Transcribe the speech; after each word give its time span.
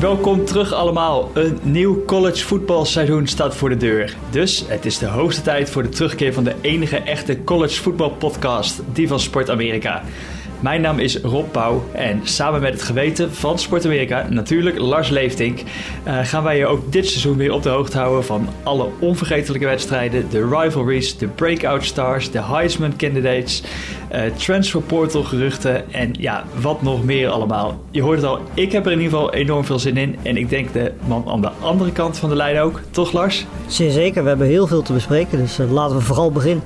welkom 0.00 0.44
terug 0.44 0.72
allemaal. 0.72 1.30
Een 1.34 1.58
nieuw 1.62 2.04
college 2.04 2.46
voetbalseizoen 2.46 3.26
staat 3.26 3.56
voor 3.56 3.68
de 3.68 3.76
deur. 3.76 4.16
Dus 4.30 4.64
het 4.66 4.84
is 4.84 4.98
de 4.98 5.06
hoogste 5.06 5.42
tijd 5.42 5.70
voor 5.70 5.82
de 5.82 5.88
terugkeer 5.88 6.32
van 6.32 6.44
de 6.44 6.54
enige 6.60 6.96
echte 6.96 7.44
college 7.44 7.82
voetbalpodcast, 7.82 8.80
die 8.92 9.08
van 9.08 9.20
Sport 9.20 9.50
Amerika. 9.50 10.02
Mijn 10.60 10.80
naam 10.80 10.98
is 10.98 11.16
Rob 11.16 11.50
Pauw 11.50 11.84
en 11.92 12.20
samen 12.22 12.60
met 12.60 12.72
het 12.72 12.82
geweten 12.82 13.34
van 13.34 13.58
Sport 13.58 13.84
Amerika, 13.84 14.26
natuurlijk 14.30 14.78
Lars 14.78 15.08
Leeftink, 15.08 15.58
uh, 15.58 16.18
gaan 16.22 16.42
wij 16.42 16.58
je 16.58 16.66
ook 16.66 16.92
dit 16.92 17.06
seizoen 17.06 17.36
weer 17.36 17.52
op 17.52 17.62
de 17.62 17.68
hoogte 17.68 17.98
houden 17.98 18.24
van 18.24 18.48
alle 18.62 18.88
onvergetelijke 18.98 19.66
wedstrijden, 19.66 20.30
de 20.30 20.48
rivalries, 20.48 21.18
de 21.18 21.26
breakout 21.26 21.84
stars, 21.84 22.30
de 22.30 22.42
Heisman 22.42 22.96
candidates, 22.96 23.62
uh, 24.12 24.20
transfer 24.36 24.80
portal 24.80 25.22
geruchten 25.22 25.92
en 25.92 26.14
ja, 26.18 26.44
wat 26.60 26.82
nog 26.82 27.04
meer 27.04 27.28
allemaal. 27.28 27.80
Je 27.90 28.02
hoort 28.02 28.16
het 28.16 28.26
al, 28.26 28.40
ik 28.54 28.72
heb 28.72 28.86
er 28.86 28.92
in 28.92 29.00
ieder 29.00 29.18
geval 29.18 29.34
enorm 29.34 29.64
veel 29.64 29.78
zin 29.78 29.96
in 29.96 30.16
en 30.22 30.36
ik 30.36 30.48
denk 30.48 30.72
de 30.72 30.92
man 31.06 31.24
aan 31.28 31.40
de 31.40 31.50
andere 31.60 31.92
kant 31.92 32.18
van 32.18 32.28
de 32.28 32.36
lijn 32.36 32.58
ook, 32.58 32.80
toch 32.90 33.12
Lars? 33.12 33.46
Zeer 33.66 33.90
zeker, 33.90 34.22
we 34.22 34.28
hebben 34.28 34.46
heel 34.46 34.66
veel 34.66 34.82
te 34.82 34.92
bespreken, 34.92 35.38
dus 35.38 35.58
uh, 35.58 35.72
laten 35.72 35.96
we 35.96 36.02
vooral 36.02 36.32
beginnen. 36.32 36.62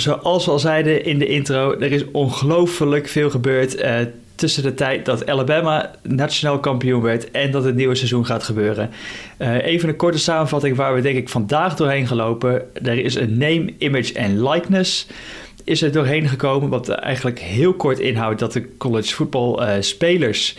Zoals 0.00 0.44
we 0.44 0.50
al 0.50 0.58
zeiden 0.58 1.04
in 1.04 1.18
de 1.18 1.26
intro, 1.26 1.78
er 1.78 1.92
is 1.92 2.10
ongelooflijk 2.10 3.08
veel 3.08 3.30
gebeurd 3.30 3.82
uh, 3.82 3.98
tussen 4.34 4.62
de 4.62 4.74
tijd 4.74 5.04
dat 5.04 5.26
Alabama 5.26 5.90
nationaal 6.02 6.60
kampioen 6.60 7.02
werd 7.02 7.30
en 7.30 7.50
dat 7.50 7.64
het 7.64 7.74
nieuwe 7.74 7.94
seizoen 7.94 8.26
gaat 8.26 8.42
gebeuren. 8.42 8.90
Uh, 9.38 9.64
even 9.64 9.88
een 9.88 9.96
korte 9.96 10.18
samenvatting 10.18 10.76
waar 10.76 10.94
we 10.94 11.00
denk 11.00 11.16
ik 11.16 11.28
vandaag 11.28 11.76
doorheen 11.76 12.06
gelopen. 12.06 12.62
Er 12.84 12.98
is 12.98 13.14
een 13.14 13.38
name, 13.38 13.74
image 13.78 14.12
en 14.12 14.48
likeness 14.48 15.06
is 15.64 15.82
er 15.82 15.92
doorheen 15.92 16.28
gekomen, 16.28 16.68
wat 16.68 16.88
eigenlijk 16.88 17.38
heel 17.38 17.74
kort 17.74 17.98
inhoudt 17.98 18.38
dat 18.38 18.52
de 18.52 18.76
college 18.76 19.14
voetbal 19.14 19.62
uh, 19.62 19.72
spelers 19.80 20.56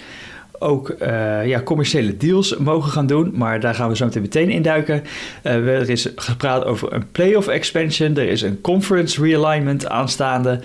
ook 0.59 0.95
uh, 1.01 1.47
ja, 1.47 1.61
commerciële 1.61 2.17
deals 2.17 2.57
mogen 2.57 2.91
gaan 2.91 3.07
doen. 3.07 3.31
Maar 3.33 3.59
daar 3.59 3.75
gaan 3.75 3.89
we 3.89 3.95
zo 3.95 4.05
meteen 4.05 4.21
meteen 4.21 4.49
induiken. 4.49 5.03
Uh, 5.43 5.53
er 5.53 5.89
is 5.89 6.09
gepraat 6.15 6.65
over 6.65 6.93
een 6.93 7.11
playoff 7.11 7.47
expansion. 7.47 8.17
Er 8.17 8.29
is 8.29 8.41
een 8.41 8.61
conference 8.61 9.21
realignment 9.21 9.87
aanstaande. 9.87 10.59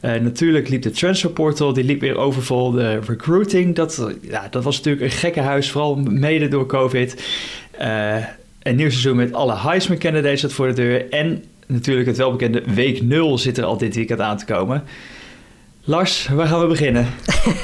Uh, 0.00 0.14
natuurlijk 0.14 0.68
liep 0.68 0.82
de 0.82 0.90
transfer 0.90 1.30
portal, 1.30 1.72
die 1.72 1.84
liep 1.84 2.00
weer 2.00 2.16
overvol. 2.16 2.70
De 2.70 3.00
recruiting, 3.06 3.74
dat, 3.74 4.10
ja, 4.20 4.48
dat 4.50 4.64
was 4.64 4.76
natuurlijk 4.76 5.04
een 5.04 5.18
gekke 5.18 5.40
huis, 5.40 5.70
vooral 5.70 5.96
mede 5.96 6.48
door 6.48 6.66
COVID. 6.66 7.22
een 8.62 8.76
nieuw 8.76 8.90
seizoen 8.90 9.16
met 9.16 9.32
alle 9.32 9.56
Heisman 9.56 9.98
candidates 9.98 10.40
dat 10.40 10.52
voor 10.52 10.66
de 10.66 10.72
deur. 10.72 11.10
En 11.10 11.44
natuurlijk 11.66 12.06
het 12.06 12.16
welbekende 12.16 12.62
week 12.74 13.02
0 13.02 13.38
zit 13.38 13.58
er 13.58 13.64
al 13.64 13.76
dit 13.76 13.94
weekend 13.94 14.20
aan 14.20 14.36
te 14.36 14.44
komen. 14.44 14.84
Lars, 15.88 16.28
waar 16.28 16.46
gaan 16.46 16.60
we 16.60 16.66
beginnen? 16.66 17.06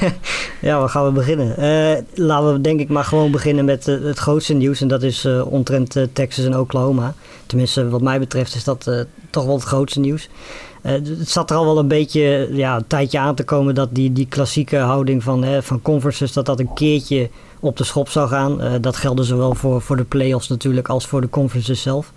ja, 0.61 0.79
waar 0.79 0.89
gaan 0.89 1.05
we 1.05 1.11
beginnen? 1.11 1.55
Uh, 1.59 2.27
laten 2.27 2.53
we 2.53 2.61
denk 2.61 2.81
ik 2.81 2.89
maar 2.89 3.05
gewoon 3.05 3.31
beginnen 3.31 3.65
met 3.65 3.89
uh, 3.89 4.05
het 4.05 4.19
grootste 4.19 4.55
nieuws. 4.55 4.81
En 4.81 4.89
dat 4.89 5.03
is 5.03 5.25
uh, 5.25 5.53
omtrent 5.53 5.97
Texas 6.13 6.45
en 6.45 6.59
Oklahoma. 6.59 7.15
Tenminste, 7.47 7.89
wat 7.89 8.03
mij 8.03 8.19
betreft 8.19 8.55
is 8.55 8.65
dat 8.65 9.07
toch 9.31 9.45
wel 9.45 9.55
het 9.55 9.65
grootste 9.65 10.01
nieuws. 10.01 10.29
het 10.83 11.29
zat 11.31 11.51
er 11.51 11.57
al 11.57 11.65
wel 11.65 11.79
een 11.79 11.89
beetje 11.89 12.49
ja, 12.53 12.77
een 12.77 12.87
tijdje 12.87 13.19
aan 13.19 13.35
te 13.35 13.45
komen 13.45 13.75
dat 13.75 13.89
die, 13.95 14.13
die 14.13 14.27
klassieke 14.27 14.77
houding 14.77 15.23
van, 15.23 15.63
van 15.63 15.83
conferences... 15.83 16.33
dat 16.33 16.47
dat 16.47 16.61
een 16.61 16.75
keertje 16.75 17.31
op 17.61 17.77
de 17.77 17.85
schop 17.85 18.09
zou 18.09 18.29
gaan. 18.29 18.81
dat 18.81 18.97
geldde 18.97 19.23
zowel 19.23 19.55
voor, 19.55 19.81
voor 19.81 19.97
de 19.97 20.05
playoffs 20.05 20.49
natuurlijk 20.49 20.89
als 20.89 21.07
voor 21.07 21.21
de 21.21 21.31
conferences 21.31 21.83
zelf. 21.83 22.13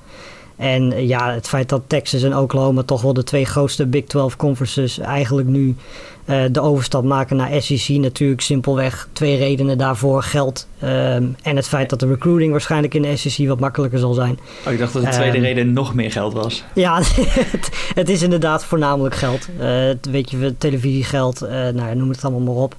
En 0.58 1.08
ja, 1.08 1.34
het 1.34 1.48
feit 1.48 1.70
dat 1.70 1.82
Texas 1.88 2.24
en 2.24 2.38
Oklahoma 2.38 2.84
toch 2.84 3.02
wel 3.02 3.14
de 3.14 3.24
twee 3.24 3.46
grootste 3.46 3.86
Big 3.86 4.06
12 4.06 4.36
conferences 4.36 5.00
eigenlijk 5.00 5.48
nu 5.48 5.76
uh, 6.26 6.44
de 6.52 6.62
overstap 6.62 7.04
maken 7.04 7.36
naar 7.36 7.62
SEC. 7.62 7.90
Natuurlijk 7.90 8.42
simpelweg 8.42 9.08
twee 9.12 9.38
redenen 9.38 9.78
daarvoor. 9.78 10.24
Geld 10.24 10.68
um, 10.84 11.36
en 11.42 11.56
het 11.56 11.68
feit 11.68 11.90
dat 11.90 12.00
de 12.00 12.08
recruiting 12.08 12.52
waarschijnlijk 12.52 12.94
in 12.94 13.02
de 13.02 13.18
SEC 13.18 13.48
wat 13.48 13.60
makkelijker 13.60 14.00
zal 14.00 14.14
zijn. 14.14 14.40
Oh, 14.66 14.74
ik 14.74 14.80
dacht 14.80 14.94
dat 14.94 15.04
de 15.04 15.10
tweede 15.10 15.38
um, 15.38 15.44
reden 15.44 15.74
nog 15.74 15.94
meer 15.94 16.12
geld 16.12 16.34
was. 16.34 16.64
Ja, 16.74 16.98
het, 17.52 17.70
het, 17.94 18.10
is 18.10 18.22
inderdaad 18.22 18.64
voornamelijk 18.64 19.16
geld. 19.16 19.48
Uh, 19.60 19.90
weet 20.02 20.32
je, 20.32 20.56
televisiegeld, 20.58 21.44
uh, 21.44 21.50
nou, 21.50 21.96
noem 21.96 22.10
het 22.10 22.24
allemaal 22.24 22.54
maar 22.54 22.64
op. 22.64 22.76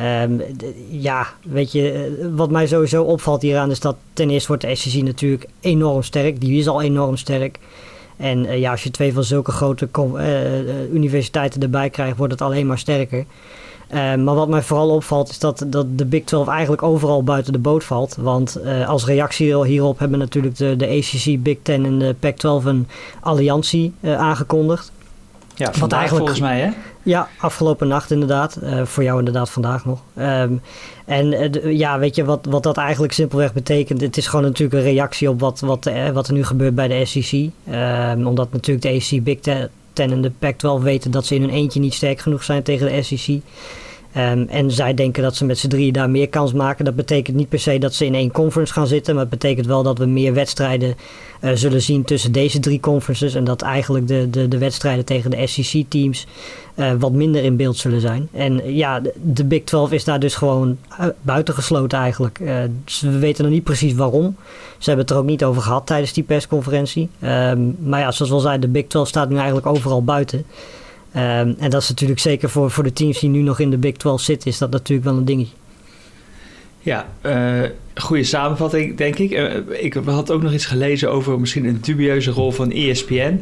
Um, 0.00 0.42
ja, 0.88 1.26
weet 1.42 1.72
je, 1.72 2.30
wat 2.34 2.50
mij 2.50 2.66
sowieso 2.66 3.02
opvalt 3.02 3.42
hieraan 3.42 3.70
is 3.70 3.80
dat 3.80 3.96
ten 4.12 4.30
eerste 4.30 4.48
wordt 4.48 4.62
de 4.62 4.74
SEC 4.74 5.02
natuurlijk 5.02 5.46
enorm 5.60 6.02
sterk. 6.02 6.40
Die 6.40 6.58
is 6.58 6.68
al 6.68 6.82
enorm 6.82 7.16
sterk. 7.16 7.58
En 8.16 8.44
uh, 8.44 8.58
ja, 8.58 8.70
als 8.70 8.82
je 8.82 8.90
twee 8.90 9.12
van 9.12 9.24
zulke 9.24 9.50
grote 9.50 9.88
uh, 9.98 10.92
universiteiten 10.92 11.62
erbij 11.62 11.90
krijgt, 11.90 12.16
wordt 12.16 12.32
het 12.32 12.42
alleen 12.42 12.66
maar 12.66 12.78
sterker. 12.78 13.24
Uh, 13.90 14.14
maar 14.14 14.34
wat 14.34 14.48
mij 14.48 14.62
vooral 14.62 14.90
opvalt 14.90 15.28
is 15.28 15.38
dat, 15.38 15.64
dat 15.66 15.98
de 15.98 16.04
Big 16.04 16.24
12 16.24 16.48
eigenlijk 16.48 16.82
overal 16.82 17.22
buiten 17.22 17.52
de 17.52 17.58
boot 17.58 17.84
valt. 17.84 18.16
Want 18.20 18.58
als 18.86 19.06
reactie 19.06 19.64
hierop 19.64 19.98
hebben 19.98 20.18
natuurlijk 20.18 20.56
de, 20.56 20.76
de 20.76 20.86
ACC, 20.86 21.42
Big 21.42 21.56
10 21.62 21.84
en 21.84 21.98
de 21.98 22.14
Pac-12 22.20 22.66
een 22.66 22.88
alliantie 23.20 23.92
aangekondigd. 24.02 24.92
Ja, 25.54 25.72
vandaag 25.72 25.98
eigenlijk, 25.98 26.28
volgens 26.28 26.40
mij 26.40 26.60
hè? 26.60 26.70
Ja, 27.06 27.28
afgelopen 27.38 27.88
nacht 27.88 28.10
inderdaad. 28.10 28.58
Uh, 28.62 28.84
voor 28.84 29.02
jou 29.02 29.18
inderdaad 29.18 29.50
vandaag 29.50 29.84
nog. 29.84 30.00
Um, 30.18 30.60
en 31.04 31.32
uh, 31.32 31.78
ja, 31.78 31.98
weet 31.98 32.16
je 32.16 32.24
wat, 32.24 32.46
wat 32.48 32.62
dat 32.62 32.76
eigenlijk 32.76 33.12
simpelweg 33.12 33.52
betekent? 33.52 34.00
Het 34.00 34.16
is 34.16 34.26
gewoon 34.26 34.44
natuurlijk 34.44 34.78
een 34.78 34.92
reactie 34.92 35.30
op 35.30 35.40
wat, 35.40 35.60
wat, 35.60 35.86
uh, 35.86 36.10
wat 36.10 36.26
er 36.28 36.32
nu 36.32 36.44
gebeurt 36.44 36.74
bij 36.74 36.88
de 36.88 37.04
SEC. 37.04 37.32
Um, 37.32 38.26
omdat 38.26 38.52
natuurlijk 38.52 38.86
de 38.86 39.16
ACC, 39.16 39.24
Big 39.24 39.38
Ten 39.92 40.10
en 40.10 40.20
de 40.20 40.30
Pac-12 40.38 40.82
weten 40.82 41.10
dat 41.10 41.26
ze 41.26 41.34
in 41.34 41.40
hun 41.40 41.50
eentje 41.50 41.80
niet 41.80 41.94
sterk 41.94 42.20
genoeg 42.20 42.44
zijn 42.44 42.62
tegen 42.62 42.92
de 42.92 43.02
SEC. 43.02 43.40
Um, 44.16 44.46
en 44.48 44.70
zij 44.70 44.94
denken 44.94 45.22
dat 45.22 45.36
ze 45.36 45.44
met 45.44 45.58
z'n 45.58 45.68
drieën 45.68 45.92
daar 45.92 46.10
meer 46.10 46.28
kans 46.28 46.52
maken. 46.52 46.84
Dat 46.84 46.96
betekent 46.96 47.36
niet 47.36 47.48
per 47.48 47.58
se 47.58 47.78
dat 47.78 47.94
ze 47.94 48.04
in 48.04 48.14
één 48.14 48.30
conference 48.32 48.72
gaan 48.72 48.86
zitten. 48.86 49.14
Maar 49.14 49.22
het 49.22 49.38
betekent 49.38 49.66
wel 49.66 49.82
dat 49.82 49.98
we 49.98 50.06
meer 50.06 50.34
wedstrijden 50.34 50.94
uh, 51.40 51.50
zullen 51.54 51.82
zien 51.82 52.04
tussen 52.04 52.32
deze 52.32 52.60
drie 52.60 52.80
conferences. 52.80 53.34
En 53.34 53.44
dat 53.44 53.62
eigenlijk 53.62 54.08
de, 54.08 54.30
de, 54.30 54.48
de 54.48 54.58
wedstrijden 54.58 55.04
tegen 55.04 55.30
de 55.30 55.46
SEC-teams 55.46 56.26
uh, 56.74 56.92
wat 56.98 57.12
minder 57.12 57.44
in 57.44 57.56
beeld 57.56 57.76
zullen 57.76 58.00
zijn. 58.00 58.28
En 58.32 58.74
ja, 58.74 59.02
de, 59.22 59.44
Big 59.44 59.64
12 59.64 59.92
is 59.92 60.04
daar 60.04 60.20
dus 60.20 60.34
gewoon 60.34 60.78
buitengesloten 61.22 61.98
eigenlijk. 61.98 62.40
dus 62.84 63.00
we 63.00 63.18
weten 63.18 63.44
nog 63.44 63.52
niet 63.52 63.64
precies 63.64 63.94
waarom. 63.94 64.36
Ze 64.78 64.88
hebben 64.88 65.06
het 65.06 65.14
er 65.14 65.20
ook 65.20 65.28
niet 65.28 65.44
over 65.44 65.62
gehad 65.62 65.86
tijdens 65.86 66.12
die 66.12 66.24
persconferentie. 66.24 67.08
Um, 67.22 67.76
maar 67.80 68.00
ja, 68.00 68.10
zoals 68.10 68.30
we 68.30 68.36
al 68.36 68.42
zeiden, 68.42 68.72
de 68.72 68.78
Big 68.80 68.86
12 68.86 69.08
staat 69.08 69.28
nu 69.28 69.36
eigenlijk 69.36 69.66
overal 69.66 70.04
buiten. 70.04 70.44
Um, 71.16 71.22
en 71.58 71.70
dat 71.70 71.82
is 71.82 71.88
natuurlijk 71.88 72.20
zeker 72.20 72.50
voor, 72.50 72.70
voor 72.70 72.84
de 72.84 72.92
teams 72.92 73.20
die 73.20 73.30
nu 73.30 73.40
nog 73.40 73.60
in 73.60 73.70
de 73.70 73.78
Big 73.78 73.96
12 73.96 74.20
zitten, 74.20 74.50
is 74.50 74.58
dat 74.58 74.70
natuurlijk 74.70 75.08
wel 75.08 75.16
een 75.16 75.24
dingetje. 75.24 75.54
Ja, 76.80 77.08
uh, 77.22 77.62
goede 77.94 78.24
samenvatting, 78.24 78.96
denk 78.96 79.18
ik. 79.18 79.30
Uh, 79.30 79.54
ik 79.70 79.94
had 79.94 80.30
ook 80.30 80.42
nog 80.42 80.52
iets 80.52 80.66
gelezen 80.66 81.10
over 81.10 81.40
misschien 81.40 81.64
een 81.64 81.78
dubieuze 81.80 82.30
rol 82.30 82.50
van 82.50 82.70
ESPN. 82.72 83.40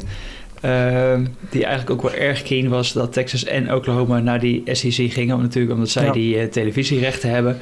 Uh, 0.65 1.13
die 1.49 1.65
eigenlijk 1.65 1.89
ook 1.89 2.01
wel 2.01 2.19
erg 2.19 2.43
keen 2.43 2.69
was 2.69 2.93
dat 2.93 3.13
Texas 3.13 3.43
en 3.43 3.73
Oklahoma 3.73 4.19
naar 4.19 4.39
die 4.39 4.63
SEC 4.65 5.11
gingen. 5.11 5.41
Natuurlijk 5.41 5.73
omdat 5.73 5.89
zij 5.89 6.05
ja. 6.05 6.11
die 6.11 6.35
uh, 6.35 6.43
televisierechten 6.43 7.29
hebben 7.29 7.57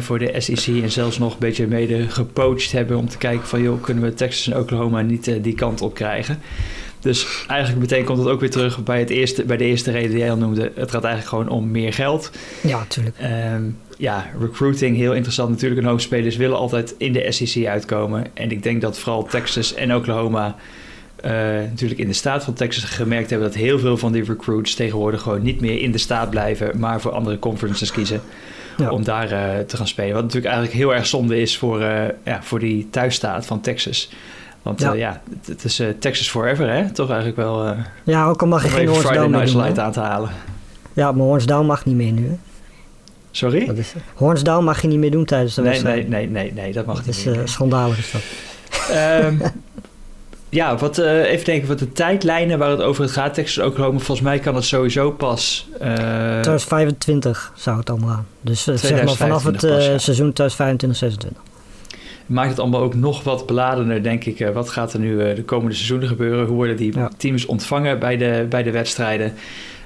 voor 0.00 0.18
de 0.18 0.34
SEC. 0.38 0.82
En 0.82 0.90
zelfs 0.90 1.18
nog 1.18 1.32
een 1.32 1.38
beetje 1.38 1.66
mede 1.66 2.08
gepoached 2.08 2.72
hebben 2.72 2.96
om 2.96 3.08
te 3.08 3.18
kijken 3.18 3.46
van... 3.46 3.62
joh, 3.62 3.82
kunnen 3.82 4.04
we 4.04 4.14
Texas 4.14 4.54
en 4.54 4.60
Oklahoma 4.60 5.00
niet 5.00 5.42
die 5.42 5.54
kant 5.54 5.80
op 5.80 5.94
krijgen? 5.94 6.38
Dus 7.00 7.44
eigenlijk 7.46 7.80
meteen 7.80 8.04
komt 8.04 8.18
het 8.18 8.28
ook 8.28 8.40
weer 8.40 8.50
terug 8.50 8.82
bij, 8.82 8.98
het 8.98 9.10
eerste, 9.10 9.44
bij 9.44 9.56
de 9.56 9.64
eerste 9.64 9.90
reden 9.90 10.10
die 10.10 10.18
jij 10.18 10.30
al 10.30 10.36
noemde. 10.36 10.72
Het 10.74 10.90
gaat 10.90 11.04
eigenlijk 11.04 11.28
gewoon 11.28 11.48
om 11.48 11.70
meer 11.70 11.92
geld. 11.92 12.30
Ja, 12.60 12.78
natuurlijk. 12.78 13.16
Um, 13.54 13.78
ja, 13.96 14.30
recruiting, 14.40 14.96
heel 14.96 15.14
interessant. 15.14 15.50
Natuurlijk, 15.50 15.80
een 15.80 15.86
hoop 15.86 16.00
spelers 16.00 16.36
willen 16.36 16.56
altijd 16.56 16.94
in 16.98 17.12
de 17.12 17.32
SEC 17.32 17.66
uitkomen. 17.66 18.26
En 18.34 18.50
ik 18.50 18.62
denk 18.62 18.80
dat 18.80 18.98
vooral 18.98 19.24
Texas 19.24 19.74
en 19.74 19.94
Oklahoma... 19.94 20.56
Uh, 21.24 21.30
natuurlijk 21.70 22.00
in 22.00 22.06
de 22.06 22.12
staat 22.12 22.44
van 22.44 22.54
Texas 22.54 22.84
gemerkt 22.84 23.30
hebben... 23.30 23.48
dat 23.48 23.56
heel 23.58 23.78
veel 23.78 23.96
van 23.96 24.12
die 24.12 24.24
recruits 24.24 24.74
tegenwoordig 24.74 25.22
gewoon 25.22 25.42
niet 25.42 25.60
meer 25.60 25.80
in 25.80 25.92
de 25.92 25.98
staat 25.98 26.30
blijven... 26.30 26.78
maar 26.78 27.00
voor 27.00 27.10
andere 27.10 27.38
conferences 27.38 27.90
kiezen. 27.90 28.20
Ja. 28.76 28.90
om 28.90 29.04
daar 29.04 29.32
uh, 29.32 29.58
te 29.58 29.76
gaan 29.76 29.86
spelen. 29.86 30.12
Wat 30.12 30.22
natuurlijk 30.22 30.52
eigenlijk 30.52 30.76
heel 30.76 30.94
erg 30.94 31.06
zonde 31.06 31.40
is 31.40 31.58
voor, 31.58 31.80
uh, 31.80 32.02
ja, 32.24 32.42
voor 32.42 32.58
die 32.58 32.88
thuisstaat 32.90 33.46
van 33.46 33.60
Texas... 33.60 34.10
Want 34.62 34.80
ja, 34.80 34.92
uh, 34.92 34.98
ja 34.98 35.22
het 35.44 35.64
is 35.64 35.80
uh, 35.80 35.88
Texas 35.98 36.30
Forever, 36.30 36.70
hè? 36.70 36.90
Toch 36.90 37.08
eigenlijk 37.08 37.36
wel... 37.36 37.66
Uh, 37.66 37.78
ja, 38.04 38.26
ook 38.26 38.40
al 38.40 38.48
mag 38.48 38.62
je 38.62 38.68
geen 38.68 38.90
Orange 38.90 39.12
Down 39.12 39.30
Night 39.30 39.54
Light 39.54 39.78
aan 39.78 39.92
te 39.92 40.00
halen. 40.00 40.30
Ja, 40.92 41.12
maar 41.12 41.26
Orange 41.26 41.46
Down 41.46 41.66
mag 41.66 41.84
niet 41.84 41.96
meer 41.96 42.12
nu, 42.12 42.26
hè? 42.26 42.36
Sorry? 43.30 43.66
Dat 43.66 43.76
is, 43.76 43.94
Horns 44.14 44.42
Down 44.42 44.64
mag 44.64 44.82
je 44.82 44.88
niet 44.88 44.98
meer 44.98 45.10
doen 45.10 45.24
tijdens 45.24 45.54
de 45.54 45.60
nee, 45.60 45.70
wedstrijd. 45.70 46.08
Nee, 46.08 46.26
nee, 46.26 46.44
nee, 46.44 46.52
nee, 46.52 46.72
dat 46.72 46.86
mag 46.86 46.96
dat 46.96 47.06
niet 47.06 47.16
is, 47.16 47.24
meer. 47.24 47.48
schandalig 47.48 47.98
is 47.98 48.10
dat. 48.10 48.22
um, 49.24 49.40
ja, 50.48 50.76
wat, 50.76 50.98
uh, 50.98 51.30
even 51.30 51.44
denken, 51.44 51.68
wat 51.68 51.78
de 51.78 51.92
tijdlijnen 51.92 52.58
waar 52.58 52.70
het 52.70 52.80
over 52.80 53.02
het 53.02 53.12
gaat. 53.12 53.34
Texas 53.34 53.64
Oklahoma, 53.64 53.98
volgens 53.98 54.20
mij 54.20 54.38
kan 54.38 54.54
het 54.54 54.64
sowieso 54.64 55.10
pas... 55.10 55.68
Uh, 55.72 55.78
2025 55.80 57.52
zou 57.56 57.78
het 57.78 57.90
allemaal 57.90 58.08
gaan. 58.08 58.26
Dus 58.40 58.64
zeg 58.64 59.04
maar 59.04 59.14
vanaf 59.14 59.44
het 59.44 59.60
pas, 59.60 59.86
ja. 59.86 59.98
seizoen 59.98 60.32
2025-26 60.32 61.49
maakt 62.30 62.50
het 62.50 62.58
allemaal 62.58 62.80
ook 62.80 62.94
nog 62.94 63.24
wat 63.24 63.46
beladener, 63.46 64.02
denk 64.02 64.24
ik. 64.24 64.50
wat 64.52 64.68
gaat 64.68 64.92
er 64.92 65.00
nu 65.00 65.34
de 65.34 65.42
komende 65.44 65.74
seizoenen 65.74 66.08
gebeuren? 66.08 66.46
Hoe 66.46 66.56
worden 66.56 66.76
die 66.76 66.94
ja. 66.94 67.10
teams 67.16 67.46
ontvangen 67.46 67.98
bij 67.98 68.16
de, 68.16 68.46
bij 68.48 68.62
de 68.62 68.70
wedstrijden? 68.70 69.32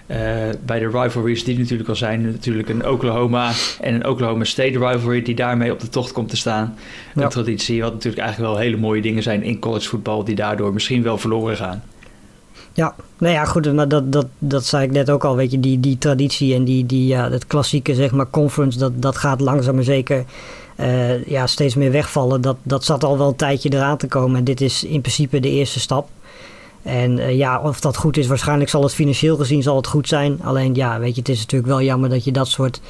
Uh, 0.07 0.19
bij 0.65 0.79
de 0.79 0.89
rivalries 0.89 1.45
die 1.45 1.59
natuurlijk 1.59 1.89
al 1.89 1.97
zijn. 1.97 2.23
Natuurlijk 2.23 2.69
een 2.69 2.89
Oklahoma 2.89 3.53
en 3.81 3.95
een 3.95 4.07
Oklahoma 4.07 4.45
State 4.45 4.79
rivalry 4.79 5.23
die 5.23 5.35
daarmee 5.35 5.73
op 5.73 5.81
de 5.81 5.89
tocht 5.89 6.13
komt 6.13 6.29
te 6.29 6.37
staan. 6.37 6.75
Ja. 7.15 7.23
Een 7.23 7.29
traditie 7.29 7.83
wat 7.83 7.93
natuurlijk 7.93 8.23
eigenlijk 8.23 8.53
wel 8.53 8.63
hele 8.63 8.77
mooie 8.77 9.03
dingen 9.03 9.23
zijn 9.23 9.43
in 9.43 9.59
collegevoetbal 9.59 10.25
die 10.25 10.35
daardoor 10.35 10.73
misschien 10.73 11.03
wel 11.03 11.19
verloren 11.19 11.57
gaan. 11.57 11.83
Ja, 12.77 12.95
nou 13.19 13.35
ja, 13.35 13.45
goed, 13.45 13.73
maar 13.73 13.89
dat, 13.89 14.13
dat, 14.13 14.27
dat 14.39 14.65
zei 14.65 14.85
ik 14.85 14.91
net 14.91 15.11
ook 15.11 15.25
al. 15.25 15.37
Weet 15.37 15.51
je, 15.51 15.61
die, 15.61 15.81
die 15.81 15.99
traditie 15.99 16.55
en 16.55 16.65
die, 16.65 16.87
die, 16.87 17.07
ja, 17.07 17.31
het 17.31 17.47
klassieke 17.47 17.95
zeg 17.95 18.11
maar, 18.11 18.31
conference, 18.31 18.79
dat, 18.79 18.93
dat 19.03 19.17
gaat 19.17 19.41
langzaam 19.41 19.75
maar 19.75 19.85
zeker 19.85 20.25
uh, 20.81 21.25
ja, 21.25 21.47
steeds 21.47 21.75
meer 21.75 21.91
wegvallen. 21.91 22.41
Dat, 22.41 22.57
dat 22.63 22.85
zat 22.85 23.05
al 23.05 23.19
wel 23.19 23.29
een 23.29 23.37
tijdje 23.37 23.73
eraan 23.73 23.97
te 23.97 24.07
komen. 24.07 24.39
En 24.39 24.45
dit 24.45 24.61
is 24.61 24.85
in 24.85 25.01
principe 25.01 25.41
de 25.41 25.51
eerste 25.51 25.81
stap. 25.81 26.09
En 26.83 27.19
uh, 27.19 27.37
ja, 27.37 27.61
of 27.61 27.81
dat 27.81 27.97
goed 27.97 28.17
is, 28.17 28.27
waarschijnlijk 28.27 28.71
zal 28.71 28.83
het 28.83 28.95
financieel 28.95 29.37
gezien 29.37 29.63
zal 29.63 29.77
het 29.77 29.87
goed 29.87 30.09
zijn. 30.09 30.41
Alleen 30.43 30.75
ja, 30.75 30.99
weet 30.99 31.15
je, 31.15 31.21
het 31.21 31.29
is 31.29 31.41
natuurlijk 31.41 31.71
wel 31.71 31.83
jammer 31.83 32.09
dat 32.09 32.25
je 32.25 32.33
dat 32.33 32.49
soort 32.49 32.81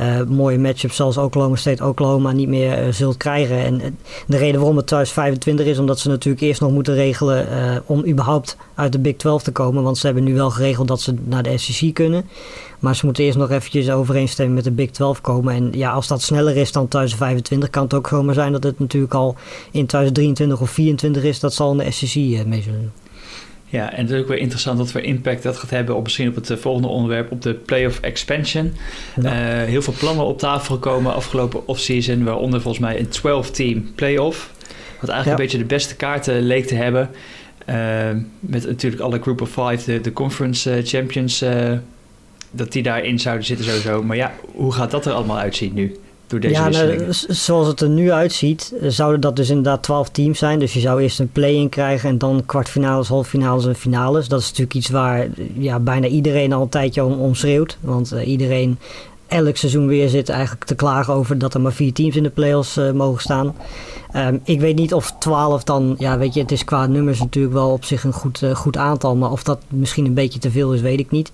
uh, 0.00 0.22
mooie 0.22 0.58
matchups 0.58 0.96
zoals 0.96 1.16
Oklahoma 1.16 1.56
State, 1.56 1.84
Oklahoma 1.84 2.32
niet 2.32 2.48
meer 2.48 2.86
uh, 2.86 2.92
zult 2.92 3.16
krijgen. 3.16 3.58
En 3.58 3.98
de 4.26 4.36
reden 4.36 4.58
waarom 4.60 4.76
het 4.76 4.86
thuis 4.86 5.10
25 5.10 5.66
is, 5.66 5.78
omdat 5.78 5.98
ze 5.98 6.08
natuurlijk 6.08 6.44
eerst 6.44 6.60
nog 6.60 6.70
moeten 6.70 6.94
regelen 6.94 7.82
om 7.86 8.06
überhaupt 8.06 8.56
uit 8.74 8.92
de 8.92 8.98
Big 8.98 9.16
12 9.16 9.42
te 9.42 9.52
komen. 9.52 9.82
Want 9.82 9.98
ze 9.98 10.06
hebben 10.06 10.24
nu 10.24 10.34
wel 10.34 10.50
geregeld 10.50 10.88
dat 10.88 11.00
ze 11.00 11.14
naar 11.24 11.42
de 11.42 11.58
SEC 11.58 11.94
kunnen. 11.94 12.24
Maar 12.78 12.96
ze 12.96 13.04
moeten 13.04 13.24
eerst 13.24 13.38
nog 13.38 13.50
eventjes 13.50 13.90
overeenstemmen 13.90 14.54
met 14.54 14.64
de 14.64 14.70
Big 14.70 14.90
12 14.90 15.20
komen. 15.20 15.54
En 15.54 15.68
ja, 15.72 15.92
als 15.92 16.06
dat 16.06 16.22
sneller 16.22 16.56
is 16.56 16.72
dan 16.72 16.88
2025, 16.88 17.70
kan 17.70 17.82
het 17.82 17.94
ook 17.94 18.06
gewoon 18.06 18.34
zijn 18.34 18.52
dat 18.52 18.62
het 18.62 18.78
natuurlijk 18.78 19.14
al 19.14 19.36
in 19.70 19.86
2023 19.86 20.60
of 20.60 20.72
2024 20.72 21.22
is. 21.22 21.40
Dat 21.40 21.54
zal 21.54 21.70
in 21.70 21.76
de 21.76 21.90
SEC 21.90 22.46
mee 22.46 22.62
zullen 22.62 22.80
doen. 22.80 22.92
Ja, 23.74 23.92
en 23.92 24.00
het 24.00 24.10
is 24.10 24.20
ook 24.20 24.28
weer 24.28 24.38
interessant 24.38 24.78
wat 24.78 24.90
voor 24.90 25.00
impact 25.00 25.42
dat 25.42 25.56
gaat 25.56 25.70
hebben 25.70 25.96
op 25.96 26.02
misschien 26.02 26.28
op 26.28 26.34
het 26.34 26.50
eh, 26.50 26.56
volgende 26.56 26.88
onderwerp, 26.88 27.30
op 27.30 27.42
de 27.42 27.54
playoff 27.54 28.00
expansion. 28.00 28.74
Ja. 29.20 29.62
Uh, 29.62 29.68
heel 29.68 29.82
veel 29.82 29.94
plannen 29.98 30.24
op 30.24 30.38
tafel 30.38 30.74
gekomen 30.74 31.14
afgelopen 31.14 31.66
offseason, 31.66 32.24
waaronder 32.24 32.60
volgens 32.60 32.84
mij 32.84 32.98
een 32.98 33.08
12-team 33.08 33.92
playoff. 33.94 34.50
Wat 35.00 35.08
eigenlijk 35.10 35.24
ja. 35.24 35.30
een 35.30 35.36
beetje 35.36 35.58
de 35.58 35.74
beste 35.74 35.96
kaarten 35.96 36.42
leek 36.42 36.66
te 36.66 36.74
hebben. 36.74 37.10
Uh, 37.68 37.76
met 38.40 38.66
natuurlijk 38.66 39.02
alle 39.02 39.20
Group 39.20 39.40
of 39.40 39.48
Five, 39.48 39.92
de, 39.92 40.00
de 40.00 40.12
conference 40.12 40.80
champions, 40.84 41.44
dat 42.50 42.72
die 42.72 42.82
daarin 42.82 43.18
zouden 43.18 43.46
zitten 43.46 43.66
sowieso. 43.66 44.02
Maar 44.02 44.16
ja, 44.16 44.34
hoe 44.52 44.72
gaat 44.72 44.90
dat 44.90 45.06
er 45.06 45.12
allemaal 45.12 45.38
uitzien 45.38 45.74
nu? 45.74 45.96
Ja, 46.40 46.68
nou, 46.68 47.06
zoals 47.28 47.66
het 47.66 47.80
er 47.80 47.88
nu 47.88 48.12
uitziet, 48.12 48.74
eh, 48.80 48.88
zouden 48.88 49.20
dat 49.20 49.36
dus 49.36 49.48
inderdaad 49.48 49.82
12 49.82 50.08
teams 50.08 50.38
zijn. 50.38 50.58
Dus 50.58 50.72
je 50.72 50.80
zou 50.80 51.02
eerst 51.02 51.18
een 51.18 51.32
play-in 51.32 51.68
krijgen 51.68 52.08
en 52.08 52.18
dan 52.18 52.42
kwartfinales, 52.46 53.08
halffinales 53.08 53.66
en 53.66 53.76
finales. 53.76 54.28
Dat 54.28 54.40
is 54.40 54.46
natuurlijk 54.46 54.74
iets 54.74 54.88
waar 54.88 55.28
ja, 55.54 55.78
bijna 55.78 56.06
iedereen 56.06 56.52
al 56.52 56.62
een 56.62 56.68
tijdje 56.68 57.04
om, 57.04 57.20
om 57.20 57.34
schreeuwt. 57.34 57.78
Want 57.80 58.12
uh, 58.12 58.26
iedereen 58.26 58.78
elk 59.26 59.56
seizoen 59.56 59.86
weer 59.86 60.08
zit 60.08 60.28
eigenlijk 60.28 60.64
te 60.64 60.74
klagen 60.74 61.14
over 61.14 61.38
dat 61.38 61.54
er 61.54 61.60
maar 61.60 61.72
vier 61.72 61.92
teams 61.92 62.16
in 62.16 62.22
de 62.22 62.30
playoffs 62.30 62.76
uh, 62.76 62.90
mogen 62.90 63.20
staan. 63.20 63.54
Um, 64.16 64.40
ik 64.44 64.60
weet 64.60 64.76
niet 64.76 64.94
of 64.94 65.14
12 65.18 65.64
dan, 65.64 65.94
ja 65.98 66.18
weet 66.18 66.34
je, 66.34 66.40
het 66.40 66.52
is 66.52 66.64
qua 66.64 66.86
nummers 66.86 67.18
natuurlijk 67.18 67.54
wel 67.54 67.70
op 67.70 67.84
zich 67.84 68.04
een 68.04 68.12
goed, 68.12 68.42
uh, 68.42 68.54
goed 68.54 68.76
aantal. 68.76 69.16
Maar 69.16 69.30
of 69.30 69.42
dat 69.42 69.60
misschien 69.68 70.06
een 70.06 70.14
beetje 70.14 70.38
te 70.38 70.50
veel 70.50 70.72
is, 70.72 70.80
weet 70.80 71.00
ik 71.00 71.10
niet. 71.10 71.32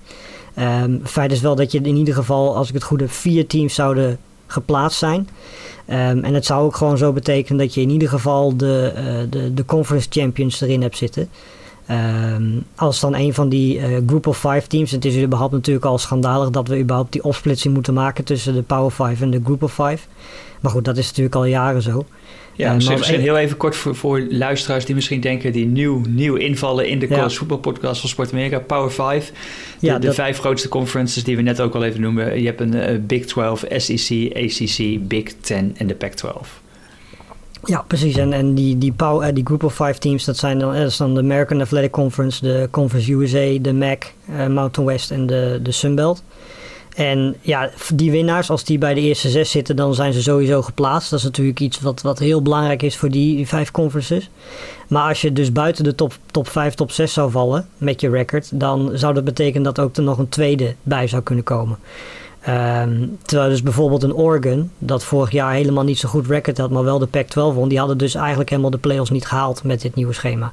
Um, 0.58 1.00
feit 1.04 1.32
is 1.32 1.40
wel 1.40 1.54
dat 1.54 1.72
je 1.72 1.80
in 1.80 1.96
ieder 1.96 2.14
geval, 2.14 2.56
als 2.56 2.68
ik 2.68 2.74
het 2.74 2.82
goed 2.82 3.00
heb, 3.00 3.10
vier 3.10 3.46
teams 3.46 3.74
zouden 3.74 4.18
geplaatst 4.52 4.98
zijn. 4.98 5.28
Um, 5.88 6.24
en 6.24 6.34
het 6.34 6.46
zou 6.46 6.64
ook 6.64 6.76
gewoon 6.76 6.98
zo 6.98 7.12
betekenen 7.12 7.58
dat 7.58 7.74
je 7.74 7.80
in 7.80 7.90
ieder 7.90 8.08
geval 8.08 8.56
de, 8.56 8.92
uh, 8.96 9.30
de, 9.30 9.54
de 9.54 9.64
conference 9.64 10.06
champions 10.10 10.60
erin 10.60 10.82
hebt 10.82 10.96
zitten. 10.96 11.28
Um, 12.34 12.64
als 12.74 13.00
dan 13.00 13.14
een 13.14 13.34
van 13.34 13.48
die 13.48 13.78
uh, 13.78 13.84
group 14.06 14.26
of 14.26 14.38
five 14.38 14.66
teams, 14.66 14.90
het 14.90 15.04
is 15.04 15.16
überhaupt 15.16 15.52
natuurlijk 15.52 15.86
al 15.86 15.98
schandalig 15.98 16.50
dat 16.50 16.68
we 16.68 16.78
überhaupt 16.78 17.12
die 17.12 17.24
opsplitsing 17.24 17.74
moeten 17.74 17.94
maken 17.94 18.24
tussen 18.24 18.54
de 18.54 18.62
Power 18.62 18.90
Five 18.90 19.22
en 19.22 19.30
de 19.30 19.40
Group 19.44 19.62
of 19.62 19.72
Five. 19.72 19.98
Maar 20.60 20.72
goed, 20.72 20.84
dat 20.84 20.96
is 20.96 21.06
natuurlijk 21.06 21.34
al 21.34 21.44
jaren 21.44 21.82
zo. 21.82 22.04
Ja, 22.60 22.74
misschien, 22.74 22.98
misschien 22.98 23.20
heel 23.20 23.36
even 23.36 23.56
kort 23.56 23.76
voor, 23.76 23.94
voor 23.94 24.26
luisteraars 24.30 24.84
die 24.84 24.94
misschien 24.94 25.20
denken... 25.20 25.52
die 25.52 25.66
nieuw, 25.66 26.02
nieuw 26.08 26.34
invallen 26.34 26.88
in 26.88 26.98
de 26.98 27.08
ja. 27.08 27.14
college 27.16 27.36
voetbalpodcast 27.36 28.00
van 28.00 28.08
Sport 28.08 28.32
Amerika. 28.32 28.58
Power 28.58 28.92
5, 28.92 29.26
de, 29.26 29.86
ja, 29.86 29.98
de 29.98 30.12
vijf 30.12 30.38
grootste 30.38 30.68
conferences 30.68 31.24
die 31.24 31.36
we 31.36 31.42
net 31.42 31.60
ook 31.60 31.74
al 31.74 31.84
even 31.84 32.00
noemen. 32.00 32.40
Je 32.40 32.46
hebt 32.46 32.60
een 32.60 32.74
uh, 32.74 32.98
Big 33.00 33.24
12, 33.24 33.64
SEC, 33.76 34.36
ACC, 34.36 35.08
Big 35.08 35.32
10 35.40 35.74
en 35.76 35.86
de 35.86 35.94
Pac-12. 35.94 36.60
Ja, 37.64 37.84
precies. 37.86 38.16
En, 38.16 38.32
en 38.32 38.54
die, 38.54 38.78
die, 38.78 38.92
power, 38.92 39.34
die 39.34 39.46
group 39.46 39.64
of 39.64 39.74
five 39.74 39.98
teams, 39.98 40.24
dat 40.24 40.36
zijn 40.36 40.58
dan, 40.58 40.74
dat 40.74 40.86
is 40.86 40.96
dan 40.96 41.14
de 41.14 41.20
American 41.20 41.60
Athletic 41.60 41.90
Conference, 41.90 42.42
de 42.42 42.68
Conference 42.70 43.12
USA, 43.12 43.58
de 43.60 43.72
MAC, 43.72 44.12
uh, 44.30 44.46
Mountain 44.46 44.88
West 44.88 45.10
en 45.10 45.26
de, 45.26 45.58
de 45.62 45.72
Sunbelt. 45.72 46.22
En 46.94 47.36
ja, 47.40 47.70
die 47.94 48.10
winnaars, 48.10 48.50
als 48.50 48.64
die 48.64 48.78
bij 48.78 48.94
de 48.94 49.00
eerste 49.00 49.28
zes 49.28 49.50
zitten, 49.50 49.76
dan 49.76 49.94
zijn 49.94 50.12
ze 50.12 50.22
sowieso 50.22 50.62
geplaatst. 50.62 51.10
Dat 51.10 51.18
is 51.18 51.24
natuurlijk 51.24 51.60
iets 51.60 51.80
wat, 51.80 52.02
wat 52.02 52.18
heel 52.18 52.42
belangrijk 52.42 52.82
is 52.82 52.96
voor 52.96 53.08
die, 53.08 53.48
vijf 53.48 53.70
conferences. 53.70 54.30
Maar 54.88 55.08
als 55.08 55.20
je 55.20 55.32
dus 55.32 55.52
buiten 55.52 55.84
de 55.84 55.94
top, 55.94 56.18
top 56.30 56.48
5, 56.48 56.74
top 56.74 56.90
6 56.90 57.12
zou 57.12 57.30
vallen 57.30 57.68
met 57.78 58.00
je 58.00 58.10
record, 58.10 58.60
dan 58.60 58.90
zou 58.94 59.14
dat 59.14 59.24
betekenen 59.24 59.62
dat 59.62 59.78
ook 59.78 59.96
er 59.96 60.02
nog 60.02 60.18
een 60.18 60.28
tweede 60.28 60.74
bij 60.82 61.06
zou 61.06 61.22
kunnen 61.22 61.44
komen. 61.44 61.78
Um, 62.48 63.18
terwijl 63.22 63.50
dus 63.50 63.62
bijvoorbeeld 63.62 64.02
een 64.02 64.14
Oregon, 64.14 64.70
dat 64.78 65.04
vorig 65.04 65.30
jaar 65.30 65.52
helemaal 65.52 65.84
niet 65.84 65.98
zo 65.98 66.08
goed 66.08 66.26
record 66.26 66.58
had, 66.58 66.70
maar 66.70 66.84
wel 66.84 66.98
de 66.98 67.06
Pac-12 67.06 67.32
won, 67.34 67.68
die 67.68 67.78
hadden 67.78 67.98
dus 67.98 68.14
eigenlijk 68.14 68.50
helemaal 68.50 68.70
de 68.70 68.78
playoffs 68.78 69.10
niet 69.10 69.26
gehaald 69.26 69.62
met 69.62 69.80
dit 69.80 69.94
nieuwe 69.94 70.12
schema. 70.12 70.52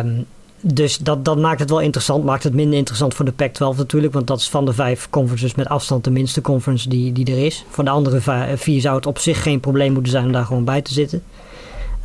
Um, 0.00 0.26
dus 0.62 0.98
dat, 0.98 1.24
dat 1.24 1.38
maakt 1.38 1.60
het 1.60 1.70
wel 1.70 1.80
interessant. 1.80 2.24
Maakt 2.24 2.42
het 2.42 2.54
minder 2.54 2.78
interessant 2.78 3.14
voor 3.14 3.24
de 3.24 3.32
Pac-12 3.32 3.76
natuurlijk. 3.76 4.12
Want 4.12 4.26
dat 4.26 4.38
is 4.38 4.48
van 4.48 4.64
de 4.64 4.72
vijf 4.72 5.10
conferences 5.10 5.54
met 5.54 5.68
afstand 5.68 6.04
de 6.04 6.10
minste 6.10 6.40
conference 6.40 6.88
die, 6.88 7.12
die 7.12 7.26
er 7.26 7.44
is. 7.44 7.64
Voor 7.68 7.84
de 7.84 7.90
andere 7.90 8.20
vier 8.56 8.80
zou 8.80 8.96
het 8.96 9.06
op 9.06 9.18
zich 9.18 9.42
geen 9.42 9.60
probleem 9.60 9.92
moeten 9.92 10.12
zijn 10.12 10.24
om 10.24 10.32
daar 10.32 10.44
gewoon 10.44 10.64
bij 10.64 10.82
te 10.82 10.92
zitten. 10.92 11.22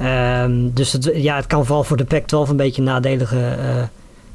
Um, 0.02 0.74
dus 0.74 0.92
het, 0.92 1.12
ja, 1.14 1.36
het 1.36 1.48
kan 1.48 1.66
vooral 1.66 1.84
voor 1.84 1.98
de 1.98 2.06
Pac-12 2.06 2.50
een 2.50 2.56
beetje 2.56 2.82
een 2.82 2.88
nadelige, 2.88 3.36
uh, 3.36 3.84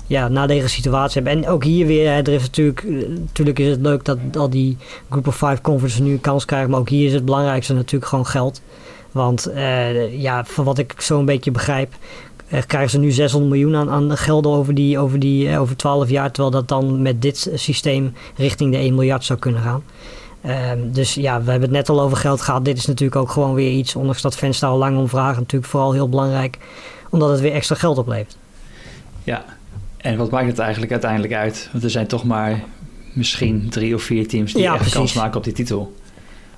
ja, 0.07 0.29
nadelige 0.29 0.69
situatie 0.69 1.23
hebben. 1.23 1.43
En 1.43 1.51
ook 1.51 1.65
hier 1.65 1.87
weer, 1.87 2.07
er 2.07 2.29
is 2.29 2.43
natuurlijk, 2.43 2.85
natuurlijk 3.15 3.59
is 3.59 3.71
het 3.71 3.81
leuk 3.81 4.05
dat 4.05 4.19
al 4.37 4.51
die 4.51 4.77
Group 5.09 5.27
of 5.27 5.37
Five 5.37 5.61
conferences 5.63 6.01
nu 6.01 6.13
een 6.13 6.21
kans 6.21 6.45
krijgen. 6.45 6.71
Maar 6.71 6.81
ook 6.81 6.89
hier 6.89 7.07
is 7.07 7.13
het 7.13 7.25
belangrijkste 7.25 7.75
natuurlijk 7.75 8.11
gewoon 8.11 8.27
geld. 8.27 8.63
Want 9.11 9.51
ja, 10.11 10.45
van 10.45 10.65
wat 10.65 10.79
ik 10.79 10.95
zo 10.99 11.19
een 11.19 11.25
beetje 11.25 11.51
begrijp, 11.51 11.95
krijgen 12.67 12.91
ze 12.91 12.99
nu 12.99 13.11
600 13.11 13.53
miljoen 13.53 13.77
aan, 13.77 13.91
aan 13.91 14.17
gelden 14.17 14.53
over, 14.53 14.75
die, 14.75 14.99
over, 14.99 15.19
die, 15.19 15.49
eh, 15.49 15.61
over 15.61 15.77
12 15.77 16.09
jaar. 16.09 16.33
Terwijl 16.33 16.51
dat 16.55 16.69
dan 16.69 17.03
met 17.03 17.23
dit 17.23 17.51
systeem 17.55 18.15
richting 18.37 18.73
de 18.73 18.79
1 18.79 18.95
miljard 18.95 19.25
zou 19.25 19.39
kunnen 19.39 19.63
gaan. 19.63 19.83
Um, 20.47 20.93
dus 20.93 21.15
ja, 21.15 21.43
we 21.43 21.51
hebben 21.51 21.69
het 21.69 21.79
net 21.79 21.89
al 21.89 22.01
over 22.01 22.17
geld 22.17 22.41
gehad. 22.41 22.65
Dit 22.65 22.77
is 22.79 22.87
natuurlijk 22.87 23.21
ook 23.21 23.31
gewoon 23.31 23.55
weer 23.55 23.71
iets, 23.71 23.97
ondanks 23.97 24.23
dat 24.23 24.37
fans 24.37 24.59
daar 24.59 24.71
al 24.71 24.79
lang 24.79 24.99
om 24.99 25.09
vragen, 25.09 25.41
natuurlijk 25.41 25.71
vooral 25.71 25.93
heel 25.93 26.09
belangrijk, 26.09 26.59
omdat 27.11 27.31
het 27.31 27.41
weer 27.41 27.53
extra 27.53 27.75
geld 27.75 27.99
oplevert. 27.99 28.37
Ja, 29.25 29.45
en 29.97 30.17
wat 30.17 30.31
maakt 30.31 30.47
het 30.47 30.59
eigenlijk 30.59 30.93
uiteindelijk 30.93 31.33
uit? 31.33 31.69
Want 31.73 31.85
er 31.85 31.91
zijn 31.91 32.07
toch 32.07 32.25
maar 32.25 32.65
misschien 33.13 33.67
drie 33.71 33.95
of 33.95 34.03
vier 34.03 34.29
teams 34.29 34.53
die 34.53 34.63
ja, 34.63 34.75
echt 34.75 34.93
kans 34.93 35.13
maken 35.13 35.37
op 35.37 35.45
die 35.45 35.53
titel. 35.53 35.95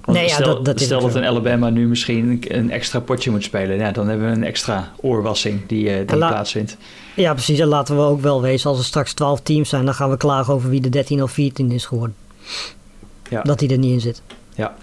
Nee, 0.07 0.29
stel, 0.29 0.49
ja, 0.49 0.55
dat, 0.55 0.65
dat, 0.65 0.81
stel 0.81 1.01
dat 1.01 1.15
een 1.15 1.25
Alabama 1.25 1.71
nu 1.71 1.89
misschien 1.89 2.45
een 2.49 2.71
extra 2.71 3.01
potje 3.01 3.31
moet 3.31 3.45
spelen. 3.45 3.77
Ja, 3.77 3.91
dan 3.91 4.09
hebben 4.09 4.27
we 4.27 4.33
een 4.33 4.45
extra 4.45 4.93
oorwassing 5.01 5.67
die, 5.67 5.85
uh, 5.85 5.97
die 5.97 6.17
plaatsvindt. 6.17 6.77
Ja, 7.15 7.33
precies. 7.33 7.59
En 7.59 7.67
laten 7.67 7.97
we 7.97 8.03
ook 8.03 8.21
wel 8.21 8.43
wezen, 8.43 8.71
als 8.71 8.79
er 8.79 8.85
straks 8.85 9.13
12 9.13 9.41
teams 9.41 9.69
zijn, 9.69 9.85
dan 9.85 9.95
gaan 9.95 10.11
we 10.11 10.17
klagen 10.17 10.55
over 10.55 10.71
wie 10.71 10.81
de 10.81 10.89
13 10.89 11.23
of 11.23 11.31
14 11.31 11.73
is 11.73 11.87
geworden. 11.87 12.17
Ja. 13.31 13.43
Dat 13.43 13.59
die 13.59 13.71
er 13.71 13.79
niet 13.79 13.93
in 13.93 14.01
zit. 14.01 14.23
Ja. 14.55 14.75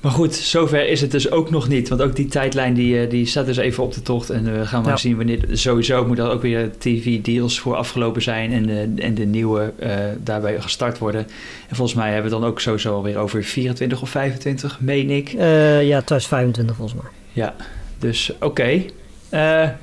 Maar 0.00 0.12
goed, 0.12 0.34
zover 0.34 0.88
is 0.88 1.00
het 1.00 1.10
dus 1.10 1.30
ook 1.30 1.50
nog 1.50 1.68
niet. 1.68 1.88
Want 1.88 2.02
ook 2.02 2.16
die 2.16 2.26
tijdlijn 2.26 2.74
die, 2.74 3.00
eh, 3.00 3.10
die 3.10 3.26
staat 3.26 3.46
dus 3.46 3.56
even 3.56 3.82
op 3.82 3.94
de 3.94 4.02
tocht. 4.02 4.30
En 4.30 4.44
we 4.44 4.58
uh, 4.58 4.68
gaan 4.68 4.82
maar 4.82 4.98
zien 4.98 5.16
wanneer... 5.16 5.44
Sowieso 5.52 6.06
moet 6.06 6.18
er 6.18 6.30
ook 6.30 6.42
weer 6.42 6.70
tv-deals 6.78 7.60
voor 7.60 7.76
afgelopen 7.76 8.22
zijn... 8.22 8.52
en 8.52 8.66
de, 8.66 9.02
en 9.02 9.14
de 9.14 9.24
nieuwe 9.24 9.72
uh, 9.82 9.96
daarbij 10.22 10.60
gestart 10.60 10.98
worden. 10.98 11.26
En 11.68 11.76
volgens 11.76 11.96
mij 11.96 12.12
hebben 12.12 12.30
we 12.30 12.38
dan 12.38 12.48
ook 12.48 12.60
sowieso 12.60 12.94
alweer 12.94 13.18
over 13.18 13.44
24 13.44 14.02
of 14.02 14.08
25, 14.10 14.80
meen 14.80 15.10
ik. 15.10 15.32
Uh, 15.32 15.42
ja, 15.82 16.00
2025 16.02 16.76
volgens 16.76 17.02
mij. 17.02 17.10
Ja, 17.32 17.54
dus 17.98 18.32
oké. 18.40 18.90
Okay. 19.30 19.76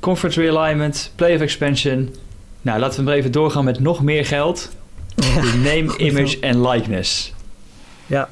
conference 0.00 0.40
realignment, 0.40 1.12
play 1.14 1.34
of 1.34 1.40
expansion. 1.40 2.14
Nou, 2.62 2.78
laten 2.78 2.98
we 2.98 3.04
maar 3.04 3.14
even 3.14 3.32
doorgaan 3.32 3.64
met 3.64 3.80
nog 3.80 4.02
meer 4.02 4.26
geld. 4.26 4.70
Ja, 5.14 5.42
name, 5.42 5.96
image 5.96 6.40
en 6.40 6.68
likeness. 6.68 7.32
Ja, 8.06 8.28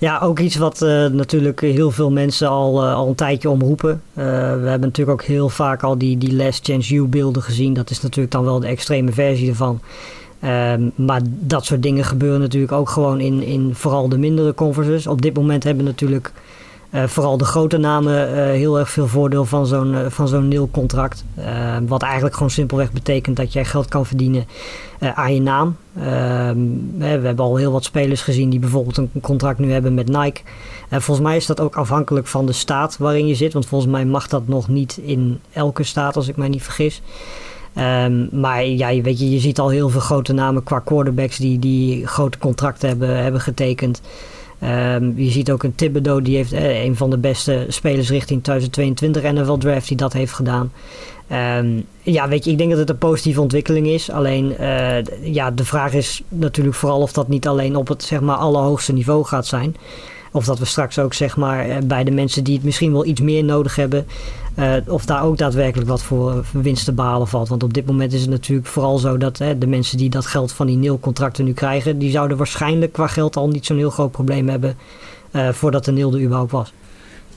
Ja, 0.00 0.18
ook 0.18 0.38
iets 0.38 0.56
wat 0.56 0.82
uh, 0.82 1.06
natuurlijk 1.06 1.60
heel 1.60 1.90
veel 1.90 2.10
mensen 2.10 2.48
al, 2.48 2.84
uh, 2.84 2.94
al 2.94 3.08
een 3.08 3.14
tijdje 3.14 3.50
omroepen. 3.50 3.90
Uh, 3.90 4.24
we 4.24 4.68
hebben 4.68 4.80
natuurlijk 4.80 5.20
ook 5.20 5.26
heel 5.26 5.48
vaak 5.48 5.82
al 5.82 5.98
die, 5.98 6.18
die 6.18 6.36
Last 6.36 6.64
Chance 6.64 6.94
You 6.94 7.06
beelden 7.06 7.42
gezien. 7.42 7.72
Dat 7.72 7.90
is 7.90 8.00
natuurlijk 8.00 8.32
dan 8.32 8.44
wel 8.44 8.60
de 8.60 8.66
extreme 8.66 9.12
versie 9.12 9.48
ervan. 9.48 9.80
Um, 10.44 10.92
maar 10.94 11.20
dat 11.24 11.64
soort 11.64 11.82
dingen 11.82 12.04
gebeuren 12.04 12.40
natuurlijk 12.40 12.72
ook 12.72 12.88
gewoon 12.88 13.20
in, 13.20 13.42
in 13.42 13.74
vooral 13.74 14.08
de 14.08 14.18
mindere 14.18 14.54
conferences. 14.54 15.06
Op 15.06 15.22
dit 15.22 15.34
moment 15.34 15.64
hebben 15.64 15.84
natuurlijk 15.84 16.32
vooral 16.92 17.36
de 17.36 17.44
grote 17.44 17.76
namen 17.76 18.32
heel 18.52 18.78
erg 18.78 18.90
veel 18.90 19.06
voordeel 19.06 19.44
van 19.44 19.66
zo'n 19.66 19.96
van 20.08 20.28
zo'n 20.28 20.48
nil-contract. 20.48 21.24
Ehm, 21.36 21.86
wat 21.86 22.02
eigenlijk 22.02 22.34
gewoon 22.34 22.50
simpelweg 22.50 22.92
betekent 22.92 23.36
dat 23.36 23.52
jij 23.52 23.64
geld 23.64 23.88
kan 23.88 24.06
verdienen 24.06 24.46
aan 25.14 25.34
je 25.34 25.40
naam. 25.40 25.76
Ehm, 25.96 26.58
we 26.98 27.04
hebben 27.04 27.38
al 27.38 27.56
heel 27.56 27.72
wat 27.72 27.84
spelers 27.84 28.22
gezien 28.22 28.50
die 28.50 28.58
bijvoorbeeld 28.58 28.96
een 28.96 29.10
contract 29.22 29.58
nu 29.58 29.72
hebben 29.72 29.94
met 29.94 30.08
Nike. 30.08 30.40
En 30.88 31.02
volgens 31.02 31.26
mij 31.26 31.36
is 31.36 31.46
dat 31.46 31.60
ook 31.60 31.76
afhankelijk 31.76 32.26
van 32.26 32.46
de 32.46 32.52
staat 32.52 32.96
waarin 32.98 33.26
je 33.26 33.34
zit. 33.34 33.52
Want 33.52 33.66
volgens 33.66 33.90
mij 33.90 34.04
mag 34.04 34.28
dat 34.28 34.48
nog 34.48 34.68
niet 34.68 34.96
in 35.02 35.40
elke 35.52 35.82
staat, 35.82 36.16
als 36.16 36.28
ik 36.28 36.36
mij 36.36 36.48
niet 36.48 36.62
vergis. 36.62 37.02
Um, 37.78 38.28
maar 38.32 38.64
ja, 38.64 39.00
weet 39.00 39.18
je, 39.18 39.30
je 39.30 39.38
ziet 39.38 39.58
al 39.58 39.68
heel 39.68 39.88
veel 39.88 40.00
grote 40.00 40.32
namen 40.32 40.62
qua 40.62 40.78
quarterbacks 40.78 41.36
die, 41.36 41.58
die 41.58 42.06
grote 42.06 42.38
contracten 42.38 42.88
hebben, 42.88 43.22
hebben 43.22 43.40
getekend. 43.40 44.00
Um, 44.62 45.12
je 45.16 45.30
ziet 45.30 45.50
ook 45.50 45.62
een 45.62 45.74
Thibodeau, 45.74 46.22
die 46.22 46.36
heeft 46.36 46.52
eh, 46.52 46.84
een 46.84 46.96
van 46.96 47.10
de 47.10 47.18
beste 47.18 47.66
spelers 47.68 48.10
richting 48.10 48.42
2022 48.42 49.32
NFL 49.32 49.56
draft 49.56 49.88
die 49.88 49.96
dat 49.96 50.12
heeft 50.12 50.32
gedaan. 50.32 50.72
Um, 51.58 51.84
ja, 52.02 52.28
weet 52.28 52.44
je, 52.44 52.50
ik 52.50 52.58
denk 52.58 52.70
dat 52.70 52.78
het 52.78 52.90
een 52.90 52.98
positieve 52.98 53.40
ontwikkeling 53.40 53.86
is. 53.86 54.10
Alleen, 54.10 54.54
uh, 54.60 54.96
ja, 55.22 55.50
de 55.50 55.64
vraag 55.64 55.92
is 55.92 56.22
natuurlijk 56.28 56.76
vooral 56.76 57.00
of 57.00 57.12
dat 57.12 57.28
niet 57.28 57.48
alleen 57.48 57.76
op 57.76 57.88
het 57.88 58.02
zeg 58.02 58.20
maar 58.20 58.36
allerhoogste 58.36 58.92
niveau 58.92 59.24
gaat 59.24 59.46
zijn. 59.46 59.76
Of 60.30 60.44
dat 60.44 60.58
we 60.58 60.64
straks 60.64 60.98
ook 60.98 61.14
zeg 61.14 61.36
maar 61.36 61.68
eh, 61.68 61.76
bij 61.84 62.04
de 62.04 62.10
mensen 62.10 62.44
die 62.44 62.54
het 62.54 62.64
misschien 62.64 62.92
wel 62.92 63.06
iets 63.06 63.20
meer 63.20 63.44
nodig 63.44 63.76
hebben, 63.76 64.06
uh, 64.58 64.74
of 64.86 65.06
daar 65.06 65.22
ook 65.22 65.38
daadwerkelijk 65.38 65.88
wat 65.88 66.02
voor 66.02 66.44
winst 66.52 66.84
te 66.84 66.92
behalen 66.92 67.28
valt. 67.28 67.48
Want 67.48 67.62
op 67.62 67.74
dit 67.74 67.86
moment 67.86 68.12
is 68.12 68.20
het 68.20 68.30
natuurlijk 68.30 68.68
vooral 68.68 68.98
zo 68.98 69.16
dat 69.16 69.38
hè, 69.38 69.58
de 69.58 69.66
mensen 69.66 69.98
die 69.98 70.10
dat 70.10 70.26
geld 70.26 70.52
van 70.52 70.66
die 70.66 70.76
nil-contracten 70.76 71.44
nu 71.44 71.52
krijgen, 71.52 71.98
die 71.98 72.10
zouden 72.10 72.36
waarschijnlijk 72.36 72.92
qua 72.92 73.06
geld 73.06 73.36
al 73.36 73.48
niet 73.48 73.66
zo'n 73.66 73.76
heel 73.76 73.90
groot 73.90 74.10
probleem 74.10 74.48
hebben 74.48 74.76
uh, 75.32 75.48
voordat 75.48 75.84
de 75.84 75.92
nil 75.92 76.14
er 76.14 76.20
überhaupt 76.20 76.52
was. 76.52 76.72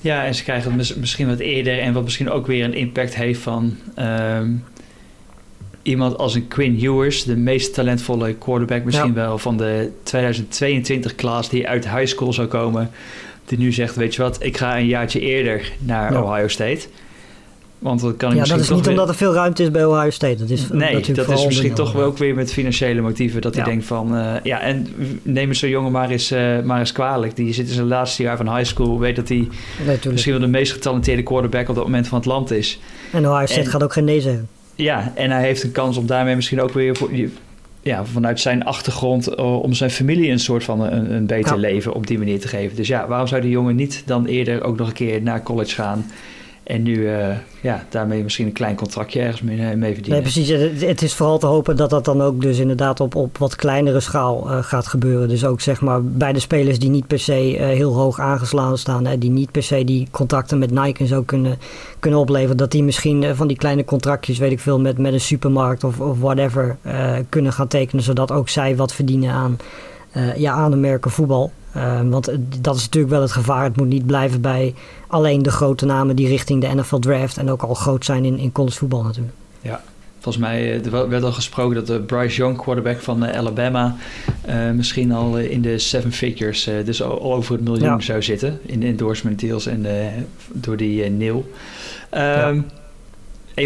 Ja, 0.02 0.26
en 0.26 0.36
ze 0.36 0.44
krijgen 0.44 0.80
het 0.80 0.98
misschien 0.98 1.28
wat 1.28 1.40
eerder 1.40 1.80
en 1.80 1.94
wat 1.94 2.04
misschien 2.04 2.30
ook 2.30 2.48
weer 2.48 2.64
een 2.64 2.74
impact 2.74 3.16
heeft 3.16 3.42
van 3.42 3.78
um, 4.00 4.64
iemand 5.84 6.18
als 6.18 6.36
een 6.36 6.48
Quinn 6.48 6.80
Ewers, 6.80 7.24
de 7.24 7.36
meest 7.36 7.74
talentvolle 7.74 8.34
quarterback 8.34 8.84
misschien 8.84 9.08
ja. 9.08 9.14
wel 9.14 9.38
van 9.38 9.58
de 9.58 9.92
2022 10.04 11.16
klas 11.16 11.50
die 11.50 11.68
uit 11.68 11.90
high 11.90 12.06
school 12.06 12.34
zou 12.34 12.48
komen. 12.48 12.92
Die 13.46 13.58
nu 13.58 13.72
zegt, 13.72 13.96
weet 13.96 14.16
je 14.16 14.22
wat, 14.22 14.44
ik 14.44 14.58
ga 14.58 14.78
een 14.78 14.88
jaartje 14.88 15.20
eerder 15.20 15.72
naar 15.80 16.14
ja. 16.14 16.22
Ohio 16.22 16.48
State. 16.48 16.88
Want 17.84 18.02
dat 18.02 18.18
kan 18.18 18.36
ja, 18.36 18.44
dat 18.44 18.60
is 18.60 18.70
niet 18.70 18.80
weer... 18.80 18.90
omdat 18.90 19.10
er 19.10 19.16
veel 19.16 19.34
ruimte 19.34 19.64
is 19.64 19.72
bij 19.72 19.86
Ohio 19.86 20.10
State. 20.10 20.36
Dat 20.36 20.50
is 20.50 20.70
nee, 20.70 21.14
dat 21.14 21.30
is 21.30 21.46
misschien 21.46 21.74
toch 21.74 21.92
wel 21.92 22.06
ook 22.06 22.18
weer 22.18 22.36
met 22.36 22.54
financiële 22.54 23.02
motieven. 23.02 23.42
Dat 23.42 23.56
hij 23.56 23.64
denkt 23.64 23.86
van, 23.86 24.16
uh, 24.16 24.34
ja, 24.44 24.60
en 24.60 24.88
neem 25.22 25.54
zo'n 25.54 25.70
jongen 25.70 25.92
maar 25.92 26.10
eens, 26.10 26.32
uh, 26.32 26.62
maar 26.62 26.80
eens 26.80 26.92
kwalijk. 26.92 27.36
Die 27.36 27.54
zit 27.54 27.68
in 27.68 27.74
zijn 27.74 27.88
laatste 27.88 28.24
jaar 28.24 28.38
van 28.38 28.56
high 28.56 28.70
school. 28.70 29.00
Weet 29.00 29.16
dat 29.16 29.28
hij 29.28 29.48
nee, 29.86 29.98
misschien 30.12 30.32
wel 30.32 30.42
de 30.42 30.48
meest 30.48 30.72
getalenteerde 30.72 31.24
quarterback 31.24 31.70
op 31.70 31.76
dat 31.76 31.84
moment 31.84 32.08
van 32.08 32.18
het 32.18 32.28
land 32.28 32.52
is. 32.52 32.80
En 33.12 33.30
Ohio 33.30 33.46
State 33.46 33.62
en, 33.62 33.68
gaat 33.68 33.84
ook 33.84 33.94
geen 33.94 34.04
nee 34.04 34.22
zeggen. 34.22 34.48
Ja, 34.76 35.12
en 35.16 35.32
hij 35.32 35.42
heeft 35.42 35.64
een 35.64 35.72
kans 35.72 35.98
om 35.98 36.06
daarmee 36.06 36.36
misschien 36.36 36.62
ook 36.62 36.74
weer 36.74 36.96
voor, 36.96 37.10
ja, 37.82 38.06
vanuit 38.06 38.40
zijn 38.40 38.64
achtergrond 38.64 39.30
uh, 39.30 39.62
om 39.62 39.74
zijn 39.74 39.92
familie 39.92 40.32
een 40.32 40.40
soort 40.40 40.64
van 40.64 40.82
een, 40.82 41.14
een 41.14 41.26
beter 41.26 41.54
ja. 41.54 41.60
leven 41.60 41.94
op 41.94 42.08
die 42.08 42.18
manier 42.18 42.40
te 42.40 42.48
geven. 42.48 42.76
Dus 42.76 42.88
ja, 42.88 43.08
waarom 43.08 43.28
zou 43.28 43.42
die 43.42 43.52
jongen 43.52 43.76
niet 43.76 44.04
dan 44.06 44.26
eerder 44.26 44.64
ook 44.64 44.78
nog 44.78 44.88
een 44.88 44.94
keer 44.94 45.22
naar 45.22 45.44
college 45.44 45.76
gaan? 45.76 46.06
En 46.64 46.84
nu, 46.84 46.96
uh, 46.96 47.28
ja, 47.62 47.86
daarmee 47.90 48.24
misschien 48.24 48.46
een 48.46 48.54
klein 48.54 48.76
contractje 48.76 49.20
ergens 49.20 49.42
mee, 49.42 49.76
mee 49.76 49.94
verdienen. 49.94 50.24
Nee, 50.24 50.32
precies. 50.32 50.50
Het 50.82 51.02
is 51.02 51.14
vooral 51.14 51.38
te 51.38 51.46
hopen 51.46 51.76
dat 51.76 51.90
dat 51.90 52.06
dan 52.06 52.22
ook 52.22 52.42
dus 52.42 52.60
inderdaad 52.60 53.00
op, 53.00 53.16
op 53.16 53.38
wat 53.38 53.56
kleinere 53.56 54.00
schaal 54.00 54.52
uh, 54.52 54.64
gaat 54.64 54.88
gebeuren. 54.88 55.30
Dus 55.30 55.46
ook 55.46 55.62
zeg 55.62 55.82
maar 55.82 56.04
bij 56.04 56.34
de 56.34 56.40
spelers 56.40 56.80
die 56.80 56.90
niet 56.90 57.08
per 57.08 57.20
se 57.20 57.34
heel 57.60 57.94
hoog 57.94 58.20
aangeslagen 58.20 58.78
staan. 58.78 59.06
Hè, 59.06 59.18
die 59.18 59.30
niet 59.30 59.52
per 59.52 59.64
se 59.64 59.84
die 59.84 60.08
contracten 60.12 60.60
met 60.60 60.72
Nike 60.72 61.00
en 61.00 61.08
zo 61.08 61.22
kunnen, 61.22 61.58
kunnen 62.00 62.20
opleveren. 62.20 62.58
Dat 62.58 62.72
die 62.72 62.84
misschien 62.84 63.36
van 63.36 63.48
die 63.48 63.58
kleine 63.58 63.86
contractjes, 63.86 64.38
weet 64.38 64.52
ik 64.52 64.60
veel, 64.60 64.80
met, 64.80 64.98
met 64.98 65.14
een 65.14 65.22
supermarkt 65.22 65.84
of, 65.84 66.00
of 66.00 66.20
whatever 66.20 66.78
kunnen 67.30 67.54
gaan 67.54 67.68
tekenen. 67.68 68.04
Zodat 68.04 68.32
ook 68.32 68.50
zij 68.50 68.76
wat 68.76 68.94
verdienen 68.94 69.32
aan, 69.32 69.58
ja, 70.36 70.54
aan 70.54 70.72
de 70.72 70.78
merken 70.78 71.12
voetbal. 71.12 71.52
Uh, 71.76 72.02
want 72.10 72.32
dat 72.62 72.76
is 72.76 72.84
natuurlijk 72.84 73.14
wel 73.14 73.22
het 73.22 73.32
gevaar. 73.32 73.64
Het 73.64 73.78
moet 73.78 73.88
niet 73.88 74.06
blijven 74.06 74.42
bij 74.42 74.74
alleen 75.08 75.42
de 75.42 75.52
grote 75.52 75.86
namen 75.86 76.16
die 76.16 76.28
richting 76.28 76.62
de 76.62 76.76
NFL 76.76 76.98
draft 76.98 77.38
en 77.38 77.50
ook 77.50 77.62
al 77.62 77.74
groot 77.74 78.06
zijn 78.06 78.26
in, 78.26 78.38
in 78.38 78.52
college 78.52 78.78
voetbal 78.78 79.04
natuurlijk. 79.04 79.36
Ja, 79.62 79.82
volgens 80.20 80.44
mij 80.44 80.84
er 80.84 81.10
werd 81.10 81.24
al 81.24 81.32
gesproken 81.32 81.76
dat 81.76 81.88
de 81.88 82.00
Bryce 82.00 82.38
Young, 82.38 82.58
quarterback 82.58 83.02
van 83.02 83.26
Alabama, 83.26 83.96
uh, 84.50 84.72
misschien 84.72 85.12
al 85.12 85.38
in 85.38 85.62
de 85.62 85.78
seven 85.78 86.12
figures, 86.12 86.68
uh, 86.68 86.86
dus 86.86 87.04
al, 87.04 87.34
over 87.34 87.54
het 87.54 87.64
miljoen 87.64 87.88
ja. 87.88 88.00
zou 88.00 88.24
zitten 88.24 88.60
in 88.66 88.80
de 88.80 88.86
endorsement 88.86 89.40
deals 89.40 89.66
en 89.66 89.86
door 90.52 90.78
die 90.78 91.10
Neil. 91.10 91.52
Um, 92.12 92.20
ja. 92.20 92.54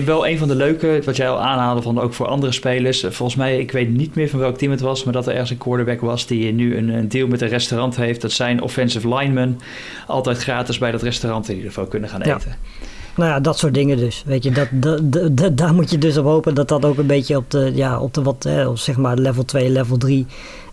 Wel 0.05 0.27
een 0.27 0.37
van 0.37 0.47
de 0.47 0.55
leuke, 0.55 1.01
wat 1.05 1.15
jij 1.15 1.29
al 1.29 1.41
aanhaalde 1.41 1.81
van 1.81 1.99
ook 1.99 2.13
voor 2.13 2.27
andere 2.27 2.51
spelers. 2.51 2.99
Volgens 2.99 3.35
mij, 3.35 3.59
ik 3.59 3.71
weet 3.71 3.89
niet 3.89 4.15
meer 4.15 4.29
van 4.29 4.39
welk 4.39 4.57
team 4.57 4.71
het 4.71 4.81
was, 4.81 5.03
maar 5.03 5.13
dat 5.13 5.25
er 5.25 5.31
ergens 5.31 5.49
een 5.49 5.57
quarterback 5.57 6.01
was 6.01 6.25
die 6.25 6.53
nu 6.53 6.77
een, 6.77 6.89
een 6.89 7.07
deal 7.07 7.27
met 7.27 7.41
een 7.41 7.47
restaurant 7.47 7.95
heeft. 7.95 8.21
Dat 8.21 8.31
zijn 8.31 8.61
offensive 8.61 9.15
linemen 9.15 9.59
altijd 10.07 10.37
gratis 10.37 10.77
bij 10.77 10.91
dat 10.91 11.01
restaurant 11.01 11.49
in 11.49 11.55
ieder 11.55 11.71
geval 11.71 11.87
kunnen 11.87 12.09
gaan 12.09 12.21
eten. 12.21 12.49
Ja. 12.49 12.77
Nou 13.15 13.29
ja, 13.29 13.39
dat 13.39 13.57
soort 13.57 13.73
dingen 13.73 13.97
dus. 13.97 14.23
Weet 14.25 14.43
je, 14.43 14.51
dat, 14.51 14.67
dat, 14.71 14.99
dat, 15.37 15.57
daar 15.57 15.73
moet 15.73 15.91
je 15.91 15.97
dus 15.97 16.17
op 16.17 16.25
hopen 16.25 16.55
dat 16.55 16.67
dat 16.67 16.85
ook 16.85 16.97
een 16.97 17.07
beetje 17.07 17.37
op 17.37 17.51
de, 17.51 17.71
ja, 17.73 17.99
op 17.99 18.13
de 18.13 18.21
wat, 18.21 18.45
eh, 18.45 18.69
zeg 18.73 18.97
maar 18.97 19.17
level 19.17 19.45
2, 19.45 19.69
level 19.69 19.97
3 19.97 20.25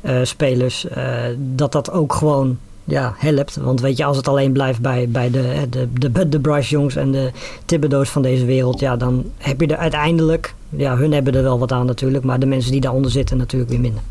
uh, 0.02 0.18
spelers, 0.23 0.87
uh, 0.97 1.16
dat 1.38 1.73
dat 1.73 1.90
ook 1.90 2.12
gewoon 2.12 2.59
ja, 2.85 3.14
helpt. 3.17 3.57
Want 3.57 3.81
weet 3.81 3.97
je, 3.97 4.05
als 4.05 4.17
het 4.17 4.29
alleen 4.29 4.53
blijft 4.53 4.81
bij, 4.81 5.09
bij 5.09 5.31
de, 5.31 5.67
de, 5.71 5.88
de, 6.11 6.29
de 6.29 6.41
Bryce 6.41 6.71
Jongs 6.71 6.97
en 6.97 7.11
de 7.11 7.31
Thibodeau's 7.64 8.09
van 8.09 8.23
deze 8.23 8.45
wereld, 8.45 8.81
ja, 8.81 8.97
dan 8.97 9.31
heb 9.38 9.61
je 9.61 9.67
er 9.67 9.76
uiteindelijk, 9.76 10.55
ja, 10.69 10.97
hun 10.97 11.12
hebben 11.12 11.35
er 11.35 11.43
wel 11.43 11.59
wat 11.59 11.73
aan 11.73 11.87
natuurlijk, 11.87 12.25
maar 12.25 12.38
de 12.38 12.47
mensen 12.47 12.73
die 12.73 12.81
daaronder 12.81 13.11
zitten 13.11 13.37
natuurlijk 13.37 13.71
weer 13.71 13.81
minder. 13.81 14.03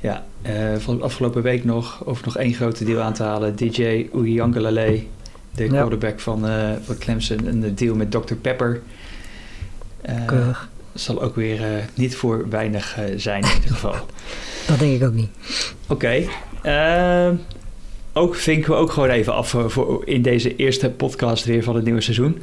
Ja, 0.00 0.24
uh, 0.46 0.52
van 0.78 1.02
afgelopen 1.02 1.42
week 1.42 1.64
nog, 1.64 2.02
over 2.04 2.24
nog 2.24 2.36
één 2.36 2.54
grote 2.54 2.84
deal 2.84 3.00
aan 3.00 3.12
te 3.12 3.22
halen, 3.22 3.56
DJ 3.56 4.08
Uyangalale, 4.14 5.02
de 5.54 5.64
ja. 5.64 5.70
quarterback 5.70 6.20
van, 6.20 6.46
uh, 6.46 6.70
van 6.82 6.98
Clemson, 6.98 7.46
een 7.46 7.74
deal 7.74 7.94
met 7.94 8.10
Dr. 8.10 8.34
Pepper. 8.40 8.80
Uh, 10.08 10.24
Keurig. 10.26 10.68
Zal 10.94 11.22
ook 11.22 11.34
weer 11.34 11.60
niet 11.94 12.16
voor 12.16 12.48
weinig 12.48 12.98
zijn 13.16 13.42
in 13.42 13.54
ieder 13.54 13.70
geval. 13.74 13.94
Dat 14.66 14.78
denk 14.78 15.00
ik 15.00 15.06
ook 15.06 15.14
niet. 15.14 15.30
Oké. 15.88 15.92
Okay 15.94 16.28
ook 18.16 18.34
vinken 18.34 18.70
we 18.70 18.76
ook 18.76 18.92
gewoon 18.92 19.08
even 19.08 19.34
af 19.34 19.48
voor, 19.48 19.70
voor 19.70 20.02
in 20.04 20.22
deze 20.22 20.56
eerste 20.56 20.90
podcast 20.90 21.44
weer 21.44 21.62
van 21.62 21.74
het 21.74 21.84
nieuwe 21.84 22.00
seizoen. 22.00 22.42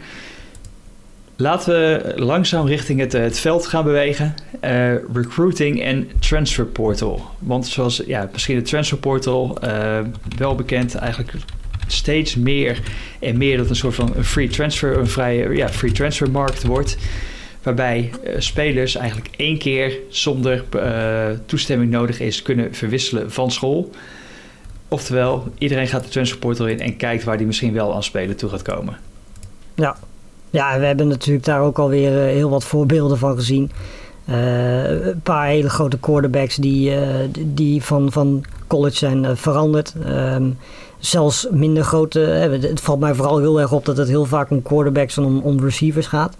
Laten 1.35 1.73
we 1.73 2.13
langzaam 2.15 2.67
richting 2.67 2.99
het, 2.99 3.11
het 3.11 3.39
veld 3.39 3.67
gaan 3.67 3.83
bewegen. 3.83 4.35
Uh, 4.63 4.93
recruiting 5.13 5.81
en 5.81 6.09
transfer 6.19 6.65
portal. 6.65 7.25
Want 7.39 7.67
zoals 7.67 8.03
ja, 8.05 8.29
misschien 8.31 8.55
de 8.55 8.61
transfer 8.61 8.97
portal, 8.97 9.57
uh, 9.63 9.99
wel 10.37 10.55
bekend, 10.55 10.95
eigenlijk 10.95 11.33
steeds 11.87 12.35
meer 12.35 12.79
en 13.19 13.37
meer 13.37 13.57
dat 13.57 13.69
een 13.69 13.75
soort 13.75 13.95
van 13.95 14.11
een 14.15 14.23
free 14.23 14.47
transfer, 14.47 14.97
een 14.97 15.07
vrije 15.07 15.55
ja, 15.55 15.69
free 15.69 15.91
transfer 15.91 16.31
markt 16.31 16.63
wordt. 16.63 16.97
Waarbij 17.63 18.11
spelers 18.37 18.95
eigenlijk 18.95 19.29
één 19.35 19.57
keer 19.57 19.97
zonder 20.09 20.63
toestemming 21.45 21.91
nodig 21.91 22.19
is 22.19 22.41
kunnen 22.41 22.73
verwisselen 22.73 23.31
van 23.31 23.51
school. 23.51 23.91
Oftewel, 24.93 25.43
iedereen 25.57 25.87
gaat 25.87 26.03
de 26.03 26.09
transferportal 26.09 26.67
in 26.67 26.79
en 26.79 26.97
kijkt 26.97 27.23
waar 27.23 27.37
die 27.37 27.47
misschien 27.47 27.73
wel 27.73 27.93
aan 27.95 28.03
spelen 28.03 28.35
toe 28.35 28.49
gaat 28.49 28.61
komen. 28.61 28.97
Ja, 29.73 29.95
ja 30.49 30.79
we 30.79 30.85
hebben 30.85 31.07
natuurlijk 31.07 31.45
daar 31.45 31.61
ook 31.61 31.79
alweer 31.79 32.11
uh, 32.11 32.33
heel 32.33 32.49
wat 32.49 32.63
voorbeelden 32.63 33.17
van 33.17 33.35
gezien. 33.35 33.71
Uh, 34.29 35.05
een 35.05 35.21
paar 35.23 35.47
hele 35.47 35.69
grote 35.69 35.99
quarterbacks 35.99 36.55
die, 36.55 36.89
uh, 36.89 36.99
die 37.39 37.83
van, 37.83 38.11
van 38.11 38.43
college 38.67 38.95
zijn 38.95 39.37
veranderd. 39.37 39.93
Um, 40.07 40.57
zelfs 40.99 41.47
minder 41.51 41.83
grote. 41.83 42.19
het 42.19 42.81
valt 42.81 42.99
mij 42.99 43.13
vooral 43.13 43.37
heel 43.39 43.61
erg 43.61 43.71
op 43.71 43.85
dat 43.85 43.97
het 43.97 44.07
heel 44.07 44.25
vaak 44.25 44.49
om 44.49 44.61
quarterbacks 44.61 45.17
en 45.17 45.23
om, 45.23 45.39
om 45.39 45.59
receivers 45.59 46.07
gaat. 46.07 46.37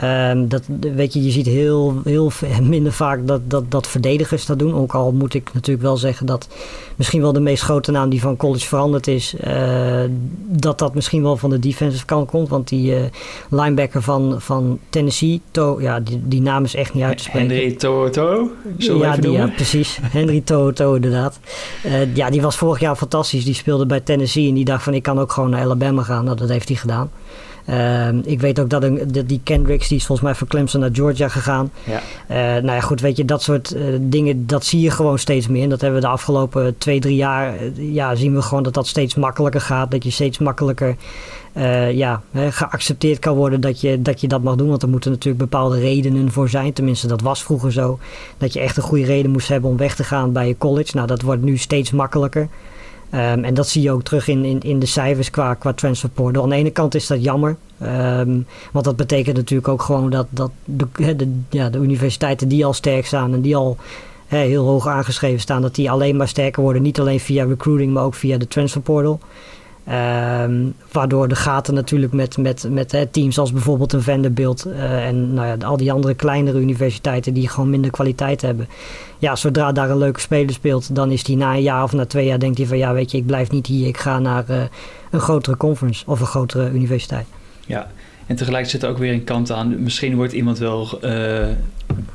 Ehm, 0.00 0.48
dat, 0.48 0.62
weet 0.94 1.12
je, 1.12 1.22
je 1.22 1.30
ziet 1.30 1.46
heel, 1.46 2.00
heel 2.04 2.30
minder 2.62 2.92
vaak 2.92 3.26
dat, 3.26 3.40
dat, 3.50 3.70
dat 3.70 3.86
verdedigers 3.86 4.46
dat 4.46 4.58
doen. 4.58 4.74
Ook 4.74 4.94
al 4.94 5.12
moet 5.12 5.34
ik 5.34 5.50
natuurlijk 5.52 5.86
wel 5.86 5.96
zeggen 5.96 6.26
dat 6.26 6.48
misschien 6.96 7.20
wel 7.20 7.32
de 7.32 7.40
meest 7.40 7.62
grote 7.62 7.90
naam 7.90 8.10
die 8.10 8.20
van 8.20 8.36
college 8.36 8.66
veranderd 8.66 9.06
is, 9.06 9.34
uh, 9.44 10.00
dat 10.46 10.78
dat 10.78 10.94
misschien 10.94 11.22
wel 11.22 11.36
van 11.36 11.50
de 11.50 11.58
defensive 11.58 12.04
kant 12.04 12.30
komt. 12.30 12.48
Want 12.48 12.68
die 12.68 12.92
uh, 12.92 13.02
linebacker 13.50 14.02
van, 14.02 14.34
van 14.38 14.78
Tennessee, 14.90 15.40
to, 15.50 15.80
ja, 15.80 16.00
die, 16.00 16.20
die 16.24 16.42
naam 16.42 16.64
is 16.64 16.74
echt 16.74 16.94
niet 16.94 17.04
uit 17.04 17.16
te 17.16 17.24
spreken. 17.24 17.50
Henry 17.50 17.72
Toto? 17.72 18.50
Ja, 18.76 19.16
die, 19.16 19.30
ja, 19.30 19.46
precies. 19.46 19.98
Henry 20.18 20.40
Toto, 20.40 20.94
inderdaad. 20.94 21.40
Uh, 21.86 22.14
ja, 22.16 22.30
die 22.30 22.42
was 22.42 22.56
vorig 22.56 22.80
jaar 22.80 22.96
fantastisch. 22.96 23.44
Die 23.44 23.54
speelde 23.54 23.86
bij 23.86 24.00
Tennessee 24.00 24.48
en 24.48 24.54
die 24.54 24.64
dacht 24.64 24.82
van 24.82 24.94
ik 24.94 25.02
kan 25.02 25.18
ook 25.18 25.32
gewoon 25.32 25.50
naar 25.50 25.62
Alabama 25.62 26.02
gaan. 26.02 26.24
Nou, 26.24 26.36
dat 26.36 26.48
heeft 26.48 26.68
hij 26.68 26.76
gedaan. 26.76 27.10
Uh, 27.68 28.08
ik 28.24 28.40
weet 28.40 28.60
ook 28.60 28.70
dat, 28.70 28.82
een, 28.82 29.12
die 29.26 29.40
Kendricks, 29.44 29.88
die 29.88 29.98
is 29.98 30.06
volgens 30.06 30.26
mij 30.26 30.36
van 30.36 30.46
Clemson 30.46 30.80
naar 30.80 30.90
Georgia 30.92 31.28
gegaan. 31.28 31.70
Ja. 31.84 32.00
Uh, 32.30 32.36
nou 32.62 32.72
ja, 32.72 32.80
goed, 32.80 33.00
weet 33.00 33.16
je, 33.16 33.24
dat 33.24 33.42
soort 33.42 33.74
uh, 33.74 33.82
dingen, 34.00 34.46
dat 34.46 34.64
zie 34.64 34.80
je 34.80 34.90
gewoon 34.90 35.18
steeds 35.18 35.48
meer. 35.48 35.62
En 35.62 35.68
dat 35.68 35.80
hebben 35.80 36.00
we 36.00 36.06
de 36.06 36.12
afgelopen 36.12 36.78
twee, 36.78 37.00
drie 37.00 37.16
jaar, 37.16 37.54
ja, 37.74 38.14
zien 38.14 38.34
we 38.34 38.42
gewoon 38.42 38.62
dat 38.62 38.74
dat 38.74 38.86
steeds 38.86 39.14
makkelijker 39.14 39.60
gaat. 39.60 39.90
Dat 39.90 40.04
je 40.04 40.10
steeds 40.10 40.38
makkelijker 40.38 40.96
ja, 41.92 42.22
geaccepteerd 42.32 43.18
kan 43.18 43.36
worden 43.36 43.60
dat 43.60 43.80
je, 43.80 44.02
dat 44.02 44.20
je 44.20 44.28
dat 44.28 44.42
mag 44.42 44.54
doen. 44.56 44.68
Want 44.68 44.82
er 44.82 44.88
moeten 44.88 45.10
natuurlijk 45.10 45.50
bepaalde 45.50 45.78
redenen 45.78 46.32
voor 46.32 46.48
zijn. 46.48 46.72
Tenminste, 46.72 47.06
dat 47.06 47.20
was 47.20 47.42
vroeger 47.42 47.72
zo. 47.72 47.98
Dat 48.38 48.52
je 48.52 48.60
echt 48.60 48.76
een 48.76 48.82
goede 48.82 49.04
reden 49.04 49.30
moest 49.30 49.48
hebben 49.48 49.70
om 49.70 49.76
weg 49.76 49.94
te 49.94 50.04
gaan 50.04 50.32
bij 50.32 50.48
je 50.48 50.58
college. 50.58 50.90
Nou, 50.94 51.06
dat 51.06 51.22
wordt 51.22 51.42
nu 51.42 51.56
steeds 51.56 51.90
makkelijker. 51.90 52.48
Um, 53.14 53.44
en 53.44 53.54
dat 53.54 53.68
zie 53.68 53.82
je 53.82 53.90
ook 53.90 54.02
terug 54.02 54.28
in, 54.28 54.44
in, 54.44 54.60
in 54.60 54.78
de 54.78 54.86
cijfers 54.86 55.30
qua, 55.30 55.54
qua 55.54 55.72
transfer 55.72 56.08
portal. 56.08 56.42
Aan 56.42 56.48
de 56.48 56.54
ene 56.54 56.70
kant 56.70 56.94
is 56.94 57.06
dat 57.06 57.24
jammer. 57.24 57.56
Um, 57.82 58.46
want 58.72 58.84
dat 58.84 58.96
betekent 58.96 59.36
natuurlijk 59.36 59.68
ook 59.68 59.82
gewoon 59.82 60.10
dat, 60.10 60.26
dat 60.30 60.50
de, 60.64 61.16
de, 61.16 61.40
ja, 61.50 61.70
de 61.70 61.78
universiteiten 61.78 62.48
die 62.48 62.64
al 62.64 62.72
sterk 62.72 63.06
staan 63.06 63.34
en 63.34 63.40
die 63.40 63.56
al 63.56 63.76
he, 64.26 64.38
heel 64.38 64.66
hoog 64.66 64.86
aangeschreven 64.86 65.40
staan, 65.40 65.62
dat 65.62 65.74
die 65.74 65.90
alleen 65.90 66.16
maar 66.16 66.28
sterker 66.28 66.62
worden. 66.62 66.82
Niet 66.82 67.00
alleen 67.00 67.20
via 67.20 67.44
recruiting, 67.44 67.92
maar 67.92 68.04
ook 68.04 68.14
via 68.14 68.38
de 68.38 68.48
transfer 68.48 68.80
portal. 68.80 69.20
Um, 69.92 70.74
waardoor 70.92 71.28
de 71.28 71.34
gaten 71.34 71.74
natuurlijk 71.74 72.12
met, 72.12 72.38
met, 72.38 72.66
met 72.70 73.06
teams 73.10 73.38
als 73.38 73.52
bijvoorbeeld 73.52 73.92
een 73.92 74.02
Vanderbilt 74.02 74.66
uh, 74.66 75.06
en 75.06 75.34
nou 75.34 75.46
ja, 75.46 75.66
al 75.66 75.76
die 75.76 75.92
andere 75.92 76.14
kleinere 76.14 76.60
universiteiten 76.60 77.34
die 77.34 77.48
gewoon 77.48 77.70
minder 77.70 77.90
kwaliteit 77.90 78.42
hebben. 78.42 78.68
Ja, 79.18 79.36
zodra 79.36 79.72
daar 79.72 79.90
een 79.90 79.98
leuke 79.98 80.20
speler 80.20 80.54
speelt, 80.54 80.94
dan 80.94 81.10
is 81.10 81.24
die 81.24 81.36
na 81.36 81.54
een 81.54 81.62
jaar 81.62 81.82
of 81.82 81.92
na 81.92 82.06
twee 82.06 82.26
jaar 82.26 82.38
denkt 82.38 82.58
hij 82.58 82.66
van 82.66 82.78
ja, 82.78 82.92
weet 82.92 83.10
je, 83.10 83.18
ik 83.18 83.26
blijf 83.26 83.50
niet 83.50 83.66
hier, 83.66 83.86
ik 83.86 83.96
ga 83.96 84.18
naar 84.18 84.44
uh, 84.50 84.62
een 85.10 85.20
grotere 85.20 85.56
conference 85.56 86.04
of 86.06 86.20
een 86.20 86.26
grotere 86.26 86.70
universiteit. 86.70 87.26
Ja, 87.66 87.90
en 88.26 88.36
tegelijk 88.36 88.66
zit 88.66 88.82
er 88.82 88.88
ook 88.88 88.98
weer 88.98 89.12
een 89.12 89.24
kant 89.24 89.50
aan. 89.52 89.82
Misschien 89.82 90.16
wordt 90.16 90.32
iemand 90.32 90.58
wel 90.58 90.98
uh, 91.04 91.46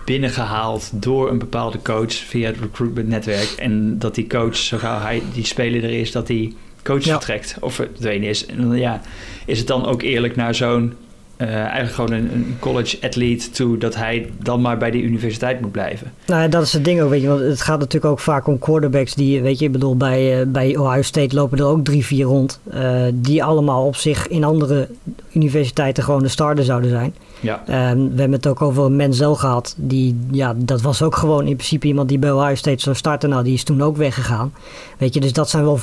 binnengehaald 0.06 0.92
door 0.94 1.30
een 1.30 1.40
bepaalde 1.40 1.82
coach 1.82 2.14
via 2.14 2.48
het 2.48 2.60
recruitment 2.60 3.08
netwerk. 3.08 3.50
En 3.58 4.00
dat 4.00 4.16
die 4.16 4.28
coach, 4.28 4.56
zo 4.56 4.78
hij, 4.80 5.22
die 5.34 5.46
speler 5.46 5.84
er 5.84 6.00
is, 6.00 6.12
dat 6.12 6.28
die 6.28 6.56
coach 6.86 7.04
ja. 7.04 7.12
vertrekt 7.12 7.58
of 7.60 7.74
verdwenen 7.74 8.30
is. 8.30 8.46
En 8.46 8.58
dan, 8.58 8.78
ja, 8.78 9.02
is 9.46 9.58
het 9.58 9.68
dan 9.68 9.86
ook 9.86 10.02
eerlijk 10.02 10.36
naar 10.36 10.56
zo'n 10.56 10.94
uh, 11.38 11.48
eigenlijk 11.48 11.94
gewoon 11.94 12.12
een, 12.12 12.34
een, 12.34 12.56
college 12.60 12.98
athlete 13.02 13.50
toe 13.50 13.78
dat 13.78 13.96
hij 13.96 14.30
dan 14.42 14.62
maar 14.62 14.78
bij 14.78 14.92
die 14.92 15.04
universiteit 15.04 15.62
moet 15.62 15.72
blijven. 15.72 16.12
Nou 16.28 16.42
ja, 16.42 16.48
dat 16.48 16.64
is 16.64 16.74
het 16.74 16.86
ding 16.86 17.02
ook, 17.02 17.10
weet 17.10 17.22
je, 17.22 17.28
want 17.28 17.40
het 17.40 17.62
gaat 17.62 17.80
natuurlijk 17.80 18.12
ook 18.12 18.20
vaak 18.20 18.48
om 18.48 18.60
quarterbacks 18.60 19.14
die, 19.14 19.42
weet 19.42 19.60
je, 19.60 19.66
ik 19.66 19.72
bedoel, 19.72 19.98
bij, 19.98 20.40
uh, 20.40 20.46
bij 20.48 20.78
Ohio 20.78 21.02
State 21.02 21.36
lopen 21.36 21.58
er 21.58 21.66
ook 21.66 21.84
drie, 21.84 22.06
vier 22.06 22.26
rond, 22.26 22.60
uh, 22.74 23.02
die 23.14 23.44
allemaal 23.44 23.86
op 23.86 23.96
zich 23.96 24.28
in 24.28 24.44
andere 24.44 24.88
universiteiten 25.34 26.04
gewoon 26.04 26.24
de 26.24 26.28
starter 26.28 26.64
zouden 26.64 26.90
zijn. 26.90 27.14
Ja. 27.40 27.92
Um, 27.92 28.10
we 28.10 28.20
hebben 28.20 28.32
het 28.32 28.48
ook 28.48 28.62
over 28.62 28.92
Menzel 28.92 29.36
gehad. 29.36 29.76
Die, 29.78 30.18
ja, 30.32 30.54
dat 30.58 30.82
was 30.82 31.02
ook 31.02 31.16
gewoon 31.16 31.48
in 31.48 31.56
principe 31.56 31.88
iemand 31.88 32.10
die 32.10 32.20
bij 32.20 32.32
Ohio 32.32 32.56
State 32.56 32.82
zou 32.82 32.96
starten. 32.96 33.30
Nou, 33.30 33.44
die 33.44 33.54
is 33.54 33.64
toen 33.64 33.82
ook 33.82 33.98
weggegaan. 33.98 34.54
Weet 34.98 35.14
je, 35.14 35.20
dus 35.20 35.34
dat 35.34 35.50
zijn 35.50 35.64
wel 35.64 35.78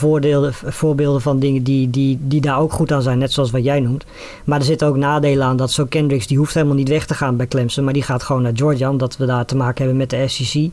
voorbeelden 0.65 1.21
van 1.21 1.39
dingen 1.39 1.63
die, 1.63 1.91
die, 1.91 2.19
die 2.21 2.41
daar 2.41 2.59
ook 2.59 2.73
goed 2.73 2.93
aan 2.93 3.03
zijn. 3.03 3.19
Net 3.19 3.33
zoals 3.33 3.51
wat 3.51 3.65
jij 3.65 3.81
noemt. 3.81 4.05
Maar 4.45 4.59
er 4.59 4.65
zitten 4.65 4.89
ook 4.89 4.97
nadelen 4.97 5.47
aan 5.47 5.57
dat 5.57 5.71
zo 5.71 5.85
Kendricks, 5.85 6.27
die 6.27 6.39
hoeft 6.39 6.55
helemaal 6.55 6.77
niet 6.77 6.89
weg 6.89 7.07
te 7.07 7.15
gaan 7.15 7.37
bij 7.37 7.47
Clemson. 7.47 7.85
Maar 7.85 7.93
die 7.93 8.03
gaat 8.03 8.23
gewoon 8.23 8.43
naar 8.43 8.53
Georgia, 8.55 8.91
omdat 8.91 9.17
we 9.17 9.27
daar 9.27 9.47
te 9.47 9.57
maken 9.57 9.79
hebben 9.85 9.97
met 9.97 10.11
de 10.11 10.29
SEC. 10.29 10.71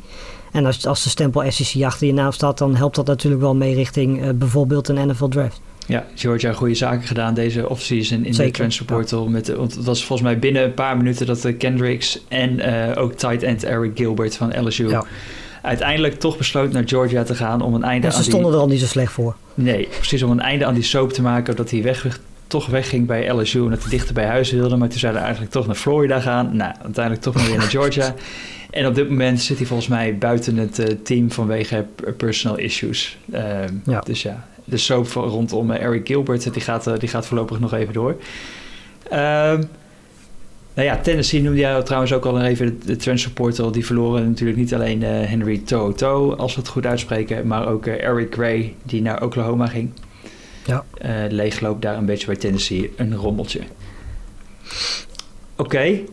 En 0.52 0.66
als, 0.66 0.88
als 0.88 1.04
de 1.04 1.10
stempel 1.10 1.52
SEC 1.52 1.84
achter 1.84 2.08
je 2.08 2.14
naam 2.14 2.32
staat, 2.32 2.58
dan 2.58 2.76
helpt 2.76 2.96
dat 2.96 3.06
natuurlijk 3.06 3.42
wel 3.42 3.56
mee 3.56 3.74
richting 3.74 4.24
uh, 4.24 4.30
bijvoorbeeld 4.34 4.88
een 4.88 5.08
NFL 5.08 5.28
draft. 5.28 5.62
Ja, 5.90 6.06
Georgia 6.16 6.54
goede 6.54 6.76
zaken 6.76 7.08
gedaan 7.08 7.34
deze 7.34 7.70
offseason 7.70 8.26
in 8.26 8.34
Zeker, 8.34 8.52
de 8.52 8.58
transfer 8.58 8.86
portal. 8.86 9.24
Ja. 9.24 9.30
Met, 9.30 9.48
want 9.48 9.76
het 9.76 9.86
was 9.86 10.06
volgens 10.06 10.30
mij 10.30 10.40
binnen 10.40 10.64
een 10.64 10.74
paar 10.74 10.98
minuten 10.98 11.26
dat 11.26 11.42
de 11.42 11.54
Kendricks 11.54 12.20
en 12.28 12.60
uh, 12.60 12.92
ook 12.96 13.14
tight 13.14 13.44
end 13.44 13.64
Eric 13.64 13.92
Gilbert 13.96 14.36
van 14.36 14.68
LSU... 14.68 14.90
Ja. 14.90 15.06
uiteindelijk 15.62 16.20
toch 16.20 16.38
besloot 16.38 16.72
naar 16.72 16.84
Georgia 16.86 17.24
te 17.24 17.36
gaan 17.36 17.62
om 17.62 17.74
een 17.74 17.84
einde 17.84 18.08
en 18.08 18.14
ze 18.14 18.24
stonden 18.24 18.54
er 18.54 18.60
al 18.60 18.68
niet 18.68 18.80
zo 18.80 18.86
slecht 18.86 19.12
voor. 19.12 19.36
Nee, 19.54 19.88
precies 19.98 20.24
om 20.24 20.32
een 20.32 20.40
einde 20.40 20.66
aan 20.66 20.74
die 20.74 20.84
soap 20.84 21.14
te 21.14 21.22
maken... 21.22 21.56
dat 21.56 21.72
hij 21.72 21.84
weg, 21.84 22.20
toch 22.48 22.68
wegging 22.68 23.08
bij 23.08 23.34
LSU 23.34 23.64
en 23.64 23.70
dat 23.70 23.82
hij 23.82 23.90
dichter 23.90 24.14
bij 24.14 24.26
huis 24.26 24.52
wilde. 24.52 24.76
Maar 24.76 24.90
toen 24.90 25.00
zouden 25.00 25.22
eigenlijk 25.22 25.52
toch 25.52 25.66
naar 25.66 25.76
Florida 25.76 26.20
gaan. 26.20 26.56
Nou, 26.56 26.74
uiteindelijk 26.84 27.24
toch 27.24 27.34
nog 27.34 27.48
weer 27.48 27.58
naar 27.58 27.70
Georgia. 27.70 28.16
En 28.70 28.88
op 28.88 28.96
dit 28.96 29.10
moment 29.10 29.42
zit 29.42 29.58
hij 29.58 29.66
volgens 29.66 29.88
mij 29.88 30.18
buiten 30.18 30.58
het 30.58 30.80
uh, 30.80 30.86
team 30.86 31.32
vanwege 31.32 31.86
personal 32.18 32.58
issues. 32.58 33.18
Uh, 33.34 33.40
ja. 33.86 34.00
Dus 34.00 34.22
ja, 34.22 34.48
de 34.70 34.78
soap 34.78 35.08
rondom 35.08 35.72
Eric 35.72 36.08
Gilbert, 36.08 36.54
die 36.54 36.62
gaat, 36.62 37.00
die 37.00 37.10
gaat 37.10 37.26
voorlopig 37.26 37.60
nog 37.60 37.74
even 37.74 37.94
door. 37.94 38.16
Um, 39.12 39.70
nou 40.80 40.92
ja, 40.92 40.98
Tennessee 40.98 41.42
noemde 41.42 41.60
jij 41.60 41.82
trouwens 41.84 42.14
ook 42.14 42.26
al 42.26 42.42
even 42.42 42.82
de, 42.86 42.96
transfer 42.96 43.32
portal. 43.32 43.72
Die 43.72 43.86
verloren 43.86 44.28
natuurlijk 44.28 44.58
niet 44.58 44.74
alleen 44.74 45.02
uh, 45.02 45.08
Henry 45.10 45.58
Toto, 45.58 46.34
als 46.34 46.56
we 46.56 46.60
het 46.60 46.70
goed 46.70 46.86
uitspreken, 46.86 47.48
maar 47.48 47.68
ook 47.68 47.86
uh, 47.86 48.04
Eric 48.04 48.34
Gray, 48.34 48.76
die 48.84 49.02
naar 49.02 49.24
Oklahoma 49.24 49.68
ging. 49.68 49.90
Ja. 50.66 50.86
Uh, 51.06 51.12
leegloop 51.30 51.82
daar 51.82 51.98
een 51.98 52.06
beetje 52.06 52.26
bij 52.26 52.36
Tennessee, 52.36 52.94
een 52.96 53.16
rommeltje. 53.16 53.62
Oké. 55.56 56.06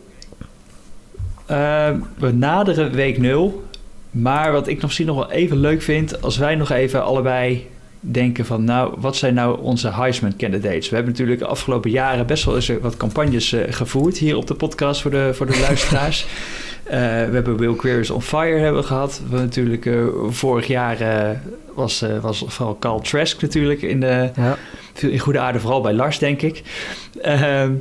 Okay. 1.45 1.97
we 2.17 2.31
naderen 2.31 2.91
week 2.91 3.17
0. 3.17 3.63
Maar 4.11 4.51
wat 4.51 4.67
ik 4.67 4.75
nog 4.75 4.83
misschien 4.83 5.05
nog 5.05 5.15
wel 5.15 5.31
even 5.31 5.57
leuk 5.57 5.81
vind, 5.81 6.21
als 6.21 6.37
wij 6.37 6.55
nog 6.55 6.69
even 6.71 7.03
allebei 7.03 7.67
denken 7.99 8.45
van, 8.45 8.63
nou, 8.63 8.93
wat 8.97 9.15
zijn 9.15 9.33
nou 9.33 9.61
onze 9.61 9.91
Heisman 9.91 10.35
candidates? 10.35 10.89
We 10.89 10.95
hebben 10.95 11.13
natuurlijk 11.13 11.39
de 11.39 11.45
afgelopen 11.45 11.91
jaren 11.91 12.27
best 12.27 12.45
wel 12.45 12.55
eens 12.55 12.71
wat 12.81 12.97
campagnes 12.97 13.51
uh, 13.51 13.61
gevoerd 13.69 14.17
hier 14.17 14.37
op 14.37 14.47
de 14.47 14.53
podcast 14.53 15.01
voor 15.01 15.11
de, 15.11 15.29
voor 15.33 15.45
de 15.45 15.59
luisteraars. 15.67 16.25
Uh, 16.85 16.91
we 16.91 17.33
hebben 17.33 17.57
Will 17.57 17.75
Queers 17.75 18.09
on 18.09 18.21
Fire 18.21 18.59
hebben 18.59 18.83
gehad. 18.83 19.21
We 19.29 19.37
natuurlijk 19.37 19.85
uh, 19.85 20.05
vorig 20.29 20.67
jaar 20.67 20.97
was, 21.73 22.05
was 22.21 22.43
vooral 22.47 22.77
Carl 22.79 23.01
Trask 23.01 23.41
natuurlijk 23.41 23.81
in, 23.81 23.99
de, 23.99 24.29
ja. 24.35 24.57
in 24.99 25.19
goede 25.19 25.39
aarde, 25.39 25.59
vooral 25.59 25.81
bij 25.81 25.93
Lars 25.93 26.19
denk 26.19 26.41
ik. 26.41 26.63
Ehm, 27.21 27.71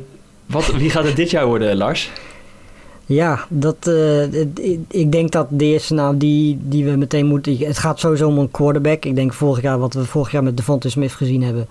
wat, 0.47 0.67
wie 0.67 0.91
gaat 0.91 1.05
het 1.05 1.17
dit 1.17 1.31
jaar 1.31 1.47
worden, 1.47 1.77
Lars? 1.77 2.11
Ja, 3.07 3.47
dat, 3.49 3.77
uh, 3.89 4.23
ik 4.89 5.13
denk 5.13 5.31
dat 5.31 5.47
de 5.51 5.65
eerste 5.65 5.95
naam 5.95 6.19
die, 6.19 6.59
die 6.63 6.85
we 6.85 6.97
meteen 6.97 7.27
moeten... 7.27 7.57
Het 7.57 7.79
gaat 7.79 7.99
sowieso 7.99 8.29
om 8.29 8.39
een 8.39 8.51
quarterback. 8.51 9.05
Ik 9.05 9.15
denk 9.15 9.33
vorig 9.33 9.63
jaar, 9.63 9.79
wat 9.79 9.95
we 9.95 10.05
vorig 10.05 10.31
jaar 10.31 10.43
met 10.43 10.57
Devonta 10.57 10.89
Smith 10.89 11.13
gezien 11.13 11.43
hebben... 11.43 11.69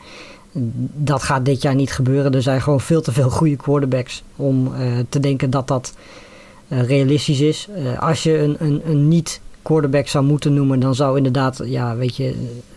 Dat 0.93 1.23
gaat 1.23 1.45
dit 1.45 1.61
jaar 1.61 1.75
niet 1.75 1.91
gebeuren. 1.91 2.33
Er 2.33 2.41
zijn 2.41 2.61
gewoon 2.61 2.81
veel 2.81 3.01
te 3.01 3.11
veel 3.11 3.29
goede 3.29 3.55
quarterbacks 3.55 4.23
om 4.35 4.67
uh, 4.67 4.99
te 5.09 5.19
denken 5.19 5.49
dat 5.49 5.67
dat 5.67 5.93
uh, 6.67 6.83
realistisch 6.83 7.39
is. 7.39 7.67
als 7.99 8.23
je 8.23 8.37
een, 8.37 8.55
een, 8.59 8.81
een 8.85 9.07
niet-quarterback 9.07 10.07
zou 10.07 10.25
moeten 10.25 10.53
noemen, 10.53 10.79
dan 10.79 10.95
zou 10.95 11.17
inderdaad, 11.17 11.61
ja, 11.65 11.95
weet 11.95 12.15
je, 12.15 12.35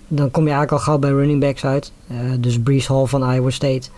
dan 0.09 0.31
kom 0.31 0.42
je 0.42 0.51
eigenlijk 0.51 0.79
al 0.79 0.87
gauw 0.87 0.99
bij 0.99 1.11
running 1.11 1.40
backs 1.40 1.64
uit. 1.64 1.92
dus 2.40 2.61
Brees 2.61 2.87
Hall 2.87 3.07
van 3.07 3.33
Iowa 3.33 3.51
State. 3.51 3.88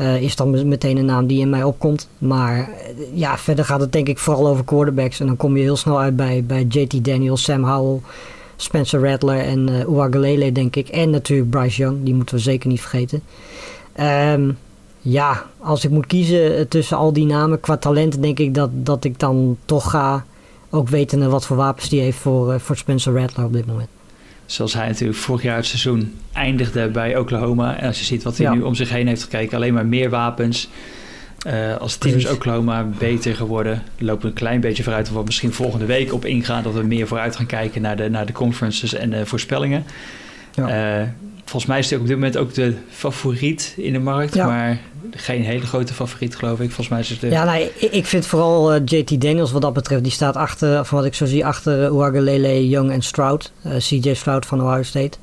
Uh, 0.00 0.22
is 0.22 0.36
dan 0.36 0.68
meteen 0.68 0.96
een 0.96 1.04
naam 1.04 1.26
die 1.26 1.40
in 1.40 1.50
mij 1.50 1.62
opkomt. 1.62 2.08
Maar 2.18 2.58
uh, 2.58 2.66
ja, 3.14 3.38
verder 3.38 3.64
gaat 3.64 3.80
het 3.80 3.92
denk 3.92 4.08
ik 4.08 4.18
vooral 4.18 4.48
over 4.48 4.64
quarterbacks. 4.64 5.20
En 5.20 5.26
dan 5.26 5.36
kom 5.36 5.56
je 5.56 5.62
heel 5.62 5.76
snel 5.76 6.00
uit 6.00 6.16
bij, 6.16 6.44
bij 6.46 6.64
JT 6.68 7.04
Daniels, 7.04 7.42
Sam 7.42 7.64
Howell, 7.64 8.00
Spencer 8.56 9.00
Rattler 9.10 9.38
en 9.38 9.68
uh, 9.68 9.88
Uagalele 9.88 10.52
denk 10.52 10.76
ik. 10.76 10.88
En 10.88 11.10
natuurlijk 11.10 11.50
Bryce 11.50 11.82
Young, 11.82 12.04
die 12.04 12.14
moeten 12.14 12.34
we 12.34 12.40
zeker 12.40 12.68
niet 12.68 12.80
vergeten. 12.80 13.22
Um, 14.00 14.58
ja, 15.00 15.44
als 15.58 15.84
ik 15.84 15.90
moet 15.90 16.06
kiezen 16.06 16.68
tussen 16.68 16.96
al 16.96 17.12
die 17.12 17.26
namen 17.26 17.60
qua 17.60 17.76
talent, 17.76 18.22
denk 18.22 18.38
ik 18.38 18.54
dat, 18.54 18.70
dat 18.72 19.04
ik 19.04 19.18
dan 19.18 19.56
toch 19.64 19.90
ga. 19.90 20.24
Ook 20.70 20.88
weten 20.88 21.30
wat 21.30 21.46
voor 21.46 21.56
wapens 21.56 21.88
die 21.88 22.00
heeft 22.00 22.18
voor, 22.18 22.60
voor 22.60 22.76
Spencer 22.76 23.14
Rattler 23.14 23.46
op 23.46 23.52
dit 23.52 23.66
moment. 23.66 23.88
Zoals 24.46 24.74
hij 24.74 24.86
natuurlijk 24.86 25.18
vorig 25.18 25.42
jaar 25.42 25.56
het 25.56 25.66
seizoen 25.66 26.14
eindigde 26.32 26.88
bij 26.88 27.16
Oklahoma. 27.16 27.78
En 27.78 27.86
als 27.86 27.98
je 27.98 28.04
ziet 28.04 28.22
wat 28.22 28.36
hij 28.36 28.46
ja. 28.46 28.54
nu 28.54 28.60
om 28.60 28.74
zich 28.74 28.90
heen 28.90 29.06
heeft 29.06 29.22
gekeken, 29.22 29.56
alleen 29.56 29.74
maar 29.74 29.86
meer 29.86 30.10
wapens. 30.10 30.68
Uh, 31.46 31.76
als 31.76 31.96
team 31.96 32.16
is 32.16 32.28
Oklahoma 32.28 32.86
beter 32.98 33.34
geworden. 33.34 33.82
Lopen 33.98 34.22
we 34.22 34.28
een 34.28 34.34
klein 34.34 34.60
beetje 34.60 34.82
vooruit. 34.82 35.08
Of 35.08 35.14
we 35.14 35.22
misschien 35.24 35.52
volgende 35.52 35.86
week 35.86 36.12
op 36.12 36.24
ingaan. 36.24 36.62
Dat 36.62 36.74
we 36.74 36.82
meer 36.82 37.06
vooruit 37.06 37.36
gaan 37.36 37.46
kijken 37.46 37.82
naar 37.82 37.96
de, 37.96 38.10
naar 38.10 38.26
de 38.26 38.32
conferences 38.32 38.94
en 38.94 39.10
de 39.10 39.26
voorspellingen. 39.26 39.84
Ja. 40.54 41.00
Uh, 41.00 41.06
volgens 41.50 41.66
mij 41.66 41.78
is 41.78 41.90
hij 41.90 41.98
op 41.98 42.06
dit 42.06 42.14
moment 42.16 42.36
ook 42.36 42.54
de 42.54 42.74
favoriet 42.90 43.74
in 43.76 43.92
de 43.92 43.98
markt. 43.98 44.34
Ja. 44.34 44.46
Maar 44.46 44.80
geen 45.10 45.42
hele 45.42 45.66
grote 45.66 45.94
favoriet, 45.94 46.36
geloof 46.36 46.52
ik. 46.60 46.66
Volgens 46.66 46.88
mij 46.88 47.00
is 47.00 47.08
het 47.08 47.20
de... 47.20 47.28
Ja, 47.28 47.44
nee, 47.44 47.70
ik- 47.78 47.92
ik 47.92 48.06
vind 48.06 48.26
vooral 48.26 48.72
eh, 48.72 48.80
JT 48.84 49.20
Daniels 49.20 49.52
wat 49.52 49.62
dat 49.62 49.72
betreft. 49.72 50.02
Die 50.02 50.12
staat 50.12 50.36
achter, 50.36 50.84
van 50.84 50.98
wat 50.98 51.06
ik 51.06 51.14
zo 51.14 51.26
zie, 51.26 51.46
achter 51.46 51.92
Uagalele, 51.92 52.68
Young 52.68 52.90
en 52.90 53.02
Stroud. 53.02 53.52
eh, 53.62 53.72
CJ 53.76 54.14
Stroud 54.14 54.46
van 54.46 54.62
Ohio 54.62 54.82
State. 54.82 55.18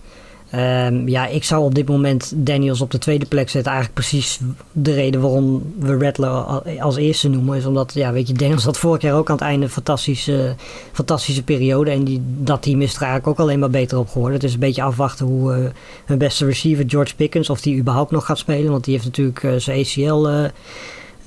Ehm, 0.54 1.08
ja, 1.08 1.28
ik 1.28 1.44
zou 1.44 1.64
op 1.64 1.76
dit 1.76 1.88
moment 1.88 2.34
Daniels 2.36 2.82
op 2.82 2.92
de 2.92 2.98
tweede 2.98 3.26
plek 3.26 3.50
zetten. 3.50 3.72
Eigenlijk 3.72 4.02
precies 4.08 4.40
de 4.72 4.94
reden 4.94 5.22
waarom 5.22 5.74
we 5.80 5.98
Rattler 5.98 6.30
al- 6.30 6.64
als 6.80 6.96
eerste 6.96 7.30
noemen. 7.30 7.58
Is 7.58 7.66
omdat, 7.66 7.94
ja, 7.94 8.12
weet 8.12 8.28
je, 8.28 8.34
Daniels 8.34 8.64
had 8.64 8.78
vorig 8.78 9.02
jaar 9.02 9.16
ook 9.16 9.30
aan 9.30 9.36
het 9.36 9.44
einde 9.44 9.66
een 9.66 9.72
fantastische, 9.72 10.56
fantastische 10.92 11.44
periode. 11.44 11.92
En 11.92 12.04
die, 12.04 12.22
dat 12.24 12.62
team 12.62 12.82
is 12.82 12.96
er 12.96 13.02
eigenlijk 13.02 13.28
ook 13.28 13.46
alleen 13.46 13.60
maar 13.60 13.70
beter 13.70 13.98
op 13.98 14.10
geworden. 14.10 14.34
Het 14.34 14.44
is 14.44 14.54
een 14.54 14.60
beetje 14.60 14.84
afwachten 14.84 15.26
hoe 15.26 15.54
eh, 15.54 15.70
hun 16.06 16.18
beste 16.18 16.46
receiver, 16.46 16.86
George 16.88 17.16
Pickens, 17.16 17.50
of 17.50 17.62
die 17.62 17.78
überhaupt 17.78 18.12
nog 18.12 18.26
gaat 18.26 18.38
spelen. 18.38 18.72
Want 18.72 18.84
die 18.84 18.94
heeft 18.94 19.06
natuurlijk 19.06 19.44
eh, 19.44 19.52
zijn 19.56 19.80
ACL 19.80 20.28
eh, 20.28 20.50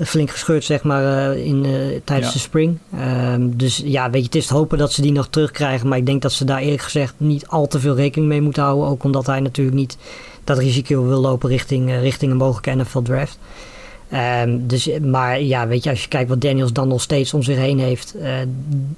flink 0.05 0.31
gescheurd, 0.31 0.65
zeg 0.65 0.83
maar, 0.83 1.31
eh, 1.33 1.45
in, 1.47 1.65
eh, 1.65 1.73
tijdens 2.05 2.29
Ja. 2.29 2.33
de 2.33 2.39
spring. 2.39 2.79
Ehm, 2.97 3.49
dus 3.55 3.83
ja, 3.85 4.11
weet 4.11 4.21
je, 4.21 4.27
het 4.27 4.35
is 4.35 4.47
te 4.47 4.55
hopen 4.55 4.79
dat 4.79 4.93
ze 4.93 5.03
die 5.03 5.13
nog 5.13 5.29
terugkrijgen. 5.29 5.89
Maar 5.89 5.99
ik 5.99 6.07
denk 6.07 6.23
dat 6.23 6.33
ze 6.33 6.45
daar 6.45 6.61
eerlijk 6.61 6.83
gezegd 6.83 7.15
niet 7.17 7.47
al 7.47 7.67
te 7.67 7.81
veel 7.81 7.95
rekening 7.97 8.29
mee 8.31 8.41
moeten 8.41 8.63
houden. 8.63 8.89
Ook 8.89 9.05
omdat 9.05 9.27
hij 9.27 9.41
natuurlijk 9.41 9.77
niet 9.77 9.97
dat 10.45 10.59
risico 10.59 11.07
wil 11.07 11.21
lopen 11.21 11.49
richting, 11.49 11.89
eh, 11.91 12.01
richting 12.01 12.31
een 12.31 12.37
mogelijke 12.37 12.71
NFL 12.75 13.03
Ehm, 14.09 14.59
dus, 14.61 14.89
maar 15.03 15.43
ja, 15.43 15.69
weet 15.69 15.85
je, 15.85 15.91
als 15.91 16.03
je 16.03 16.09
kijkt 16.09 16.29
wat 16.29 16.41
Daniels 16.41 16.73
dan 16.73 16.89
nog 16.89 17.03
steeds 17.03 17.35
om 17.35 17.43
zich 17.43 17.57
heen 17.57 17.79
heeft, 17.79 18.15
eh, 18.15 18.33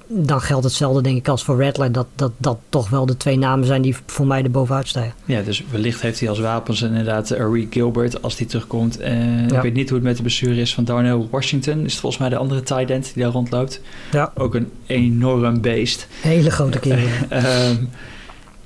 dan 0.07 0.41
geldt 0.41 0.63
hetzelfde 0.63 1.01
denk 1.01 1.17
ik 1.17 1.27
als 1.27 1.43
voor 1.43 1.63
Rattler. 1.63 1.91
Dat, 1.91 2.07
dat 2.15 2.31
dat 2.37 2.57
toch 2.69 2.89
wel 2.89 3.05
de 3.05 3.17
twee 3.17 3.37
namen 3.37 3.65
zijn 3.67 3.81
die 3.81 3.95
voor 4.05 4.27
mij 4.27 4.43
er 4.43 4.51
bovenuit 4.51 4.87
stijgen. 4.87 5.13
Ja, 5.25 5.41
dus 5.41 5.63
wellicht 5.71 6.01
heeft 6.01 6.19
hij 6.19 6.29
als 6.29 6.39
wapens 6.39 6.81
inderdaad 6.81 7.29
Reed 7.29 7.67
Gilbert 7.69 8.21
als 8.21 8.35
die 8.35 8.47
terugkomt. 8.47 9.01
Uh, 9.01 9.07
Ja. 9.49 9.55
Ik 9.55 9.61
weet 9.61 9.73
niet 9.73 9.89
hoe 9.89 9.97
het 9.97 10.07
met 10.07 10.15
de 10.15 10.21
blessure 10.21 10.55
is 10.61 10.73
van 10.73 10.83
Darnell 10.83 11.27
Washington. 11.29 11.85
Is 11.85 11.91
het 11.91 12.01
volgens 12.01 12.21
mij 12.21 12.29
de 12.29 12.37
andere 12.37 12.63
tight 12.63 12.89
end 12.89 13.13
die 13.13 13.23
daar 13.23 13.31
rondloopt. 13.31 13.81
Ja. 14.11 14.31
Ook 14.35 14.55
een 14.55 14.71
enorm 14.85 15.61
beest. 15.61 16.07
Hele 16.21 16.51
grote 16.51 16.79
kerel. 16.79 17.07
Ehm, 17.29 17.75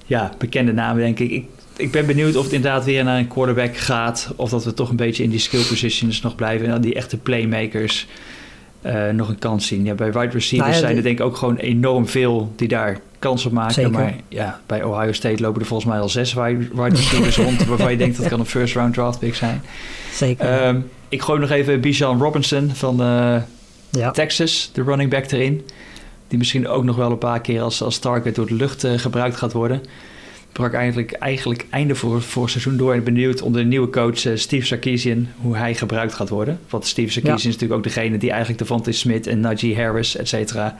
ja, 0.06 0.32
bekende 0.38 0.73
namen 0.73 1.01
denk 1.03 1.19
ik. 1.19 1.32
ik. 1.32 1.45
Ik 1.77 1.91
ben 1.91 2.05
benieuwd 2.05 2.36
of 2.36 2.43
het 2.43 2.53
inderdaad 2.53 2.86
weer 2.86 3.03
naar 3.03 3.17
een 3.17 3.27
quarterback 3.27 3.77
gaat. 3.77 4.31
Of 4.36 4.49
dat 4.49 4.63
we 4.63 4.73
toch 4.73 4.89
een 4.89 4.95
beetje 4.95 5.23
in 5.23 5.29
die 5.29 5.39
skill 5.39 5.63
positions 5.63 6.21
nog 6.21 6.36
blijven. 6.36 6.67
En 6.67 6.81
die 6.81 6.93
echte 6.93 7.17
playmakers 7.17 8.07
eh, 8.81 9.09
nog 9.09 9.29
een 9.29 9.39
kans 9.39 9.67
zien. 9.67 9.86
Ja, 9.86 9.93
bij 9.93 10.12
wide 10.12 10.19
receivers 10.19 10.51
Nou 10.51 10.71
ja, 10.71 10.77
zijn 10.77 10.89
er 10.89 10.95
de- 10.95 11.01
denk 11.01 11.19
ik 11.19 11.25
ook 11.25 11.38
gewoon 11.38 11.55
enorm 11.55 12.07
veel 12.07 12.53
die 12.55 12.67
daar 12.67 12.99
kans 13.19 13.45
op 13.45 13.51
maken. 13.51 13.73
Zeker. 13.73 13.91
Maar 13.91 14.13
ja, 14.27 14.62
bij 14.65 14.83
Ohio 14.83 15.12
State 15.12 15.41
lopen 15.41 15.62
er 15.62 15.67
volgens 15.67 15.89
mij 15.89 15.99
al 15.99 16.09
zes 16.09 16.33
wide 16.33 16.57
wide 16.73 16.95
receivers 16.95 17.38
rond. 17.38 17.65
Waarvan 17.65 17.91
je 17.91 17.97
denkt 17.97 18.17
dat 18.17 18.27
kan 18.27 18.39
een 18.39 18.45
first 18.45 18.75
round 18.75 18.93
draft 18.93 19.19
pick 19.19 19.36
zijn. 19.36 19.62
Zeker. 20.13 20.45
Ehm, 20.49 20.79
ik 21.09 21.21
gooi 21.21 21.39
nog 21.39 21.49
even 21.49 21.81
Bijan 21.81 22.21
Robinson 22.21 22.69
van 22.73 23.01
eh, 23.01 23.36
ja. 23.89 24.12
Texas, 24.12 24.69
de 24.73 24.83
running 24.83 25.09
back 25.09 25.31
erin. 25.31 25.62
Die 26.27 26.38
misschien 26.38 26.67
ook 26.67 26.83
nog 26.83 26.95
wel 26.95 27.12
een 27.12 27.17
paar 27.17 27.41
keer 27.41 27.62
als, 27.62 27.81
als 27.81 27.97
target 27.97 28.36
door 28.36 28.47
de 28.47 28.53
lucht 28.55 28.83
eh, 28.83 28.91
gebruikt 28.97 29.36
gaat 29.36 29.51
worden. 29.53 29.81
Brak 30.54 30.74
eigenlijk, 30.74 31.12
eigenlijk 31.12 31.66
einde 31.70 31.96
voor, 31.96 32.22
voor 32.22 32.42
het 32.42 32.52
seizoen 32.52 32.78
door. 32.78 32.94
En 32.94 33.04
benieuwd 33.04 33.42
onder 33.42 33.62
de 33.62 33.68
nieuwe 33.68 33.89
coach 33.89 34.26
eh, 34.26 34.36
Steve 34.36 34.66
Sarkisian 34.66 35.28
hoe 35.42 35.56
hij 35.58 35.76
gebruikt 35.76 36.13
gaat 36.13 36.30
worden. 36.30 36.60
Want 36.70 36.86
Steve 36.86 37.12
Sarkisian 37.12 37.38
Ja. 37.38 37.50
is 37.50 37.54
natuurlijk 37.54 37.74
ook 37.74 37.84
degene 37.94 38.18
die 38.18 38.30
eigenlijk 38.30 38.60
Devontae 38.60 38.94
Smith 38.94 39.28
en 39.28 39.39
Najee 39.39 39.76
Harris, 39.76 40.16
et 40.16 40.28
cetera, 40.28 40.76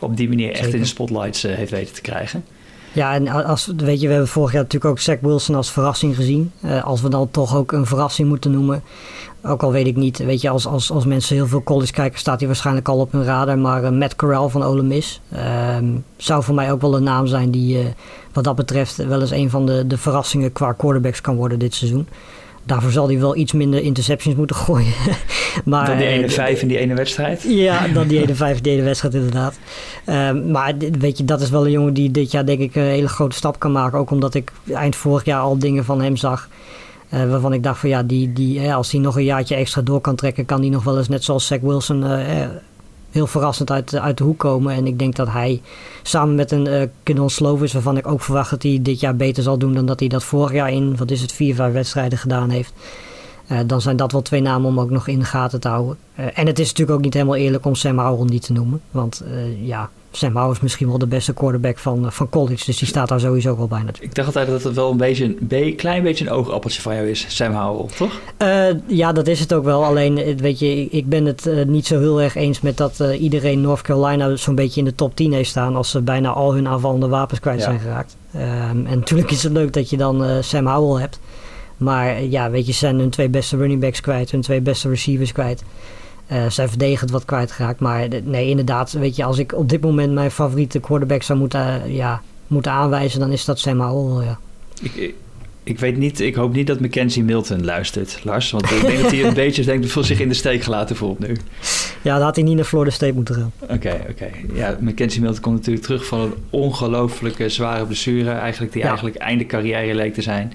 op 0.00 0.16
die 0.16 0.28
manier 0.28 0.48
echt 0.50 0.58
Zeker. 0.58 0.74
in 0.74 0.80
de 0.80 0.86
spotlights 0.86 1.44
eh, 1.44 1.54
heeft 1.54 1.70
weten 1.70 1.94
te 1.94 2.00
krijgen. 2.00 2.44
Ja, 2.92 3.14
en 3.14 3.28
als, 3.28 3.72
weet 3.76 4.00
je, 4.00 4.06
we 4.06 4.12
hebben 4.12 4.30
vorig 4.30 4.52
jaar 4.52 4.62
natuurlijk 4.62 4.90
ook 4.92 4.98
Zach 5.00 5.16
Wilson 5.20 5.54
als 5.54 5.72
verrassing 5.72 6.14
gezien. 6.16 6.52
Eh, 6.60 6.84
als 6.84 7.00
we 7.00 7.08
dan 7.08 7.30
toch 7.30 7.56
ook 7.56 7.72
een 7.72 7.86
verrassing 7.86 8.28
moeten 8.28 8.50
noemen. 8.50 8.82
Ook 9.44 9.62
al 9.62 9.72
weet 9.72 9.86
ik 9.86 9.96
niet, 9.96 10.18
weet 10.18 10.40
je, 10.40 10.48
als, 10.48 10.66
als, 10.66 10.90
als 10.90 11.04
mensen 11.04 11.36
heel 11.36 11.46
veel 11.46 11.62
college 11.62 11.92
kijken, 11.92 12.18
staat 12.18 12.38
hij 12.38 12.46
waarschijnlijk 12.46 12.88
al 12.88 12.98
op 12.98 13.12
hun 13.12 13.24
radar. 13.24 13.58
Maar 13.58 13.84
eh, 13.84 13.90
Matt 13.90 14.16
Corral 14.16 14.48
van 14.48 14.62
Ole 14.62 14.82
Miss 14.82 15.20
ehm, 15.32 15.84
zou 16.16 16.42
voor 16.42 16.54
mij 16.54 16.72
ook 16.72 16.80
wel 16.80 16.96
een 16.96 17.02
naam 17.02 17.26
zijn 17.26 17.50
die, 17.50 17.78
eh, 17.78 17.84
wat 18.32 18.44
dat 18.44 18.56
betreft, 18.56 18.96
wel 18.96 19.20
eens 19.20 19.30
een 19.30 19.50
van 19.50 19.66
de, 19.66 19.86
de 19.86 19.98
verrassingen 19.98 20.52
qua 20.52 20.72
quarterbacks 20.72 21.20
kan 21.20 21.36
worden 21.36 21.58
dit 21.58 21.74
seizoen. 21.74 22.08
Daarvoor 22.64 22.90
zal 22.90 23.06
hij 23.06 23.18
wel 23.18 23.36
iets 23.36 23.52
minder 23.52 23.82
interceptions 23.82 24.36
moeten 24.36 24.56
gooien. 24.66 24.92
maar, 25.64 25.86
Dan 25.86 25.96
die 25.96 26.06
ene 26.06 26.24
eh, 26.24 26.30
vijf 26.30 26.62
in 26.62 26.68
die 26.68 26.78
ene 26.78 26.94
wedstrijd. 26.94 27.42
ja, 27.42 27.88
dan 27.88 28.06
die 28.06 28.22
ene 28.22 28.34
vijf, 28.44 28.60
die 28.60 28.72
ene 28.72 28.82
wedstrijd 28.82 29.14
inderdaad. 29.14 29.58
Ehm, 30.04 30.50
maar 30.50 30.74
weet 30.98 31.18
je, 31.18 31.24
dat 31.24 31.40
is 31.40 31.50
wel 31.50 31.64
een 31.64 31.70
jongen 31.70 31.94
die 31.94 32.10
dit 32.10 32.30
jaar 32.30 32.46
denk 32.46 32.60
ik 32.60 32.74
een 32.74 32.82
hele 32.82 33.08
grote 33.08 33.36
stap 33.36 33.58
kan 33.58 33.72
maken. 33.72 33.98
Ook 33.98 34.10
omdat 34.10 34.34
ik 34.34 34.52
eind 34.74 34.96
vorig 34.96 35.24
jaar 35.24 35.40
al 35.40 35.58
dingen 35.58 35.84
van 35.84 36.02
hem 36.02 36.16
zag. 36.16 36.48
Eh, 37.12 37.30
waarvan 37.30 37.52
ik 37.52 37.62
dacht 37.62 37.80
van 37.80 37.88
ja, 37.88 38.02
die, 38.02 38.32
die, 38.32 38.60
hè, 38.60 38.74
als 38.74 38.90
hij 38.90 39.00
nog 39.00 39.16
een 39.16 39.24
jaartje 39.24 39.54
extra 39.54 39.82
door 39.82 40.00
kan 40.00 40.14
trekken, 40.14 40.44
kan 40.44 40.60
hij 40.60 40.68
nog 40.68 40.84
wel 40.84 40.98
eens 40.98 41.08
net 41.08 41.24
zoals 41.24 41.46
Zach 41.46 41.60
Wilson 41.60 42.04
eh, 42.04 42.42
eh, 42.42 42.50
heel 43.10 43.26
verrassend 43.26 43.70
uit, 43.70 43.94
uit 43.94 44.18
de 44.18 44.24
hoek 44.24 44.38
komen. 44.38 44.74
En 44.74 44.86
ik 44.86 44.98
denk 44.98 45.16
dat 45.16 45.28
hij 45.28 45.60
samen 46.02 46.34
met 46.34 46.50
een 46.50 46.66
uh, 46.66 46.82
Kendall 47.02 47.28
Slovis, 47.28 47.72
waarvan 47.72 47.96
ik 47.96 48.06
ook 48.06 48.20
verwacht 48.20 48.50
dat 48.50 48.62
hij 48.62 48.78
dit 48.82 49.00
jaar 49.00 49.16
beter 49.16 49.42
zal 49.42 49.58
doen 49.58 49.74
dan 49.74 49.86
dat 49.86 50.00
hij 50.00 50.08
dat 50.08 50.24
vorig 50.24 50.52
jaar 50.52 50.70
in, 50.70 50.96
wat 50.96 51.10
is 51.10 51.20
het, 51.20 51.32
vier, 51.32 51.54
vijf 51.54 51.72
wedstrijden 51.72 52.18
gedaan 52.18 52.50
heeft. 52.50 52.72
Eh, 53.46 53.58
dan 53.66 53.80
zijn 53.80 53.96
dat 53.96 54.12
wel 54.12 54.22
twee 54.22 54.42
namen 54.42 54.68
om 54.68 54.80
ook 54.80 54.90
nog 54.90 55.08
in 55.08 55.18
de 55.18 55.24
gaten 55.24 55.60
te 55.60 55.68
houden. 55.68 55.96
Eh, 56.14 56.24
en 56.34 56.46
het 56.46 56.58
is 56.58 56.68
natuurlijk 56.68 56.98
ook 56.98 57.04
niet 57.04 57.14
helemaal 57.14 57.36
eerlijk 57.36 57.64
om 57.64 57.74
Sam 57.74 57.98
Howell 57.98 58.24
niet 58.28 58.42
te 58.42 58.52
noemen. 58.52 58.80
Want 58.90 59.22
eh, 59.26 59.66
ja, 59.66 59.90
Sam 60.10 60.36
Howell 60.36 60.50
is 60.52 60.60
misschien 60.60 60.88
wel 60.88 60.98
de 60.98 61.06
beste 61.06 61.32
quarterback 61.34 61.78
van, 61.78 62.12
van 62.12 62.28
college. 62.28 62.64
Dus 62.64 62.76
die 62.78 62.88
staat 62.88 63.08
daar 63.08 63.20
sowieso 63.20 63.56
wel 63.56 63.66
bij 63.66 63.78
natuurlijk. 63.78 64.04
Ik 64.04 64.14
dacht 64.14 64.26
altijd 64.26 64.46
dat 64.48 64.62
het 64.62 64.74
wel 64.74 64.90
een 64.90 64.96
beetje 64.96 65.34
een 65.48 65.76
klein 65.76 66.02
beetje 66.02 66.24
een 66.26 66.30
oogappeltje 66.32 66.82
van 66.82 66.94
jou 66.94 67.08
is, 67.08 67.24
Sam 67.36 67.52
Howell, 67.54 67.86
toch? 67.96 68.20
Ja, 68.86 69.12
dat 69.12 69.26
is 69.26 69.40
het 69.40 69.52
ook 69.54 69.64
wel. 69.64 69.84
Alleen, 69.84 70.36
weet 70.36 70.58
je, 70.58 70.84
ik- 70.90 71.08
ben 71.08 71.24
het 71.24 71.50
niet 71.66 71.86
zo 71.86 71.98
heel 71.98 72.20
erg 72.22 72.34
eens 72.34 72.60
met 72.60 72.76
dat 72.76 72.98
iedereen 73.18 73.60
North 73.60 73.82
Carolina 73.82 74.36
zo'n 74.36 74.54
beetje 74.54 74.80
in 74.80 74.86
de 74.86 74.94
top 74.94 75.16
10 75.16 75.32
heeft 75.32 75.50
staan. 75.50 75.76
Als 75.76 75.90
ze 75.90 76.00
bijna 76.00 76.28
al 76.30 76.54
hun 76.54 76.68
aanvallende 76.68 77.08
wapens 77.08 77.40
kwijt 77.40 77.58
Ja. 77.58 77.64
zijn 77.64 77.78
geraakt. 77.80 78.16
Ehm, 78.32 78.86
en 78.86 78.98
natuurlijk 78.98 79.30
is 79.30 79.42
het 79.42 79.52
leuk 79.52 79.72
dat 79.72 79.90
je 79.90 79.96
dan 79.96 80.24
Sam 80.42 80.66
Howell 80.66 81.00
hebt. 81.00 81.18
Maar 81.82 82.08
eh, 82.08 82.30
ja, 82.30 82.50
weet 82.50 82.66
je, 82.66 82.72
ze 82.72 82.78
zijn 82.78 82.98
hun 82.98 83.10
twee 83.10 83.28
beste 83.28 83.56
running 83.56 83.80
backs 83.80 84.00
kwijt, 84.00 84.30
hun 84.30 84.40
twee 84.40 84.60
beste 84.60 84.88
receivers 84.88 85.32
kwijt. 85.32 85.62
Eh, 86.26 86.46
zijn 86.50 86.68
verdedigend 86.68 87.10
wat 87.10 87.24
kwijtgeraakt. 87.24 87.80
Maar 87.80 88.08
nee, 88.24 88.48
inderdaad, 88.48 88.92
weet 88.92 89.16
je, 89.16 89.24
als 89.24 89.38
ik 89.38 89.52
op 89.54 89.68
dit 89.68 89.80
moment 89.80 90.12
mijn 90.12 90.30
favoriete 90.30 90.80
quarterback 90.80 91.22
zou 91.22 91.38
moeten, 91.38 91.82
eh, 91.82 91.94
ja, 91.96 92.22
moeten 92.46 92.72
aanwijzen, 92.72 93.20
dan 93.20 93.32
is 93.32 93.44
dat 93.44 93.58
Sam 93.58 93.80
Howell, 93.80 94.12
wel, 94.14 94.22
ja. 94.22 94.38
Ik, 94.82 95.14
ik, 95.64 95.78
weet 95.78 95.96
niet, 95.96 96.20
ik 96.20 96.34
hoop 96.34 96.52
niet 96.54 96.66
dat 96.66 96.80
Mackenzie 96.80 97.24
Milton 97.24 97.64
luistert, 97.64 98.20
Lars. 98.24 98.50
Want 98.50 98.70
ik 98.70 98.80
denk 98.80 99.02
dat 99.02 99.10
hij 99.10 99.24
een 99.24 99.34
beetje 99.44 99.64
denkt, 99.64 99.90
voelt 99.90 100.06
zich 100.06 100.20
in 100.20 100.28
de 100.28 100.34
steek 100.34 100.62
gelaten 100.62 100.96
voelt 100.96 101.18
nu. 101.18 101.36
Ja, 102.02 102.14
dan 102.14 102.24
had 102.24 102.36
hij 102.36 102.44
niet 102.44 102.56
naar 102.56 102.64
Florida 102.64 102.90
State 102.90 103.12
moeten 103.12 103.34
gaan. 103.34 103.52
Oké, 103.60 104.04
oké. 104.10 104.30
Ja, 104.54 104.76
Mackenzie 104.80 105.20
Milton 105.20 105.40
komt 105.40 105.56
natuurlijk 105.56 105.84
terug 105.84 106.06
van 106.06 106.20
een 106.20 106.34
ongelooflijke 106.50 107.48
zware 107.48 107.84
blessure. 107.86 108.30
Eigenlijk 108.30 108.72
die 108.72 108.82
Ja. 108.82 108.88
eigenlijk 108.88 109.16
einde 109.16 109.46
carrière 109.46 109.94
leek 109.94 110.14
te 110.14 110.22
zijn. 110.22 110.52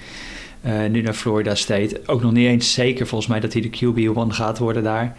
Eh, 0.68 0.90
nu 0.90 1.02
naar 1.02 1.14
Florida 1.14 1.56
State. 1.56 2.02
Ook 2.06 2.22
nog 2.22 2.32
niet 2.32 2.48
eens 2.48 2.74
zeker 2.74 3.08
volgens 3.08 3.30
mij 3.30 3.40
dat 3.40 3.54
hij 3.54 3.62
de 3.62 3.70
QB1 3.70 4.34
gaat 4.34 4.58
worden 4.58 4.84
daar. 4.84 5.18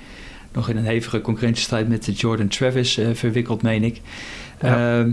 Nog 0.53 0.69
in 0.69 0.77
een 0.77 0.85
hevige 0.85 1.21
concurrentiestrijd 1.21 1.89
met 1.89 2.05
de 2.05 2.13
Jordan 2.13 2.49
Travis 2.49 2.99
eh, 2.99 3.07
verwikkeld, 3.13 3.63
meen 3.63 3.85
ik. 3.85 4.01
Ja. 4.63 4.99
Ehm, 5.01 5.11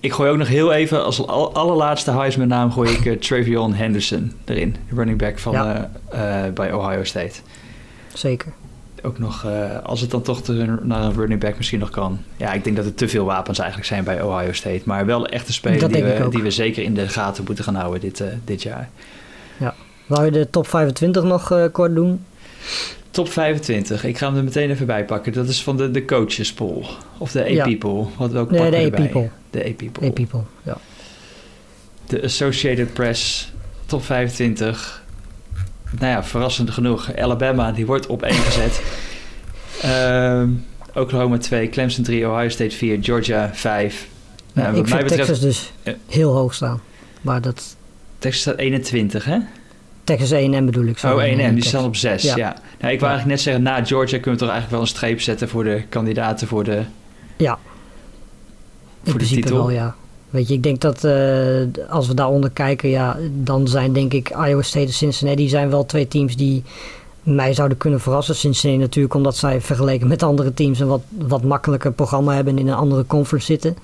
ik 0.00 0.12
gooi 0.12 0.30
ook 0.30 0.36
nog 0.36 0.48
heel 0.48 0.72
even, 0.72 1.04
als 1.04 1.26
al- 1.26 1.54
allerlaatste 1.54 2.10
Heisman 2.10 2.48
naam 2.48 2.72
gooi 2.72 2.90
ik 2.90 3.06
eh, 3.06 3.12
Travion 3.16 3.74
Henderson 3.74 4.32
erin. 4.44 4.76
De 4.88 4.94
running 4.94 5.18
back 5.18 5.38
van, 5.38 5.52
Ja. 5.52 5.90
bij 6.54 6.72
Ohio 6.72 7.04
State 7.04 7.34
Zeker. 8.14 8.52
Ook 9.02 9.18
nog, 9.18 9.44
eh, 9.44 9.78
als 9.82 10.00
het 10.00 10.10
dan 10.10 10.22
toch 10.22 10.42
te- 10.42 10.76
naar 10.82 11.02
een 11.02 11.14
running 11.14 11.40
back 11.40 11.56
misschien 11.56 11.78
nog 11.78 11.90
kan. 11.90 12.18
Ja, 12.36 12.52
ik 12.52 12.64
denk 12.64 12.76
dat 12.76 12.84
er 12.84 12.94
te 12.94 13.08
veel 13.08 13.24
wapens 13.24 13.58
eigenlijk 13.58 13.88
zijn 13.88 14.04
bij 14.04 14.22
Ohio 14.22 14.52
State. 14.52 14.82
Maar 14.84 15.06
wel 15.06 15.26
echt 15.26 15.46
een 15.48 15.54
speler 15.54 15.92
die 15.92 16.04
we, 16.04 16.24
ook. 16.24 16.32
die 16.32 16.42
we 16.42 16.50
zeker 16.50 16.82
in 16.82 16.94
de 16.94 17.08
gaten 17.08 17.44
moeten 17.46 17.64
gaan 17.64 17.74
houden 17.74 18.00
dit, 18.00 18.20
eh, 18.20 18.28
dit 18.44 18.62
jaar. 18.62 18.88
Wou 20.06 20.24
je 20.24 20.30
de 20.30 20.50
top 20.50 20.66
25 20.66 21.22
nog 21.24 21.50
eh, 21.50 21.64
kort 21.72 21.94
doen? 21.94 22.24
Top 23.10 23.28
25, 23.28 24.04
ik 24.04 24.18
ga 24.18 24.26
hem 24.26 24.36
er 24.36 24.44
meteen 24.44 24.70
even 24.70 24.86
bij 24.86 25.04
pakken. 25.04 25.32
Dat 25.32 25.48
is 25.48 25.62
van 25.62 25.76
de, 25.76 25.90
de 25.90 26.04
coaches 26.04 26.52
poll. 26.52 26.84
Of 27.18 27.32
de 27.32 27.52
Ja. 27.52 27.64
AP 27.64 27.78
poll. 27.78 28.06
Wat 28.16 28.34
ook 28.36 28.50
Nee, 28.50 28.60
pakken 28.60 28.80
de 28.80 28.84
erbij. 28.86 29.04
AP 29.04 29.10
poll. 29.12 29.30
De 29.50 29.58
AP 29.64 29.76
poll. 29.76 29.90
Hey 30.04 30.10
people, 30.10 30.40
ja. 30.62 30.76
De 32.06 32.22
Associated 32.22 32.92
Press 32.92 33.52
top 33.86 34.04
25. 34.04 35.01
Nou 35.98 36.12
ja, 36.12 36.24
verrassend 36.24 36.70
genoeg. 36.70 37.16
Alabama, 37.16 37.72
die 37.72 37.86
wordt 37.86 38.06
op 38.06 38.22
1 38.22 38.34
gezet. 38.34 38.82
Ehm, 39.82 40.48
Oklahoma 40.94 41.38
2, 41.38 41.68
Clemson 41.68 42.04
3, 42.04 42.28
Ohio 42.28 42.48
State 42.48 42.76
4, 42.76 42.98
Georgia 43.00 43.50
5. 43.52 44.08
Nou, 44.52 44.68
ik 44.68 44.74
vind 44.74 44.88
betreft, 45.02 45.16
Texas 45.16 45.40
dus 45.40 45.72
Ja. 45.82 45.94
heel 46.08 46.32
hoog 46.32 46.54
staan. 46.54 46.80
Maar 47.20 47.40
dat... 47.40 47.76
Texas 48.18 48.40
staat 48.40 48.56
21, 48.56 49.24
hè? 49.24 49.38
Texas 50.04 50.32
A&M 50.32 50.64
bedoel 50.64 50.84
ik. 50.84 50.94
Oh, 50.94 51.00
sorry. 51.00 51.24
1 51.28 51.36
Nee, 51.36 51.46
en 51.46 51.54
die 51.54 51.62
Texas. 51.62 51.68
staan 51.80 51.84
op 51.84 51.96
6. 51.96 52.22
Ja. 52.22 52.36
Ja. 52.36 52.56
Nou, 52.80 52.92
ik 52.92 53.00
wou 53.00 53.12
eigenlijk 53.12 53.26
net 53.26 53.40
zeggen, 53.40 53.62
na 53.62 53.84
Georgia 53.84 54.18
kunnen 54.18 54.32
we 54.40 54.46
toch 54.46 54.50
eigenlijk 54.54 54.70
wel 54.70 54.80
een 54.80 54.86
streep 54.86 55.20
zetten 55.20 55.48
voor 55.48 55.64
de 55.64 55.82
kandidaten 55.88 56.48
voor 56.48 56.64
de, 56.64 56.82
Ja. 57.36 57.52
In 57.52 57.58
voor 59.02 59.04
de 59.04 59.12
principe 59.12 59.40
titel. 59.40 59.56
wel, 59.56 59.70
ja. 59.70 59.94
Weet 60.32 60.48
je, 60.48 60.54
ik 60.54 60.62
denk 60.62 60.80
dat 60.80 61.04
uh, 61.04 61.12
als 61.88 62.08
we 62.08 62.14
daaronder 62.14 62.50
kijken, 62.50 62.88
ja, 62.88 63.16
dan 63.32 63.68
zijn 63.68 63.92
denk 63.92 64.12
ik 64.12 64.28
Iowa 64.28 64.62
State 64.62 64.86
en 64.86 64.92
Cincinnati 64.92 65.48
zijn 65.48 65.70
wel 65.70 65.86
twee 65.86 66.08
teams 66.08 66.36
die 66.36 66.62
mij 67.22 67.54
zouden 67.54 67.78
kunnen 67.78 68.00
verrassen. 68.00 68.34
Cincinnati 68.34 68.80
natuurlijk 68.80 69.14
omdat 69.14 69.36
zij 69.36 69.60
vergeleken 69.60 70.08
met 70.08 70.22
andere 70.22 70.54
teams 70.54 70.80
een 70.80 70.86
wat, 70.86 71.02
wat 71.18 71.42
makkelijker 71.42 71.92
programma 71.92 72.34
hebben 72.34 72.52
en 72.52 72.58
in 72.58 72.68
een 72.68 72.74
andere 72.74 73.06
conference 73.06 73.46
zitten. 73.46 73.76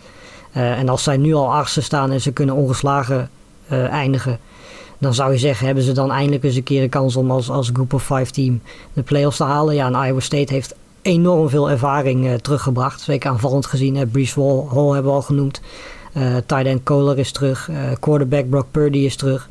Uh, 0.56 0.78
en 0.78 0.88
als 0.88 1.02
zij 1.02 1.16
nu 1.16 1.34
al 1.34 1.54
achtste 1.54 1.82
staan 1.82 2.10
en 2.10 2.20
ze 2.20 2.32
kunnen 2.32 2.54
ongeslagen 2.54 3.30
uh, 3.72 3.84
eindigen, 3.84 4.38
dan 4.98 5.14
zou 5.14 5.32
je 5.32 5.38
zeggen, 5.38 5.66
hebben 5.66 5.84
ze 5.84 5.92
dan 5.92 6.12
eindelijk 6.12 6.44
eens 6.44 6.56
een 6.56 6.62
keer 6.62 6.82
een 6.82 6.88
kans 6.88 7.16
om 7.16 7.30
als, 7.30 7.50
als 7.50 7.70
Group 7.72 7.92
of 7.92 8.02
Five 8.02 8.32
team 8.32 8.60
de 8.92 9.02
playoffs 9.02 9.36
te 9.36 9.44
halen. 9.44 9.74
Ja, 9.74 9.86
en 9.86 10.06
Iowa 10.06 10.20
State 10.20 10.52
heeft 10.52 10.74
enorm 11.02 11.48
veel 11.48 11.70
ervaring 11.70 12.26
uh, 12.26 12.34
teruggebracht. 12.34 13.00
Zeker 13.00 13.30
aanvallend 13.30 13.66
gezien. 13.66 14.10
Brees 14.10 14.34
Hall, 14.34 14.64
Hall 14.74 14.92
hebben 14.92 15.04
we 15.04 15.16
al 15.16 15.22
genoemd. 15.22 15.60
Uh, 16.18 16.36
tight 16.46 16.66
end 16.66 16.82
Kohler 16.82 17.18
is 17.18 17.32
terug. 17.32 17.68
Uh, 17.68 17.76
quarterback 18.00 18.48
Brock 18.48 18.66
Purdy 18.70 18.98
is 18.98 19.16
terug. 19.16 19.48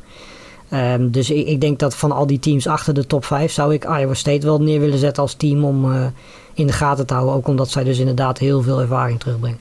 Um, 0.72 1.10
dus 1.10 1.30
ik, 1.30 1.46
ik, 1.46 1.60
denk 1.60 1.78
dat 1.78 1.96
van 1.96 2.12
al 2.12 2.26
die 2.26 2.38
teams 2.38 2.66
achter 2.66 2.94
de 2.94 3.06
top 3.06 3.24
5 3.24 3.52
zou 3.52 3.74
ik 3.74 3.84
Iowa 3.84 4.14
State 4.14 4.46
wel 4.46 4.60
neer 4.60 4.80
willen 4.80 4.98
zetten 4.98 5.22
als 5.22 5.34
team 5.34 5.64
om 5.64 5.92
uh, 5.92 6.06
in 6.54 6.66
de 6.66 6.72
gaten 6.72 7.06
te 7.06 7.14
houden. 7.14 7.34
Ook 7.34 7.48
omdat 7.48 7.70
zij 7.70 7.84
dus 7.84 7.98
inderdaad 7.98 8.38
heel 8.38 8.62
veel 8.62 8.80
ervaring 8.80 9.20
terugbrengen. 9.20 9.58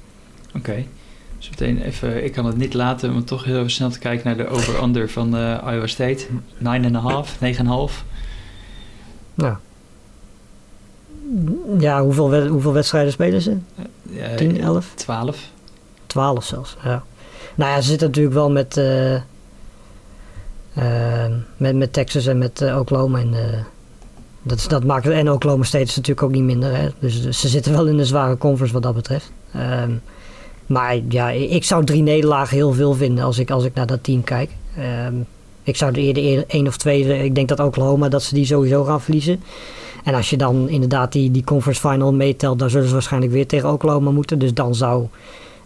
Oké. 0.47 0.57
Okay. 0.57 0.87
Dus 1.37 1.49
meteen 1.49 1.81
even, 1.81 2.23
ik 2.23 2.31
kan 2.31 2.45
het 2.45 2.57
niet 2.57 2.73
laten 2.73 3.13
om 3.13 3.25
toch 3.25 3.43
heel 3.43 3.57
even 3.57 3.71
snel 3.71 3.89
te 3.89 3.99
kijken 3.99 4.27
naar 4.27 4.37
de 4.37 4.47
over-under 4.47 5.09
van 5.09 5.27
Iowa 5.37 5.87
State. 5.87 6.25
9,5, 6.27 6.29
9,5. 6.59 8.05
Nou. 9.33 9.55
Ja, 11.79 12.01
hoeveel, 12.01 12.47
hoeveel 12.47 12.73
wedstrijden 12.73 13.11
spelen 13.11 13.41
ze? 13.41 13.57
10, 14.35 14.61
11? 14.61 14.91
12. 14.95 15.49
12 16.07 16.43
zelfs, 16.43 16.75
ja. 16.83 17.03
Nou 17.55 17.71
ja, 17.71 17.81
ze 17.81 17.87
zitten 17.87 18.07
natuurlijk 18.07 18.35
wel 18.35 18.51
met, 18.51 18.77
uh, 18.77 19.13
uh, 19.13 19.21
met, 21.57 21.75
met 21.75 21.93
Texas 21.93 22.25
en 22.25 22.37
met 22.37 22.61
uh, 22.61 22.79
Oklahoma. 22.79 23.19
En, 23.19 23.35
dat, 24.41 24.65
dat 24.67 24.83
maakt 24.83 25.07
en 25.07 25.31
Oklahoma 25.31 25.63
State 25.63 25.83
is 25.83 25.95
natuurlijk 25.95 26.23
ook 26.23 26.31
niet 26.31 26.43
minder. 26.43 26.75
Hè? 26.75 26.89
Dus, 26.99 27.21
dus 27.21 27.39
ze 27.39 27.47
zitten 27.47 27.71
wel 27.71 27.87
in 27.87 27.97
de 27.97 28.05
zware 28.05 28.37
conference 28.37 28.73
wat 28.73 28.83
dat 28.83 28.95
betreft. 28.95 29.31
Um, 29.55 30.01
maar 30.65 30.99
ja, 31.09 31.29
ik 31.29 31.63
zou 31.63 31.85
drie 31.85 32.01
nederlagen 32.01 32.55
heel 32.55 32.73
veel 32.73 32.93
vinden 32.93 33.23
als 33.23 33.37
ik, 33.37 33.51
als 33.51 33.63
ik 33.63 33.73
naar 33.73 33.85
dat 33.85 34.03
team 34.03 34.23
kijk. 34.23 34.51
Um, 35.07 35.25
ik 35.63 35.75
zou 35.75 35.91
er 35.91 35.97
eerder 35.97 36.45
één 36.47 36.67
of 36.67 36.77
twee, 36.77 37.23
ik 37.23 37.35
denk 37.35 37.47
dat 37.47 37.59
Oklahoma, 37.59 38.09
dat 38.09 38.23
ze 38.23 38.33
die 38.33 38.45
sowieso 38.45 38.83
gaan 38.83 39.01
verliezen. 39.01 39.43
En 40.03 40.13
als 40.13 40.29
je 40.29 40.37
dan 40.37 40.69
inderdaad 40.69 41.11
die, 41.11 41.31
die 41.31 41.43
conference 41.43 41.87
final 41.89 42.13
meetelt, 42.13 42.59
dan 42.59 42.69
zullen 42.69 42.87
ze 42.87 42.93
waarschijnlijk 42.93 43.31
weer 43.31 43.47
tegen 43.47 43.71
Oklahoma 43.71 44.11
moeten. 44.11 44.39
Dus 44.39 44.53
dan 44.53 44.75
zou 44.75 45.07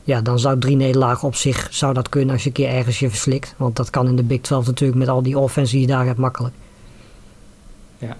ja, 0.03 0.21
dan 0.21 0.39
zou 0.39 0.59
drie 0.59 0.75
nederlagen 0.75 1.27
op 1.27 1.35
zich 1.35 1.67
zou 1.71 1.93
dat 1.93 2.09
kunnen 2.09 2.33
als 2.33 2.43
je 2.43 2.47
een 2.47 2.55
keer 2.55 2.69
ergens 2.69 2.99
je 2.99 3.09
verslikt. 3.09 3.53
Want 3.57 3.75
dat 3.75 3.89
kan 3.89 4.07
in 4.07 4.15
de 4.15 4.23
Big 4.23 4.41
12 4.41 4.65
natuurlijk 4.65 4.99
met 4.99 5.07
al 5.07 5.21
die 5.21 5.39
offense 5.39 5.71
die 5.71 5.81
je 5.81 5.87
daar 5.87 6.05
hebt 6.05 6.17
makkelijk. 6.17 6.53
Ja. 7.97 8.17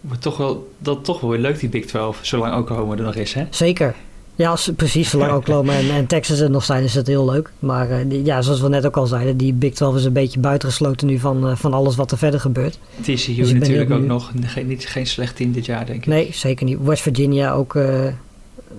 Maar 0.00 0.18
toch 0.18 0.36
wel, 0.36 0.72
dat 0.78 1.04
toch 1.04 1.20
wel 1.20 1.30
weer 1.30 1.38
leuk 1.38 1.60
die 1.60 1.68
Big 1.68 1.86
12, 1.86 2.18
zolang 2.22 2.56
Oklahoma 2.56 2.96
er 2.96 3.02
nog 3.02 3.14
is, 3.14 3.34
hè? 3.34 3.46
Zeker. 3.50 3.94
Ja, 4.34 4.56
precies. 4.76 5.10
Zolang 5.10 5.32
Oklahoma 5.38 5.72
en, 5.72 5.90
en 5.90 6.06
Texas 6.06 6.40
er 6.40 6.50
nog 6.50 6.64
zijn, 6.64 6.84
is 6.84 6.94
het 6.94 7.06
heel 7.06 7.30
leuk. 7.30 7.52
Maar 7.58 7.90
uh, 7.90 8.24
ja, 8.24 8.42
zoals 8.42 8.60
we 8.60 8.68
net 8.68 8.86
ook 8.86 8.96
al 8.96 9.06
zeiden, 9.06 9.36
die 9.36 9.52
Big 9.52 9.74
12 9.74 9.96
is 9.96 10.04
een 10.04 10.12
beetje 10.12 10.40
buitengesloten 10.40 11.06
nu 11.06 11.18
van, 11.18 11.48
uh, 11.48 11.56
van 11.56 11.72
alles 11.72 11.96
wat 11.96 12.10
er 12.10 12.18
verder 12.18 12.40
gebeurt. 12.40 12.78
TCU 13.00 13.34
dus 13.34 13.52
natuurlijk 13.52 13.90
ook 13.90 14.04
nog 14.04 14.32
geen, 14.40 14.66
niet, 14.66 14.86
geen 14.86 15.06
slecht 15.06 15.36
team 15.36 15.52
dit 15.52 15.66
jaar, 15.66 15.86
denk 15.86 15.98
ik. 15.98 16.06
Nee, 16.06 16.30
zeker 16.32 16.66
niet. 16.66 16.78
West 16.82 17.02
Virginia 17.02 17.52
ook... 17.52 17.74
Uh, 17.74 18.06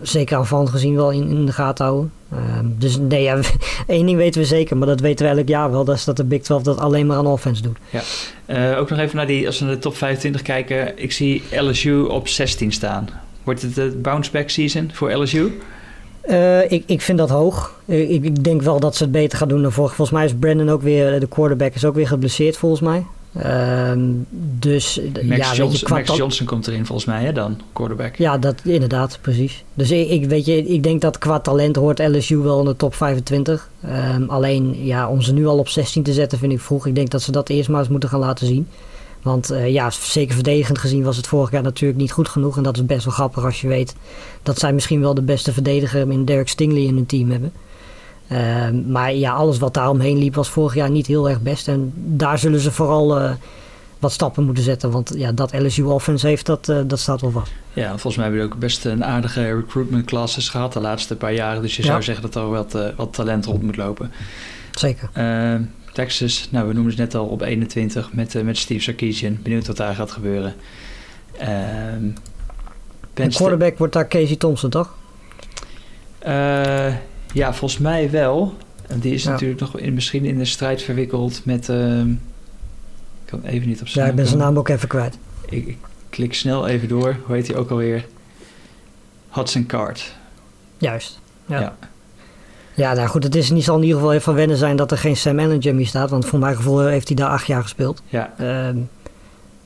zeker 0.02 0.38
aanvallend 0.38 0.70
gezien 0.70 0.96
wel 0.96 1.12
in, 1.12 1.28
in 1.28 1.46
de 1.46 1.52
gaten 1.52 1.86
houden. 1.86 2.12
Uh, 2.34 2.40
dus 2.64 2.98
nee, 2.98 3.24
ja, 3.24 3.40
één 3.88 4.06
ding 4.06 4.18
weten 4.18 4.42
we 4.42 4.48
zeker, 4.48 4.78
maar 4.78 4.88
dat 4.88 5.00
weten 5.00 5.26
we 5.26 5.38
elk 5.38 5.48
jaar 5.48 5.72
wel. 5.72 5.86
Dat 5.86 5.96
is 5.96 6.04
dat 6.04 6.18
de 6.18 6.24
Big 6.24 6.42
12 6.42 6.64
dat 6.64 6.78
alleen 6.78 7.06
maar 7.06 7.18
aan 7.18 7.28
offense 7.28 7.62
doet. 7.62 7.78
Ja. 7.90 8.02
Uh, 8.72 8.80
ook 8.80 8.90
nog 8.90 9.00
even 9.00 9.16
naar 9.16 9.28
die, 9.28 9.46
als 9.46 9.60
we 9.60 9.66
naar 9.66 9.74
de 9.74 9.80
top 9.80 9.96
25 9.96 10.42
kijken. 10.42 10.98
Ik 10.98 11.12
zie 11.12 11.44
LSU 11.52 12.02
op 12.02 12.28
16 12.28 12.72
staan. 12.72 13.10
Wordt 13.44 13.62
het 13.62 13.76
de 13.76 13.98
bounce 14.02 14.32
back 14.32 14.50
season 14.50 14.90
voor 14.94 15.14
LSU? 15.14 15.60
Uh, 16.30 16.72
ik, 16.72 16.84
ik 16.86 17.02
vind 17.02 17.18
dat 17.18 17.30
hoog. 17.30 17.80
Ik, 17.86 18.24
ik, 18.24 18.44
denk 18.44 18.62
wel 18.62 18.80
dat 18.80 18.96
ze 18.96 19.04
het 19.04 19.12
beter 19.12 19.38
gaan 19.38 19.48
doen 19.48 19.62
dan 19.62 19.72
vorig. 19.72 19.96
Volgens 19.96 20.18
mij 20.18 20.26
is 20.26 20.34
Brandon 20.40 20.70
ook 20.70 20.82
weer, 20.82 21.20
de 21.20 21.28
quarterback 21.28 21.74
is 21.74 21.86
ook 21.86 21.96
weer 21.96 22.08
geblesseerd 22.08 22.58
volgens 22.58 22.82
mij. 22.82 23.04
Uh, 23.38 23.92
dus 24.60 25.00
Max, 25.24 25.38
ja, 25.38 25.54
Johnson, 25.54 25.88
je, 25.88 25.94
Max 25.94 26.18
Johnson 26.18 26.46
komt 26.46 26.68
erin 26.68 26.86
volgens 26.86 27.08
mij 27.08 27.24
hè, 27.24 27.32
dan, 27.32 27.62
quarterback. 27.74 28.16
Ja, 28.16 28.38
dat, 28.38 28.62
inderdaad, 28.64 29.20
precies. 29.22 29.64
Dus 29.74 29.92
ik, 29.92 30.10
ik, 30.10 30.26
weet 30.26 30.46
je, 30.46 30.66
ik 30.66 30.84
denk 30.84 31.02
dat 31.02 31.18
qua 31.18 31.40
talent 31.40 31.76
hoort 31.76 32.00
LSU 32.00 32.38
wel 32.38 32.60
in 32.60 32.66
de 32.66 32.76
top 32.76 32.96
25. 32.96 33.70
Um, 33.86 34.30
alleen 34.30 34.86
ja, 34.86 35.10
om 35.10 35.22
ze 35.22 35.34
nu 35.34 35.48
al 35.48 35.58
op 35.58 35.70
16 35.70 36.04
te 36.04 36.14
zetten 36.14 36.38
vind 36.38 36.52
ik 36.52 36.60
vroeg. 36.60 36.88
Ik 36.88 36.96
denk 36.96 37.10
dat 37.10 37.22
ze 37.22 37.32
dat 37.32 37.50
eerst 37.50 37.70
maar 37.70 37.80
eens 37.80 37.90
moeten 37.90 38.10
gaan 38.10 38.20
laten 38.20 38.48
zien. 38.48 38.68
Want 39.22 39.52
uh, 39.52 39.70
ja, 39.70 39.90
zeker 39.90 40.36
verdedigend 40.36 40.78
gezien 40.78 41.04
was 41.04 41.18
het 41.18 41.28
vorig 41.28 41.52
jaar 41.52 41.64
natuurlijk 41.64 42.00
niet 42.00 42.12
goed 42.12 42.30
genoeg. 42.30 42.58
En 42.58 42.64
dat 42.64 42.76
is 42.76 42.86
best 42.86 43.06
wel 43.06 43.14
grappig 43.14 43.46
als 43.46 43.62
je 43.62 43.68
weet 43.68 43.96
dat 44.44 44.60
zij 44.60 44.74
misschien 44.74 45.02
wel 45.02 45.14
de 45.14 45.22
beste 45.22 45.54
verdediger 45.54 46.12
in 46.12 46.26
Derek 46.26 46.50
Stingley 46.50 46.82
in 46.82 46.96
hun 46.96 47.06
team 47.06 47.32
hebben. 47.32 47.54
Uh, 48.32 48.70
maar 48.88 49.14
ja, 49.14 49.34
alles 49.34 49.58
wat 49.58 49.74
daar 49.74 49.90
omheen 49.90 50.18
liep 50.18 50.36
was 50.36 50.50
vorig 50.50 50.74
jaar 50.76 50.90
niet 50.90 51.08
heel 51.08 51.30
erg 51.30 51.42
best. 51.42 51.68
En 51.68 51.94
daar 51.96 52.40
zullen 52.40 52.60
ze 52.60 52.72
vooral 52.72 53.22
uh, 53.22 53.32
wat 54.00 54.12
stappen 54.12 54.44
moeten 54.44 54.64
zetten. 54.64 54.92
Want 54.92 55.14
ja, 55.16 55.32
dat 55.32 55.54
LSU 55.54 55.84
offense 55.84 56.28
heeft, 56.28 56.46
dat, 56.46 56.68
uh, 56.70 56.80
dat 56.86 57.00
staat 57.00 57.22
wel 57.22 57.32
vast. 57.32 57.52
Ja, 57.74 57.90
volgens 57.90 58.16
mij 58.16 58.26
hebben 58.26 58.42
we 58.48 58.54
ook 58.54 58.60
best 58.60 58.86
een 58.86 59.06
aardige 59.06 59.56
recruitment 59.56 60.06
classes 60.06 60.50
gehad 60.50 60.74
de 60.74 60.80
laatste 60.80 61.16
paar 61.16 61.34
jaren. 61.34 61.62
Dus 61.62 61.76
je 61.76 61.82
ja. 61.82 61.88
zou 61.88 62.04
zeggen 62.04 62.24
dat 62.24 62.36
er 62.36 62.50
wat, 62.50 62.78
wat 62.96 63.14
talent 63.14 63.46
rond 63.46 63.62
moet 63.62 63.78
lopen. 63.78 64.12
Zeker. 64.72 65.10
Texas, 65.94 66.48
nou 66.52 66.68
we 66.68 66.74
noemen 66.74 66.92
ze 66.92 67.00
net 67.00 67.16
al 67.16 67.26
op 67.26 67.42
21 67.42 68.14
met, 68.14 68.44
met 68.44 68.58
Steve 68.58 68.82
Sarkisian. 68.82 69.38
Benieuwd 69.44 69.68
wat 69.68 69.78
daar 69.78 69.96
gaat 69.96 70.12
gebeuren. 70.12 70.54
Ehm, 71.38 72.10
de 73.14 73.28
quarterback 73.28 73.78
wordt 73.78 73.94
daar 73.94 74.08
Casey 74.08 74.36
Thompson, 74.36 74.70
toch? 74.70 74.96
Ja, 77.34 77.54
volgens 77.54 77.80
mij 77.80 78.12
wel. 78.12 78.56
En 78.88 79.00
die 79.00 79.14
is 79.14 79.24
ja. 79.24 79.30
natuurlijk 79.30 79.60
nog 79.60 79.78
in, 79.78 79.94
misschien 79.94 80.26
in 80.26 80.38
de 80.38 80.46
strijd 80.46 80.82
verwikkeld 80.82 81.42
met. 81.46 81.70
Uh, 81.70 82.00
ik 82.00 82.06
kan 83.26 83.44
even 83.44 83.68
niet 83.68 83.82
op 83.82 83.88
zijn. 83.88 84.06
Ja, 84.06 84.12
ik 84.12 84.18
ben 84.18 84.28
zijn 84.28 84.40
naam 84.40 84.58
ook 84.58 84.70
even 84.70 84.88
kwijt. 84.88 85.18
Ik, 85.50 85.68
ik, 85.68 85.78
klik 86.10 86.34
snel 86.34 86.68
even 86.68 86.88
door. 86.88 87.16
Hoe 87.26 87.36
heet 87.36 87.48
hij 87.48 87.56
ook 87.56 87.70
alweer? 87.70 88.06
Hudson 89.30 89.66
Card. 89.66 90.16
Juist. 90.78 91.20
Ja. 91.46 91.60
ja. 91.60 91.76
Ja, 92.74 92.94
nou 92.94 93.08
goed, 93.08 93.24
het 93.24 93.36
is 93.36 93.50
niet 93.50 93.64
zal 93.64 93.76
in 93.76 93.82
ieder 93.82 93.98
geval 93.98 94.12
even 94.12 94.24
van 94.24 94.36
wennen 94.36 94.58
zijn 94.58 94.76
dat 94.76 94.92
er 94.92 94.98
geen 94.98 95.18
Sam 95.18 95.40
Ellinger 95.40 95.76
meer 95.76 95.88
staat. 95.88 96.10
Want 96.10 96.26
voor 96.26 96.40
mijn 96.40 96.56
gevoel 96.56 96.80
heeft 96.80 97.08
hij 97.08 97.18
daar 97.18 97.30
acht 97.30 97.48
jaar 97.48 97.62
gespeeld. 97.62 98.02
Ja. 98.10 98.34
Um, 98.68 98.90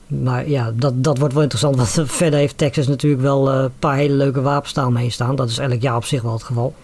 maar 0.06 0.48
ja, 0.48 0.72
dat, 0.74 1.04
dat 1.04 1.18
wordt 1.18 1.34
wel 1.34 1.42
interessant. 1.42 1.76
Want 1.76 2.10
verder 2.10 2.38
heeft 2.38 2.58
Texas 2.58 2.86
natuurlijk 2.86 3.22
wel 3.22 3.50
een 3.50 3.64
uh, 3.64 3.70
paar 3.78 3.96
hele 3.96 4.14
leuke 4.14 4.40
wapens 4.40 4.74
mee 4.90 5.10
staan. 5.10 5.36
Dat 5.36 5.48
is 5.48 5.58
elk 5.58 5.80
jaar 5.80 5.96
op 5.96 6.04
zich 6.04 6.22
wel 6.22 6.32
het 6.32 6.42
geval. 6.42 6.74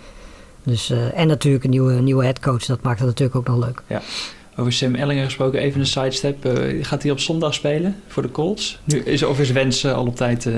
Dus, 0.64 0.90
uh, 0.90 1.18
en 1.18 1.26
natuurlijk 1.26 1.64
een 1.64 1.70
nieuwe, 1.70 1.92
nieuwe 1.92 2.24
headcoach, 2.24 2.64
dat 2.64 2.82
maakt 2.82 2.98
het 2.98 3.08
natuurlijk 3.08 3.36
ook 3.36 3.46
nog 3.46 3.64
leuk. 3.64 3.82
Ja. 3.86 4.02
Over 4.56 4.72
Sam 4.72 4.94
Ellinger 4.94 5.24
gesproken, 5.24 5.60
even 5.60 5.80
een 5.80 5.86
sidestep. 5.86 6.46
Uh, 6.46 6.84
gaat 6.84 7.02
hij 7.02 7.12
op 7.12 7.18
zondag 7.18 7.54
spelen 7.54 7.96
voor 8.06 8.22
de 8.22 8.30
Colts? 8.30 8.80
Nu 8.84 8.98
is, 8.98 9.22
of 9.22 9.40
is 9.40 9.50
Wens 9.50 9.84
uh, 9.84 9.94
al 9.94 10.06
op 10.06 10.16
tijd... 10.16 10.48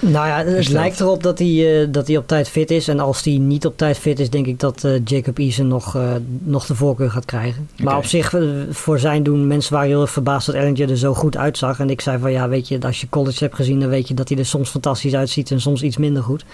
nou 0.00 0.26
ja, 0.26 0.44
het 0.44 0.68
lijkt 0.68 1.00
erop 1.00 1.22
dat 1.22 1.38
hij, 1.38 1.88
dat 1.90 2.06
hij 2.06 2.16
op 2.16 2.26
tijd 2.26 2.48
fit 2.48 2.70
is. 2.70 2.88
En 2.88 3.00
als 3.00 3.24
hij 3.24 3.38
niet 3.38 3.66
op 3.66 3.76
tijd 3.76 3.98
fit 3.98 4.20
is, 4.20 4.30
denk 4.30 4.46
ik 4.46 4.60
dat 4.60 4.86
Jacob 5.04 5.38
Eason 5.38 5.68
nog, 5.68 5.98
nog 6.42 6.66
de 6.66 6.74
voorkeur 6.74 7.10
gaat 7.10 7.24
krijgen. 7.24 7.68
Okay. 7.72 7.86
Maar 7.86 7.96
op 7.96 8.04
zich, 8.04 8.34
voor 8.70 8.98
zijn 8.98 9.22
doen, 9.22 9.46
mensen 9.46 9.72
waren 9.72 9.88
heel 9.88 10.00
erg 10.00 10.10
verbaasd 10.10 10.46
dat 10.46 10.54
Ellinger 10.54 10.90
er 10.90 10.98
zo 10.98 11.14
goed 11.14 11.36
uitzag. 11.36 11.80
En 11.80 11.90
ik 11.90 12.00
zei 12.00 12.18
van 12.18 12.32
ja, 12.32 12.48
weet 12.48 12.68
je, 12.68 12.80
als 12.80 13.00
je 13.00 13.08
college 13.08 13.44
hebt 13.44 13.56
gezien, 13.56 13.80
dan 13.80 13.88
weet 13.88 14.08
je 14.08 14.14
dat 14.14 14.28
hij 14.28 14.38
er 14.38 14.46
soms 14.46 14.70
fantastisch 14.70 15.14
uitziet 15.14 15.50
en 15.50 15.60
soms 15.60 15.82
iets 15.82 15.96
minder 15.96 16.22
goed. 16.22 16.44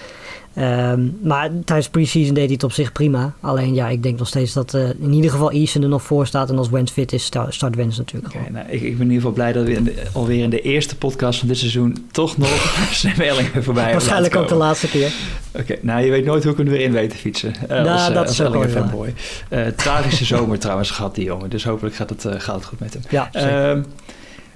Um, 0.58 1.18
maar 1.22 1.50
tijdens 1.64 1.88
preseason 1.88 2.34
deed 2.34 2.44
hij 2.44 2.52
het 2.52 2.64
op 2.64 2.72
zich 2.72 2.92
prima. 2.92 3.32
Alleen 3.40 3.74
ja, 3.74 3.88
ik 3.88 4.02
denk 4.02 4.18
nog 4.18 4.28
steeds 4.28 4.52
dat 4.52 4.74
uh, 4.74 4.88
in 4.88 5.12
ieder 5.12 5.30
geval 5.30 5.50
Eason 5.50 5.82
er 5.82 5.88
nog 5.88 6.02
voor 6.02 6.26
staat. 6.26 6.50
En 6.50 6.58
als 6.58 6.70
Wentz 6.70 6.92
fit 6.92 7.12
is, 7.12 7.24
start 7.48 7.74
Wentz 7.74 7.98
natuurlijk 7.98 8.34
okay, 8.34 8.48
nou, 8.50 8.66
ik, 8.68 8.72
ik, 8.72 8.80
ben 8.80 9.06
in 9.06 9.12
ieder 9.12 9.14
geval 9.14 9.32
blij 9.32 9.52
dat 9.52 9.64
we 9.64 9.72
in 9.72 9.84
de, 9.84 10.02
alweer 10.12 10.42
in 10.42 10.50
de 10.50 10.60
eerste 10.60 10.96
podcast 10.96 11.38
van 11.38 11.48
dit 11.48 11.56
seizoen 11.56 12.06
toch 12.10 12.36
nog 12.38 12.48
Sam 12.92 13.10
Ellinger 13.10 13.62
voorbij 13.62 13.92
Waarschijnlijk 13.92 14.36
ook 14.36 14.48
de 14.48 14.54
laatste 14.54 14.88
keer. 14.88 15.12
Oké, 15.52 15.60
okay, 15.60 15.78
nou 15.82 16.04
je 16.04 16.10
weet 16.10 16.24
nooit 16.24 16.42
hoe 16.42 16.52
ik 16.52 16.58
hem 16.58 16.68
weer 16.68 16.80
in 16.80 16.92
weet 16.92 17.10
te 17.10 17.16
fietsen. 17.16 17.52
Uh, 17.62 17.68
nou, 17.68 17.88
als, 17.88 18.08
uh, 18.08 18.14
dat 18.14 18.26
als 18.26 18.40
is 18.40 18.46
Ellinger 18.46 18.68
fanboy. 18.68 19.14
Uh, 19.50 19.66
tragische 19.66 20.24
zomer 20.34 20.58
trouwens 20.58 20.90
gehad 20.90 21.14
die 21.14 21.24
jongen. 21.24 21.50
Dus 21.50 21.64
hopelijk 21.64 21.94
gaat 21.94 22.10
het, 22.10 22.26
gaat 22.28 22.54
het 22.54 22.64
goed 22.64 22.80
met 22.80 22.92
hem. 22.92 23.02
Ja, 23.08 23.30
um, 23.70 23.84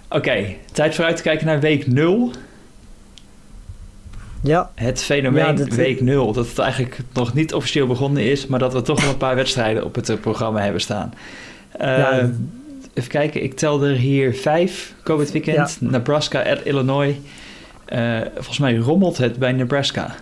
Oké, 0.08 0.16
okay, 0.16 0.58
tijd 0.72 0.94
vooruit 0.94 1.16
te 1.16 1.22
kijken 1.22 1.46
naar 1.46 1.60
week 1.60 1.86
0. 1.86 2.30
Ja. 4.44 4.70
Het 4.74 5.02
fenomeen 5.02 5.46
ja, 5.46 5.52
dat, 5.52 5.68
week 5.68 6.00
0. 6.00 6.32
Dat 6.32 6.48
het 6.48 6.58
eigenlijk 6.58 6.98
nog 7.12 7.34
niet 7.34 7.54
officieel 7.54 7.86
begonnen 7.86 8.22
is, 8.22 8.46
maar 8.46 8.58
dat 8.58 8.72
we 8.72 8.82
toch 8.82 9.00
nog 9.00 9.10
een 9.10 9.16
paar 9.16 9.34
wedstrijden 9.34 9.84
op 9.84 9.94
het 9.94 10.08
uh, 10.08 10.16
programma 10.16 10.60
hebben 10.60 10.80
staan. 10.80 11.14
Uh, 11.80 11.98
ja. 11.98 12.30
Even 12.94 13.10
kijken, 13.10 13.42
ik 13.42 13.54
tel 13.54 13.82
er 13.82 13.94
hier 13.94 14.34
vijf 14.34 14.94
komend 15.02 15.30
weekend. 15.32 15.78
Ja. 15.80 15.88
Nebraska 15.90 16.42
at 16.42 16.60
Illinois. 16.64 17.14
Uh, 17.92 18.20
volgens 18.34 18.58
mij 18.58 18.76
rommelt 18.76 19.18
het 19.18 19.38
bij 19.38 19.52
Nebraska. 19.52 20.14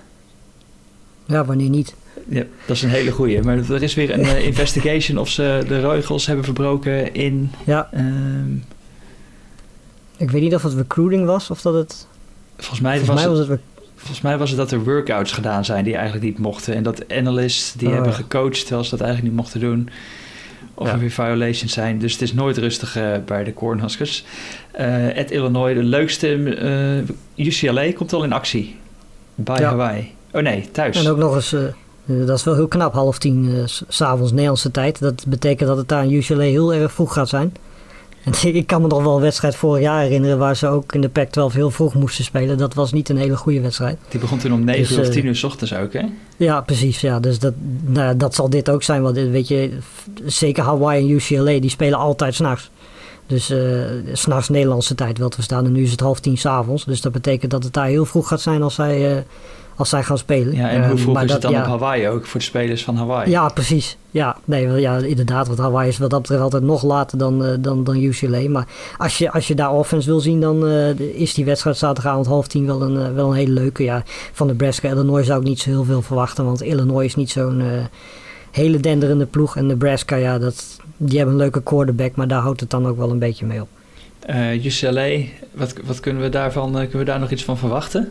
Ja, 1.26 1.44
wanneer 1.44 1.68
niet? 1.68 1.94
Ja, 2.28 2.44
dat 2.66 2.76
is 2.76 2.82
een 2.82 2.90
hele 2.90 3.11
goeie. 3.11 3.42
Maar 3.42 3.56
er 3.70 3.82
is 3.82 3.94
weer 3.94 4.12
een 4.12 4.20
uh, 4.20 4.44
investigation 4.50 5.18
of 5.18 5.28
ze 5.28 5.64
de 5.68 5.90
regels 5.90 6.26
hebben 6.26 6.44
verbroken 6.44 7.14
in... 7.14 7.50
Ja. 7.64 7.88
ehm, 7.92 8.54
Ik 10.16 10.30
weet 10.30 10.42
niet 10.42 10.54
of 10.54 10.62
het 10.62 10.74
recruiting 10.74 11.26
was 11.26 11.50
of 11.50 11.62
dat 11.62 11.74
het... 11.74 12.06
volgens, 12.56 12.80
mij 12.80 12.96
Volgens 12.98 13.22
was 13.22 13.26
mij 13.26 13.38
het, 13.38 13.48
was 13.48 13.58
het... 13.58 13.71
volgens 14.02 14.20
mij 14.20 14.38
was 14.38 14.48
het 14.48 14.58
dat 14.58 14.70
er 14.70 14.84
workouts 14.84 15.32
gedaan 15.32 15.64
zijn 15.64 15.84
die 15.84 15.94
eigenlijk 15.94 16.24
niet 16.24 16.38
mochten. 16.38 16.74
En 16.74 16.82
dat 16.82 17.12
analysts 17.12 17.72
die 17.72 17.88
Oh, 17.88 17.94
hebben 17.94 18.12
gecoacht 18.12 18.60
terwijl 18.60 18.84
ze 18.84 18.90
dat 18.90 19.00
eigenlijk 19.00 19.30
niet 19.30 19.40
mochten 19.42 19.60
doen. 19.60 19.88
Of 20.74 20.86
Ja. 20.86 20.92
er 20.92 20.98
weer 20.98 21.10
violations 21.10 21.72
zijn. 21.72 21.98
Dus 21.98 22.12
het 22.12 22.22
is 22.22 22.32
nooit 22.34 22.56
rustig 22.58 22.96
eh, 22.96 23.10
bij 23.26 23.44
de 23.44 23.54
Cornhuskers. 23.54 24.24
Eh 24.72 24.86
at 25.18 25.30
Illinois, 25.30 25.74
de 25.74 25.82
leukste... 25.82 26.54
eh, 27.36 27.46
UCLA 27.46 27.92
komt 27.92 28.12
al 28.12 28.24
in 28.24 28.32
actie. 28.32 28.76
Bij 29.34 29.58
Ja. 29.60 29.68
Hawaii. 29.68 30.10
Oh 30.32 30.42
nee, 30.42 30.70
thuis. 30.72 31.04
En 31.04 31.10
ook 31.10 31.18
nog 31.18 31.34
eens... 31.34 31.54
dat 32.04 32.38
is 32.38 32.44
wel 32.44 32.54
heel 32.54 32.68
knap, 32.68 32.92
half 32.92 33.18
tien 33.18 33.68
s- 33.68 33.84
s'avonds 33.88 34.30
Nederlandse 34.30 34.70
tijd. 34.70 34.98
Dat 35.00 35.24
betekent 35.26 35.68
dat 35.68 35.78
het 35.78 35.88
daar 35.88 36.04
in 36.04 36.12
UCLA 36.12 36.42
heel 36.42 36.74
erg 36.74 36.92
vroeg 36.92 37.12
gaat 37.12 37.28
zijn. 37.28 37.54
Ik 38.42 38.66
kan 38.66 38.82
me 38.82 38.88
nog 38.88 39.02
wel 39.02 39.14
een 39.14 39.20
wedstrijd 39.20 39.56
vorig 39.56 39.82
jaar 39.82 40.02
herinneren... 40.02 40.38
waar 40.38 40.56
ze 40.56 40.66
ook 40.66 40.94
in 40.94 41.00
de 41.00 41.08
Pac-12 41.08 41.54
heel 41.54 41.70
vroeg 41.70 41.94
moesten 41.94 42.24
spelen. 42.24 42.58
Dat 42.58 42.74
was 42.74 42.92
niet 42.92 43.08
een 43.08 43.16
hele 43.16 43.37
goede 43.37 43.61
wedstrijd. 43.61 43.98
Die 44.08 44.20
begon 44.20 44.38
toen 44.38 44.52
om 44.52 44.64
9 44.64 44.82
Dus, 44.82 44.90
uur 44.90 45.00
of 45.00 45.06
eh, 45.06 45.12
10 45.12 45.26
uur 45.26 45.37
's 45.37 45.42
ochtends 45.42 45.74
ook, 45.74 45.92
hè? 45.92 46.02
Ja, 46.37 46.61
precies. 46.61 47.00
Ja. 47.00 47.20
Dus 47.20 47.38
dat, 47.38 47.54
nou, 47.85 48.16
dat 48.16 48.35
zal 48.35 48.50
dit 48.50 48.70
ook 48.70 48.82
zijn. 48.82 49.02
Want 49.02 49.14
dit, 49.14 49.30
weet 49.30 49.48
je, 49.48 49.70
zeker 50.24 50.64
Hawaii 50.64 51.02
en 51.04 51.11
UCLA, 51.11 51.61
die 51.61 51.70
spelen 51.70 51.98
altijd 51.98 52.35
s'nachts. 52.35 52.70
Dus 53.33 53.47
s 54.12 54.21
s'nachts 54.21 54.49
Nederlandse 54.49 54.95
tijd 54.95 55.18
wel 55.18 55.29
te 55.29 55.35
verstaan. 55.35 55.64
En 55.64 55.73
nu 55.73 55.83
is 55.83 55.90
het 55.90 56.01
half 56.01 56.21
tien 56.21 56.38
s'avonds. 56.38 56.85
Dus 56.85 57.01
dat 57.01 57.12
betekent 57.12 57.51
dat 57.51 57.64
het 57.64 57.73
daar 57.73 57.87
heel 57.87 58.05
vroeg 58.05 58.29
gaat 58.29 58.40
zijn 58.40 58.62
als 58.62 58.75
zij, 58.75 59.16
eh, 59.16 59.23
als 59.77 59.88
zij 59.88 60.03
gaan 60.03 60.18
spelen. 60.18 60.55
Ja, 60.55 60.68
en 60.68 60.85
hoe 60.85 60.95
Eh, 60.95 61.01
vroeg 61.01 61.14
maar 61.14 61.25
is 61.25 61.33
het 61.33 61.42
dan 61.42 61.51
ja, 61.51 61.61
op 61.61 61.66
Hawaii 61.66 62.09
ook 62.09 62.27
voor 62.27 62.40
de 62.40 62.47
spelers 62.47 62.85
van 62.85 62.97
Hawaii? 62.97 63.31
Ja, 63.31 63.49
precies. 63.49 63.97
Ja, 64.11 64.37
nee, 64.45 64.66
wel, 64.66 64.77
ja, 64.77 64.97
inderdaad. 64.97 65.47
Want 65.47 65.59
Hawaii 65.59 65.88
is 65.88 65.99
wat 65.99 66.11
dat 66.11 66.21
betreft 66.21 66.42
altijd 66.42 66.62
nog 66.62 66.83
later 66.83 67.18
dan, 67.18 67.45
eh, 67.45 67.53
dan, 67.61 67.85
dan 67.85 67.97
UCLA. 67.97 68.49
Maar 68.49 68.66
als 68.99 69.18
je, 69.18 69.31
als 69.31 69.49
je 69.49 69.55
daar 69.55 69.73
offense 69.73 70.09
wil 70.09 70.21
zien, 70.21 70.40
dan 70.40 70.66
is 70.97 71.35
die 71.35 71.45
wedstrijd 71.45 71.77
zaterdagavond 71.77 72.27
half 72.27 72.47
tien 72.47 72.66
wel 72.66 72.83
een, 72.83 73.14
wel 73.14 73.29
een 73.29 73.37
hele 73.37 73.53
leuke. 73.53 73.83
Ja, 73.83 74.03
van 74.33 74.47
Nebraska, 74.47 74.88
Illinois 74.88 75.27
zou 75.27 75.40
ik 75.40 75.47
niet 75.47 75.61
zo 75.61 75.71
heel 75.71 75.85
veel 75.85 76.03
verwachten. 76.03 76.45
Want 76.45 76.62
Illinois 76.62 77.07
is 77.07 77.14
niet 77.14 77.31
zo'n 77.31 77.62
hele 78.52 78.80
denderende 78.80 79.26
ploeg. 79.26 79.56
En 79.56 79.66
Nebraska, 79.66 80.16
ja, 80.16 80.38
dat, 80.38 80.78
die 80.96 81.16
hebben 81.16 81.34
een 81.34 81.40
leuke 81.40 81.62
quarterback. 81.62 82.14
Maar 82.14 82.28
daar 82.28 82.42
houdt 82.42 82.60
het 82.60 82.70
dan 82.70 82.86
ook 82.86 82.96
wel 82.96 83.10
een 83.10 83.18
beetje 83.18 83.46
mee 83.46 83.60
op. 83.60 83.68
Eh, 84.20 84.64
UCLA, 84.64 85.18
wat, 85.52 85.74
wat 85.84 86.00
kunnen 86.00 86.22
we 86.22 86.28
daarvan, 86.28 86.68
eh, 86.68 86.80
kunnen 86.80 86.98
we 86.98 87.04
daar 87.04 87.20
nog 87.20 87.30
iets 87.30 87.44
van 87.44 87.58
verwachten? 87.58 88.08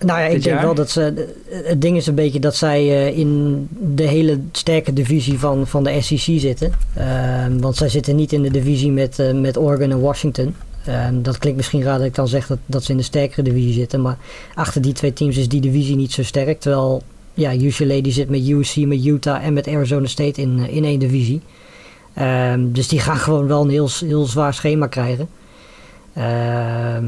Nou 0.00 0.20
ja, 0.20 0.26
ik 0.26 0.42
denk 0.42 0.44
jaar? 0.44 0.62
wel 0.62 0.74
dat 0.74 0.90
ze. 0.90 1.28
Het 1.48 1.80
ding 1.80 1.96
is 1.96 2.06
een 2.06 2.14
beetje 2.14 2.40
dat 2.40 2.56
zij 2.56 2.80
eh, 2.80 3.18
in 3.18 3.68
de 3.70 4.02
hele 4.02 4.40
sterke 4.52 4.92
divisie 4.92 5.38
van, 5.38 5.66
van 5.66 5.84
de 5.84 6.00
SEC 6.00 6.40
zitten. 6.40 6.72
Ehm, 6.94 7.58
want 7.58 7.76
zij 7.76 7.88
zitten 7.88 8.16
niet 8.16 8.32
in 8.32 8.42
de 8.42 8.50
divisie 8.50 8.92
met, 8.92 9.18
eh, 9.18 9.32
met 9.32 9.58
Oregon 9.58 9.90
en 9.90 10.00
Washington. 10.00 10.54
Ehm, 10.84 11.22
dat 11.22 11.38
klinkt 11.38 11.56
misschien 11.56 11.82
raar 11.82 11.98
dat 11.98 12.06
ik 12.06 12.14
dan 12.14 12.28
zeg 12.28 12.46
dat, 12.46 12.58
dat 12.66 12.84
ze 12.84 12.90
in 12.90 12.96
de 12.96 13.02
sterkere 13.02 13.42
divisie 13.42 13.72
zitten. 13.72 14.02
Maar 14.02 14.16
achter 14.54 14.82
die 14.82 14.92
twee 14.92 15.12
teams 15.12 15.36
is 15.36 15.48
die 15.48 15.60
divisie 15.60 15.96
niet 15.96 16.12
zo 16.12 16.22
sterk. 16.22 16.60
Terwijl 16.60 17.02
ja, 17.36 17.54
UCLA 17.54 18.00
die 18.00 18.12
zit 18.12 18.28
met 18.28 18.48
USC, 18.48 18.76
met 18.76 19.04
Utah 19.06 19.44
en 19.44 19.52
met 19.52 19.68
Arizona 19.68 20.06
State 20.06 20.40
in, 20.40 20.58
eh, 20.66 20.76
in 20.76 20.84
één 20.84 20.98
divisie. 20.98 21.40
Ehm, 22.14 22.60
dus 22.72 22.88
die 22.88 23.00
gaan 23.00 23.16
gewoon 23.26 23.46
wel 23.46 23.62
een 23.62 23.70
heel, 23.70 23.88
heel 24.04 24.24
zwaar 24.24 24.54
schema 24.54 24.86
krijgen. 24.86 25.28
Ehm, 26.14 27.04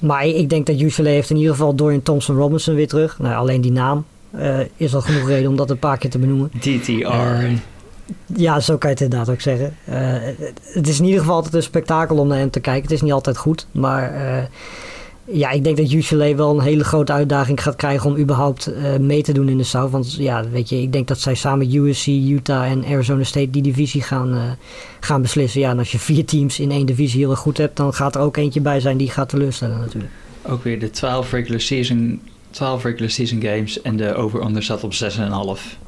maar 0.00 0.26
ik 0.26 0.48
denk 0.50 0.66
dat 0.66 0.80
UCLA 0.80 1.08
heeft 1.08 1.30
in 1.30 1.36
ieder 1.36 1.52
geval 1.52 1.74
Dorian 1.74 2.02
Thompson 2.02 2.36
Robinson 2.36 2.74
weer 2.74 2.88
terug. 2.88 3.18
Nou, 3.18 3.34
alleen 3.34 3.60
die 3.60 3.72
naam 3.72 4.04
eh, 4.30 4.58
is 4.76 4.94
al 4.94 5.00
genoeg 5.00 5.28
reden 5.28 5.50
om 5.50 5.56
dat 5.56 5.70
een 5.70 5.78
paar 5.78 5.98
keer 5.98 6.10
te 6.10 6.18
benoemen. 6.18 6.50
DTR. 6.58 6.90
Ehm, 6.90 7.54
ja, 8.36 8.60
zo 8.60 8.76
kan 8.78 8.90
je 8.90 8.94
het 8.96 9.04
inderdaad 9.04 9.34
ook 9.34 9.40
zeggen. 9.40 9.76
Eh, 9.84 9.94
het- 10.74 10.88
is 10.88 10.98
in 10.98 11.04
ieder 11.04 11.20
geval 11.20 11.34
altijd 11.34 11.54
een 11.54 11.62
spektakel 11.62 12.16
om 12.16 12.28
naar 12.28 12.38
hem 12.38 12.50
te 12.50 12.60
kijken. 12.60 12.82
Het 12.82 12.90
is 12.92 13.02
niet 13.02 13.12
altijd 13.12 13.36
goed, 13.36 13.66
maar 13.72 14.12
ja, 15.24 15.50
ik 15.50 15.64
denk 15.64 15.76
dat 15.76 15.92
UCLA 15.92 16.34
wel 16.34 16.50
een 16.50 16.64
hele 16.64 16.84
grote 16.84 17.12
uitdaging 17.12 17.62
gaat 17.62 17.76
krijgen 17.76 18.10
om 18.10 18.16
überhaupt 18.16 18.66
eh, 18.66 18.96
mee 18.96 19.22
te 19.22 19.32
doen 19.32 19.48
in 19.48 19.56
de 19.56 19.64
South. 19.64 19.90
Want 19.90 20.14
ja, 20.14 20.48
weet 20.48 20.68
je, 20.68 20.82
ik 20.82 20.92
denk 20.92 21.08
dat 21.08 21.20
zij 21.20 21.34
samen 21.34 21.58
met 21.66 21.74
USC, 21.74 22.06
Utah 22.06 22.70
en 22.70 22.84
Arizona 22.84 23.24
State 23.24 23.50
die 23.50 23.62
divisie 23.62 24.02
gaan, 24.02 24.34
eh, 24.34 24.42
gaan 25.00 25.22
beslissen. 25.22 25.60
Ja, 25.60 25.70
en 25.70 25.78
als 25.78 25.92
je 25.92 25.98
vier 25.98 26.24
teams 26.24 26.60
in 26.60 26.70
één 26.70 26.86
divisie 26.86 27.20
heel 27.20 27.30
erg 27.30 27.38
goed 27.38 27.58
hebt, 27.58 27.76
dan 27.76 27.94
gaat 27.94 28.14
er 28.14 28.20
ook 28.20 28.36
eentje 28.36 28.60
bij 28.60 28.80
zijn 28.80 28.96
die 28.96 29.10
gaat 29.10 29.28
teleurstellen 29.28 29.78
natuurlijk. 29.78 30.12
Ook 30.42 30.64
weer 30.64 30.80
de 30.80 30.90
12 30.90 31.32
regular 31.32 31.60
season, 31.60 32.20
12 32.50 32.82
regular 32.82 33.10
season 33.10 33.42
games 33.42 33.82
en 33.82 33.96
de 33.96 34.14
over-under 34.14 34.62
zat 34.62 34.84
op 34.84 34.92
6,5. 34.94 35.78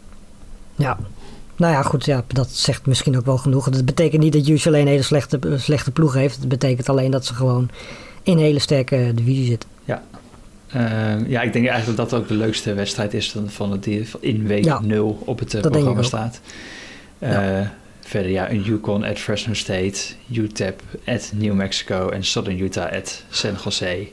Ja. 0.76 0.98
Nou 1.56 1.72
ja, 1.72 1.82
goed, 1.82 2.04
ja, 2.04 2.24
dat 2.26 2.50
zegt 2.50 2.86
misschien 2.86 3.16
ook 3.16 3.24
wel 3.24 3.38
genoeg. 3.38 3.70
Dat 3.70 3.84
betekent 3.84 4.22
niet 4.22 4.32
dat 4.32 4.48
UCLA 4.48 4.78
een 4.78 4.86
hele 4.86 5.02
slechte, 5.02 5.38
eh, 5.38 5.58
slechte 5.58 5.90
ploeg 5.90 6.14
heeft. 6.14 6.36
Het 6.36 6.48
betekent 6.48 6.88
alleen 6.88 7.10
dat 7.10 7.26
ze 7.26 7.34
gewoon 7.34 7.70
in 8.24 8.32
een 8.32 8.38
hele 8.44 8.58
sterke 8.58 9.12
divisie 9.14 9.44
zitten. 9.46 9.68
Eh, 10.68 11.28
ja, 11.28 11.42
ik 11.42 11.52
denk 11.52 11.66
eigenlijk 11.66 11.98
dat 11.98 12.10
dat 12.10 12.20
ook 12.20 12.28
de 12.28 12.34
leukste 12.34 12.74
wedstrijd 12.74 13.14
is 13.14 13.30
van, 13.30 13.50
van 13.50 13.70
het 13.72 13.82
die 13.82 14.06
in 14.20 14.46
week 14.46 14.64
Ja, 14.64 14.80
0 14.82 15.22
op 15.24 15.38
het 15.38 15.54
eh, 15.54 15.60
programma 15.60 16.02
staat. 16.02 16.40
Eh, 17.18 17.60
Verder 18.00 18.30
ja, 18.30 18.50
een 18.50 18.62
Yukon 18.62 19.04
at 19.04 19.18
Fresno 19.18 19.54
State, 19.54 19.98
UTEP 20.32 20.82
at 21.06 21.32
New 21.34 21.52
Mexico 21.54 22.08
en 22.08 22.24
Southern 22.24 22.58
Utah 22.60 22.92
at 22.92 23.24
San 23.30 23.52
Jose. 23.64 24.08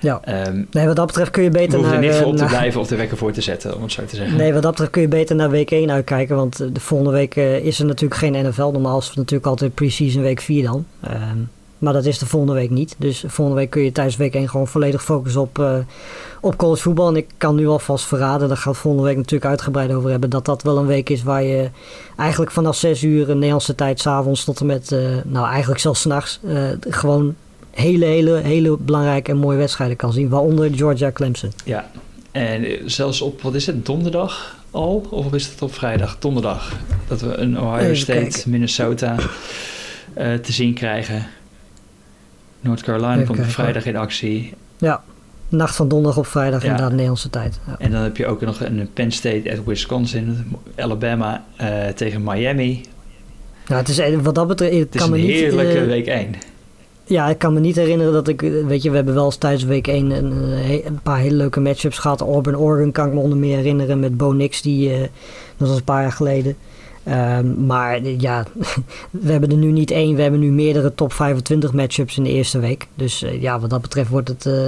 Ja. 0.00 0.20
Ehm, 0.24 0.62
Nee, 0.70 0.86
wat 0.86 0.96
dat 0.96 1.06
betreft 1.06 1.30
kun 1.30 1.42
je 1.42 1.50
we 1.50 1.58
beter 1.58 1.78
hoeven 1.78 1.94
er 1.94 2.00
naar... 2.00 2.08
niet 2.08 2.16
eh, 2.18 2.22
voor 2.22 2.30
op 2.32 2.36
te 2.36 2.42
naar- 2.42 2.50
blijven 2.50 2.80
of 2.80 2.86
de 2.88 2.96
wekker 2.96 3.16
voor 3.16 3.32
te 3.32 3.40
zetten, 3.40 3.76
om 3.76 3.82
het 3.82 3.92
zo 3.92 4.04
te 4.04 4.16
zeggen. 4.16 4.36
Nee, 4.36 4.52
wat 4.52 4.62
dat 4.62 4.70
betreft 4.70 4.90
kun 4.92 5.02
je 5.02 5.08
beter 5.08 5.36
naar 5.36 5.50
week 5.50 5.70
1 5.70 5.90
uitkijken. 5.90 6.36
Want 6.36 6.60
eh, 6.60 6.66
de 6.72 6.80
volgende 6.80 7.12
week 7.12 7.36
eh, 7.36 7.64
is 7.64 7.78
er 7.78 7.86
natuurlijk 7.86 8.20
geen 8.20 8.46
NFL. 8.46 8.70
Normaal 8.70 8.98
is 8.98 9.06
het 9.06 9.16
natuurlijk 9.16 9.46
altijd 9.46 9.74
pre-season 9.74 10.22
week 10.22 10.40
4 10.40 10.62
dan. 10.64 10.86
Ehm, 11.00 11.38
maar 11.78 11.92
dat 11.92 12.04
is 12.04 12.18
de 12.18 12.26
volgende 12.26 12.54
week 12.54 12.70
niet. 12.70 12.94
Dus 12.98 13.24
volgende 13.26 13.60
week 13.60 13.70
kun 13.70 13.82
je 13.82 13.92
tijdens 13.92 14.16
week 14.16 14.34
1 14.34 14.48
gewoon 14.48 14.66
volledig 14.66 15.04
focussen 15.04 15.40
op, 15.40 15.58
eh, 15.58 15.78
op 16.40 16.56
college 16.56 16.82
voetbal. 16.82 17.08
En 17.08 17.16
ik 17.16 17.26
kan 17.36 17.54
nu 17.54 17.66
alvast 17.66 18.04
verraden, 18.04 18.48
daar 18.48 18.56
gaan 18.56 18.72
we 18.72 18.78
volgende 18.78 19.06
week 19.06 19.16
natuurlijk 19.16 19.50
uitgebreid 19.50 19.92
over 19.92 20.10
hebben. 20.10 20.30
Dat 20.30 20.44
dat 20.44 20.62
wel 20.62 20.78
een 20.78 20.86
week 20.86 21.10
is 21.10 21.22
waar 21.22 21.42
je 21.42 21.70
eigenlijk 22.16 22.50
vanaf 22.50 22.76
6 22.76 23.02
uur 23.02 23.26
Nederlandse 23.26 23.74
tijd, 23.74 24.00
s'avonds 24.00 24.44
tot 24.44 24.60
en 24.60 24.66
met, 24.66 24.92
eh, 24.92 25.00
nou 25.24 25.48
eigenlijk 25.48 25.80
zelfs 25.80 26.00
s'nachts, 26.00 26.40
eh 26.46 26.68
gewoon 26.80 27.34
hele, 27.70 28.04
hele, 28.04 28.36
hele 28.36 28.76
belangrijke 28.76 29.30
en 29.30 29.36
mooie 29.36 29.58
wedstrijden 29.58 29.96
kan 29.96 30.12
zien. 30.12 30.28
Waaronder 30.28 30.70
Georgia 30.74 31.12
Clemson. 31.12 31.52
Ja, 31.64 31.90
en 32.32 32.66
zelfs 32.84 33.20
op, 33.20 33.42
wat 33.42 33.54
is 33.54 33.66
het, 33.66 33.86
donderdag 33.86 34.56
al? 34.70 35.06
Of 35.10 35.32
is 35.32 35.46
het 35.46 35.62
op 35.62 35.74
vrijdag? 35.74 36.18
Donderdag. 36.18 36.72
Dat 37.08 37.20
we 37.20 37.36
een 37.36 37.60
Ohio 37.60 37.76
Even 37.76 37.96
State, 37.96 38.20
kijken. 38.20 38.50
Minnesota 38.50 39.16
te 40.14 40.52
zien 40.52 40.74
krijgen. 40.74 41.26
North 42.66 42.82
Carolina 42.82 43.22
komt 43.24 43.38
op 43.38 43.44
vrijdag 43.44 43.86
in 43.86 43.96
actie. 43.96 44.52
Ja, 44.78 45.02
nacht 45.48 45.76
van 45.76 45.88
donderdag 45.88 46.18
op 46.18 46.26
vrijdag 46.26 46.60
Ja. 46.62 46.66
inderdaad 46.66 46.90
Nederlandse 46.92 47.30
tijd. 47.30 47.58
Ja. 47.66 47.76
En 47.78 47.90
dan 47.90 48.02
heb 48.02 48.16
je 48.16 48.26
ook 48.26 48.40
nog 48.40 48.60
een 48.60 48.88
Penn 48.92 49.10
State 49.12 49.50
at 49.52 49.64
Wisconsin, 49.64 50.56
Alabama 50.76 51.44
eh, 51.56 51.86
tegen 51.88 52.22
Miami. 52.24 52.80
Ja, 53.66 53.76
het 53.76 53.88
is, 53.88 53.98
eh, 53.98 54.18
wat 54.18 54.34
dat 54.34 54.48
betreft, 54.48 54.72
Het 54.78 54.94
is 54.94 55.00
kan 55.00 55.12
een 55.12 55.20
me 55.20 55.26
niet... 55.26 55.34
heerlijke 55.36 55.78
eh, 55.78 55.86
week 55.86 56.06
1. 56.06 56.30
ja, 57.04 57.28
ik 57.28 57.38
kan 57.38 57.52
me 57.52 57.60
niet 57.60 57.76
herinneren 57.76 58.12
dat 58.12 58.28
ik... 58.28 58.42
eh, 58.42 58.50
Weet 58.66 58.82
je, 58.82 58.90
we 58.90 58.96
hebben 58.96 59.14
wel 59.14 59.24
eens 59.24 59.36
tijdens 59.36 59.64
week 59.64 59.86
1 59.86 60.10
een, 60.10 60.32
eh, 60.52 60.84
een 60.84 61.00
paar 61.02 61.18
hele 61.18 61.34
leuke 61.36 61.60
matchups 61.60 61.98
gehad. 61.98 62.20
Auburn, 62.20 62.56
Oregon 62.58 62.92
kan 62.92 63.06
ik 63.06 63.12
me 63.12 63.20
onder 63.20 63.38
meer 63.38 63.56
herinneren 63.56 64.00
met 64.00 64.16
Bo 64.16 64.32
Nix, 64.32 64.62
die... 64.62 64.92
eh, 64.92 65.00
dat 65.56 65.68
was 65.68 65.76
een 65.76 65.84
paar 65.84 66.02
jaar 66.02 66.12
geleden. 66.12 66.56
Ehm, 67.06 67.66
maar 67.66 68.02
ja, 68.02 68.44
we 69.10 69.30
hebben 69.32 69.50
er 69.50 69.56
nu 69.56 69.70
niet 69.70 69.90
één. 69.90 70.14
We 70.14 70.22
hebben 70.22 70.40
nu 70.40 70.50
meerdere 70.50 70.94
top 70.94 71.12
25 71.12 71.72
matchups 71.72 72.16
in 72.16 72.22
de 72.22 72.30
eerste 72.30 72.58
week. 72.58 72.86
Dus 72.94 73.22
eh, 73.22 73.42
ja, 73.42 73.60
wat 73.60 73.70
dat 73.70 73.82
betreft 73.82 74.08
wordt 74.08 74.28
het 74.28 74.46
eh, 74.46 74.66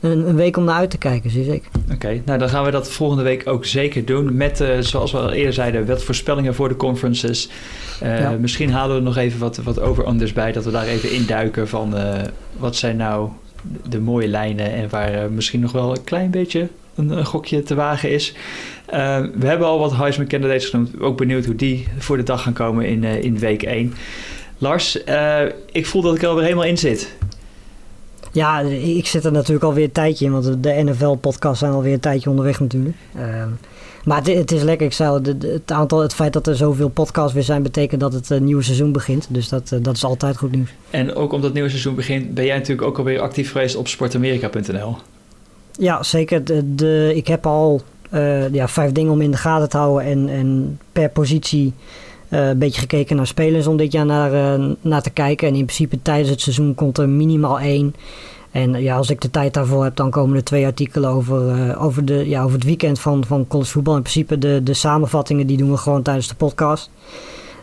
een, 0.00 0.28
een 0.28 0.34
week 0.34 0.56
om 0.56 0.64
naar 0.64 0.74
uit 0.74 0.90
te 0.90 0.98
kijken, 0.98 1.30
zie 1.30 1.54
ik. 1.54 1.64
Oké, 1.92 2.22
nou 2.24 2.38
dan 2.38 2.48
gaan 2.48 2.64
we 2.64 2.70
dat 2.70 2.90
volgende 2.90 3.22
week 3.22 3.48
ook 3.48 3.64
zeker 3.64 4.04
doen. 4.04 4.36
Met, 4.36 4.60
eh, 4.60 4.78
zoals 4.78 5.12
we 5.12 5.18
al 5.18 5.32
eerder 5.32 5.52
zeiden, 5.52 5.86
wat 5.86 6.02
voorspellingen 6.02 6.54
voor 6.54 6.68
de 6.68 6.76
conferences. 6.76 7.50
Ja. 8.00 8.36
Misschien 8.40 8.70
halen 8.70 8.96
we 8.96 9.02
nog 9.02 9.16
even 9.16 9.40
wat, 9.40 9.56
wat 9.56 9.80
over-unders 9.80 10.32
bij. 10.32 10.52
Dat 10.52 10.64
we 10.64 10.70
daar 10.70 10.86
even 10.86 11.12
induiken 11.12 11.68
van 11.68 11.94
wat 12.56 12.76
zijn 12.76 12.96
nou 12.96 13.28
de 13.88 14.00
mooie 14.00 14.28
lijnen. 14.28 14.72
En 14.72 14.88
waar 14.88 15.30
misschien 15.30 15.60
nog 15.60 15.72
wel 15.72 15.90
een 15.90 16.04
klein 16.04 16.30
beetje 16.30 16.68
een, 16.94 17.10
een 17.10 17.26
gokje 17.26 17.62
te 17.62 17.74
wagen 17.74 18.10
is. 18.10 18.34
Eh, 18.90 19.18
we 19.34 19.46
hebben 19.46 19.66
al 19.66 19.78
wat 19.78 19.96
Heisman 19.96 20.26
candidates 20.26 20.66
genoemd. 20.68 21.00
Ook 21.00 21.16
benieuwd 21.16 21.44
hoe 21.44 21.54
die 21.54 21.86
voor 21.98 22.16
de 22.16 22.22
dag 22.22 22.42
gaan 22.42 22.52
komen 22.52 22.86
in, 22.86 23.04
eh, 23.04 23.22
in 23.22 23.38
week 23.38 23.62
1. 23.62 23.94
Lars, 24.58 25.04
eh, 25.04 25.40
ik 25.72 25.86
voel 25.86 26.02
dat 26.02 26.14
ik 26.14 26.22
er 26.22 26.28
alweer 26.28 26.44
helemaal 26.44 26.64
in 26.64 26.78
zit. 26.78 27.16
Ja, 28.32 28.60
ik 28.60 29.06
zit 29.06 29.24
er 29.24 29.32
natuurlijk 29.32 29.64
alweer 29.64 29.84
een 29.84 29.92
tijdje 29.92 30.24
in, 30.24 30.32
want 30.32 30.62
de 30.62 30.82
NFL-podcasts 30.84 31.58
zijn 31.58 31.72
alweer 31.72 31.92
een 31.92 32.00
tijdje 32.00 32.30
onderweg 32.30 32.60
natuurlijk. 32.60 32.96
Ehm, 33.16 33.48
maar 34.04 34.18
het, 34.18 34.26
het 34.26 34.52
is 34.52 34.62
lekker, 34.62 34.86
ik 34.86 34.92
de- 35.22 35.36
het, 35.52 35.72
aantal, 35.72 35.98
het 36.00 36.14
feit 36.14 36.32
dat 36.32 36.46
er 36.46 36.56
zoveel 36.56 36.88
podcasts 36.88 37.32
weer 37.34 37.42
zijn, 37.42 37.62
betekent 37.62 38.00
dat 38.00 38.12
het 38.12 38.40
nieuwe 38.40 38.62
seizoen 38.62 38.92
begint. 38.92 39.26
Dus 39.30 39.48
dat, 39.48 39.76
dat 39.82 39.96
is 39.96 40.04
altijd 40.04 40.36
goed 40.36 40.50
nieuws. 40.54 40.70
En 40.90 41.14
ook 41.14 41.30
omdat 41.30 41.42
het 41.44 41.52
nieuwe 41.54 41.68
seizoen 41.68 41.94
begint, 41.94 42.34
ben 42.34 42.44
jij 42.44 42.56
natuurlijk 42.56 42.86
ook 42.88 42.98
alweer 42.98 43.20
actief 43.20 43.52
geweest 43.52 43.76
op 43.76 43.88
sportamerika.nl. 43.88 44.96
Ja, 45.78 46.02
zeker. 46.02 46.44
De, 46.44 46.74
de- 46.74 47.12
ik 47.14 47.26
heb 47.26 47.46
al 47.46 47.82
ja, 48.52 48.68
vijf 48.68 48.92
dingen 48.92 49.12
om 49.12 49.20
in 49.20 49.30
de 49.30 49.36
gaten 49.36 49.68
te 49.68 49.76
houden 49.76 50.06
en, 50.06 50.28
en 50.28 50.78
per 50.92 51.08
positie 51.08 51.72
een 52.28 52.58
beetje 52.58 52.80
gekeken 52.80 53.16
naar 53.16 53.26
spelers 53.26 53.66
om 53.66 53.76
dit 53.76 53.92
jaar 53.92 54.06
naar, 54.06 54.58
naar 54.80 55.02
te 55.02 55.10
kijken. 55.10 55.48
En 55.48 55.54
in 55.54 55.64
principe 55.64 56.02
tijdens 56.02 56.30
het 56.30 56.40
seizoen 56.40 56.74
komt 56.74 56.98
er 56.98 57.08
minimaal 57.08 57.60
één. 57.60 57.94
En 58.50 58.82
ja, 58.82 58.96
als 58.96 59.10
ik 59.10 59.20
de 59.20 59.30
tijd 59.30 59.54
daarvoor 59.54 59.84
heb, 59.84 59.96
dan 59.96 60.10
komen 60.10 60.36
er 60.36 60.44
twee 60.44 60.66
artikelen 60.66 61.10
over, 61.10 61.76
over, 61.78 62.04
de, 62.04 62.28
ja, 62.28 62.42
over 62.42 62.54
het 62.54 62.64
weekend 62.64 63.00
van, 63.00 63.24
van 63.24 63.46
college 63.46 63.70
voetbal. 63.70 63.96
In 63.96 64.02
principe 64.02 64.38
de, 64.38 64.60
de 64.62 64.74
samenvattingen 64.74 65.46
die 65.46 65.56
doen 65.56 65.70
we 65.70 65.76
gewoon 65.76 66.02
tijdens 66.02 66.28
de 66.28 66.34
podcast. 66.34 66.90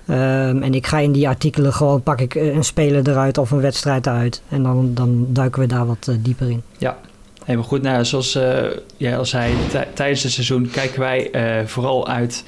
Um, 0.10 0.64
en 0.64 0.74
ik 0.74 0.88
ga 0.88 1.00
in 1.00 1.12
die 1.12 1.28
artikelen 1.28 1.74
gewoon 1.74 2.02
pak 2.02 2.22
ik 2.22 2.36
een 2.36 2.64
speler 2.64 3.10
eruit 3.10 3.38
of 3.38 3.52
een 3.52 3.62
wedstrijd 3.62 4.06
eruit. 4.08 4.42
En 4.50 4.64
dan, 4.64 4.92
dan 4.94 5.26
duiken 5.30 5.62
we 5.62 5.68
daar 5.68 5.86
wat 5.86 6.16
dieper 6.20 6.50
in. 6.50 6.62
Ja, 6.78 6.98
helemaal 7.46 7.68
goed. 7.68 7.82
Nou, 7.82 8.06
zoals 8.06 8.36
uh, 8.36 8.64
jij 8.98 9.18
al 9.18 9.26
zei, 9.26 9.54
tijdens 9.94 10.24
het 10.24 10.32
seizoen 10.32 10.70
kijken 10.72 11.00
wij 11.00 11.30
uh, 11.32 11.68
vooral 11.68 12.08
uit 12.08 12.44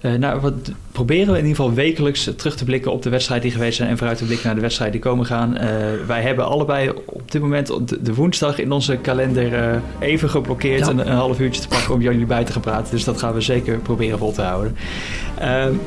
uh, 0.00 0.14
nou, 0.14 0.40
wat 0.40 0.54
proberen 0.92 1.32
we 1.32 1.38
in 1.38 1.46
ieder 1.46 1.56
geval 1.56 1.74
wekelijks 1.74 2.30
terug 2.36 2.56
te 2.56 2.64
blikken 2.64 2.92
op 2.92 3.02
de 3.02 3.10
wedstrijd 3.10 3.42
die 3.42 3.50
geweest 3.50 3.76
zijn 3.76 3.88
en 3.88 3.96
vooruit 3.96 4.18
te 4.18 4.24
blikken 4.24 4.46
naar 4.46 4.54
de 4.54 4.60
wedstrijd 4.60 4.92
die 4.92 5.00
komen 5.00 5.26
gaan. 5.26 5.58
Wij 6.06 6.22
hebben 6.22 6.46
allebei 6.46 6.90
op 7.04 7.32
dit 7.32 7.42
moment 7.42 7.66
de, 7.66 8.02
de 8.02 8.14
woensdag 8.14 8.58
in 8.58 8.72
onze 8.72 8.96
kalender 8.96 9.80
even 9.98 10.30
geblokkeerd. 10.30 10.80
Ja. 10.80 10.90
Een, 10.90 10.98
een, 10.98 11.16
half 11.16 11.40
uurtje 11.40 11.60
te 11.60 11.68
pakken 11.68 11.94
om 11.94 12.00
jullie 12.00 12.26
bij 12.26 12.44
te 12.44 12.52
gaan 12.52 12.62
praten. 12.62 12.90
Dus 12.90 13.04
dat 13.04 13.18
gaan 13.18 13.34
we 13.34 13.40
zeker 13.40 13.78
proberen 13.78 14.18
vol 14.18 14.32
te 14.32 14.42
houden. 14.42 14.76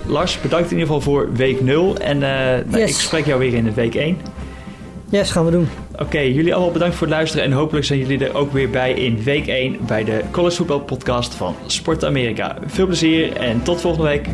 Lars, 0.05 0.41
bedankt 0.41 0.72
in 0.72 0.78
ieder 0.78 0.93
geval 0.93 1.14
voor 1.14 1.34
week 1.34 1.62
0. 1.62 1.97
En 1.97 2.20
yes. 2.20 2.66
nou, 2.72 2.84
ik 2.84 2.95
spreek 2.95 3.26
jou 3.26 3.39
weer 3.39 3.53
in 3.53 3.64
de 3.64 3.74
week 3.74 3.95
1. 3.95 4.18
Yes, 5.12 5.32
gaan 5.32 5.45
we 5.45 5.51
doen. 5.51 5.68
Oké, 5.97 6.20
jullie 6.20 6.53
allemaal 6.53 6.72
bedankt 6.72 6.95
voor 6.95 7.07
het 7.07 7.16
luisteren 7.16 7.45
en 7.45 7.51
hopelijk 7.51 7.86
zijn 7.86 7.99
jullie 7.99 8.26
er 8.26 8.36
ook 8.36 8.51
weer 8.51 8.70
bij 8.70 8.93
in 8.93 9.24
week 9.24 9.47
1 9.47 9.78
bij 9.88 10.03
de 10.03 10.24
College 10.32 10.55
Football 10.55 10.80
Podcast 10.80 11.36
van 11.36 11.55
Sport 11.66 12.05
Amerika. 12.05 12.57
Veel 12.66 12.86
plezier 12.86 13.36
en 13.36 13.64
tot 13.64 13.82
volgende 13.82 14.07
week. 14.07 14.28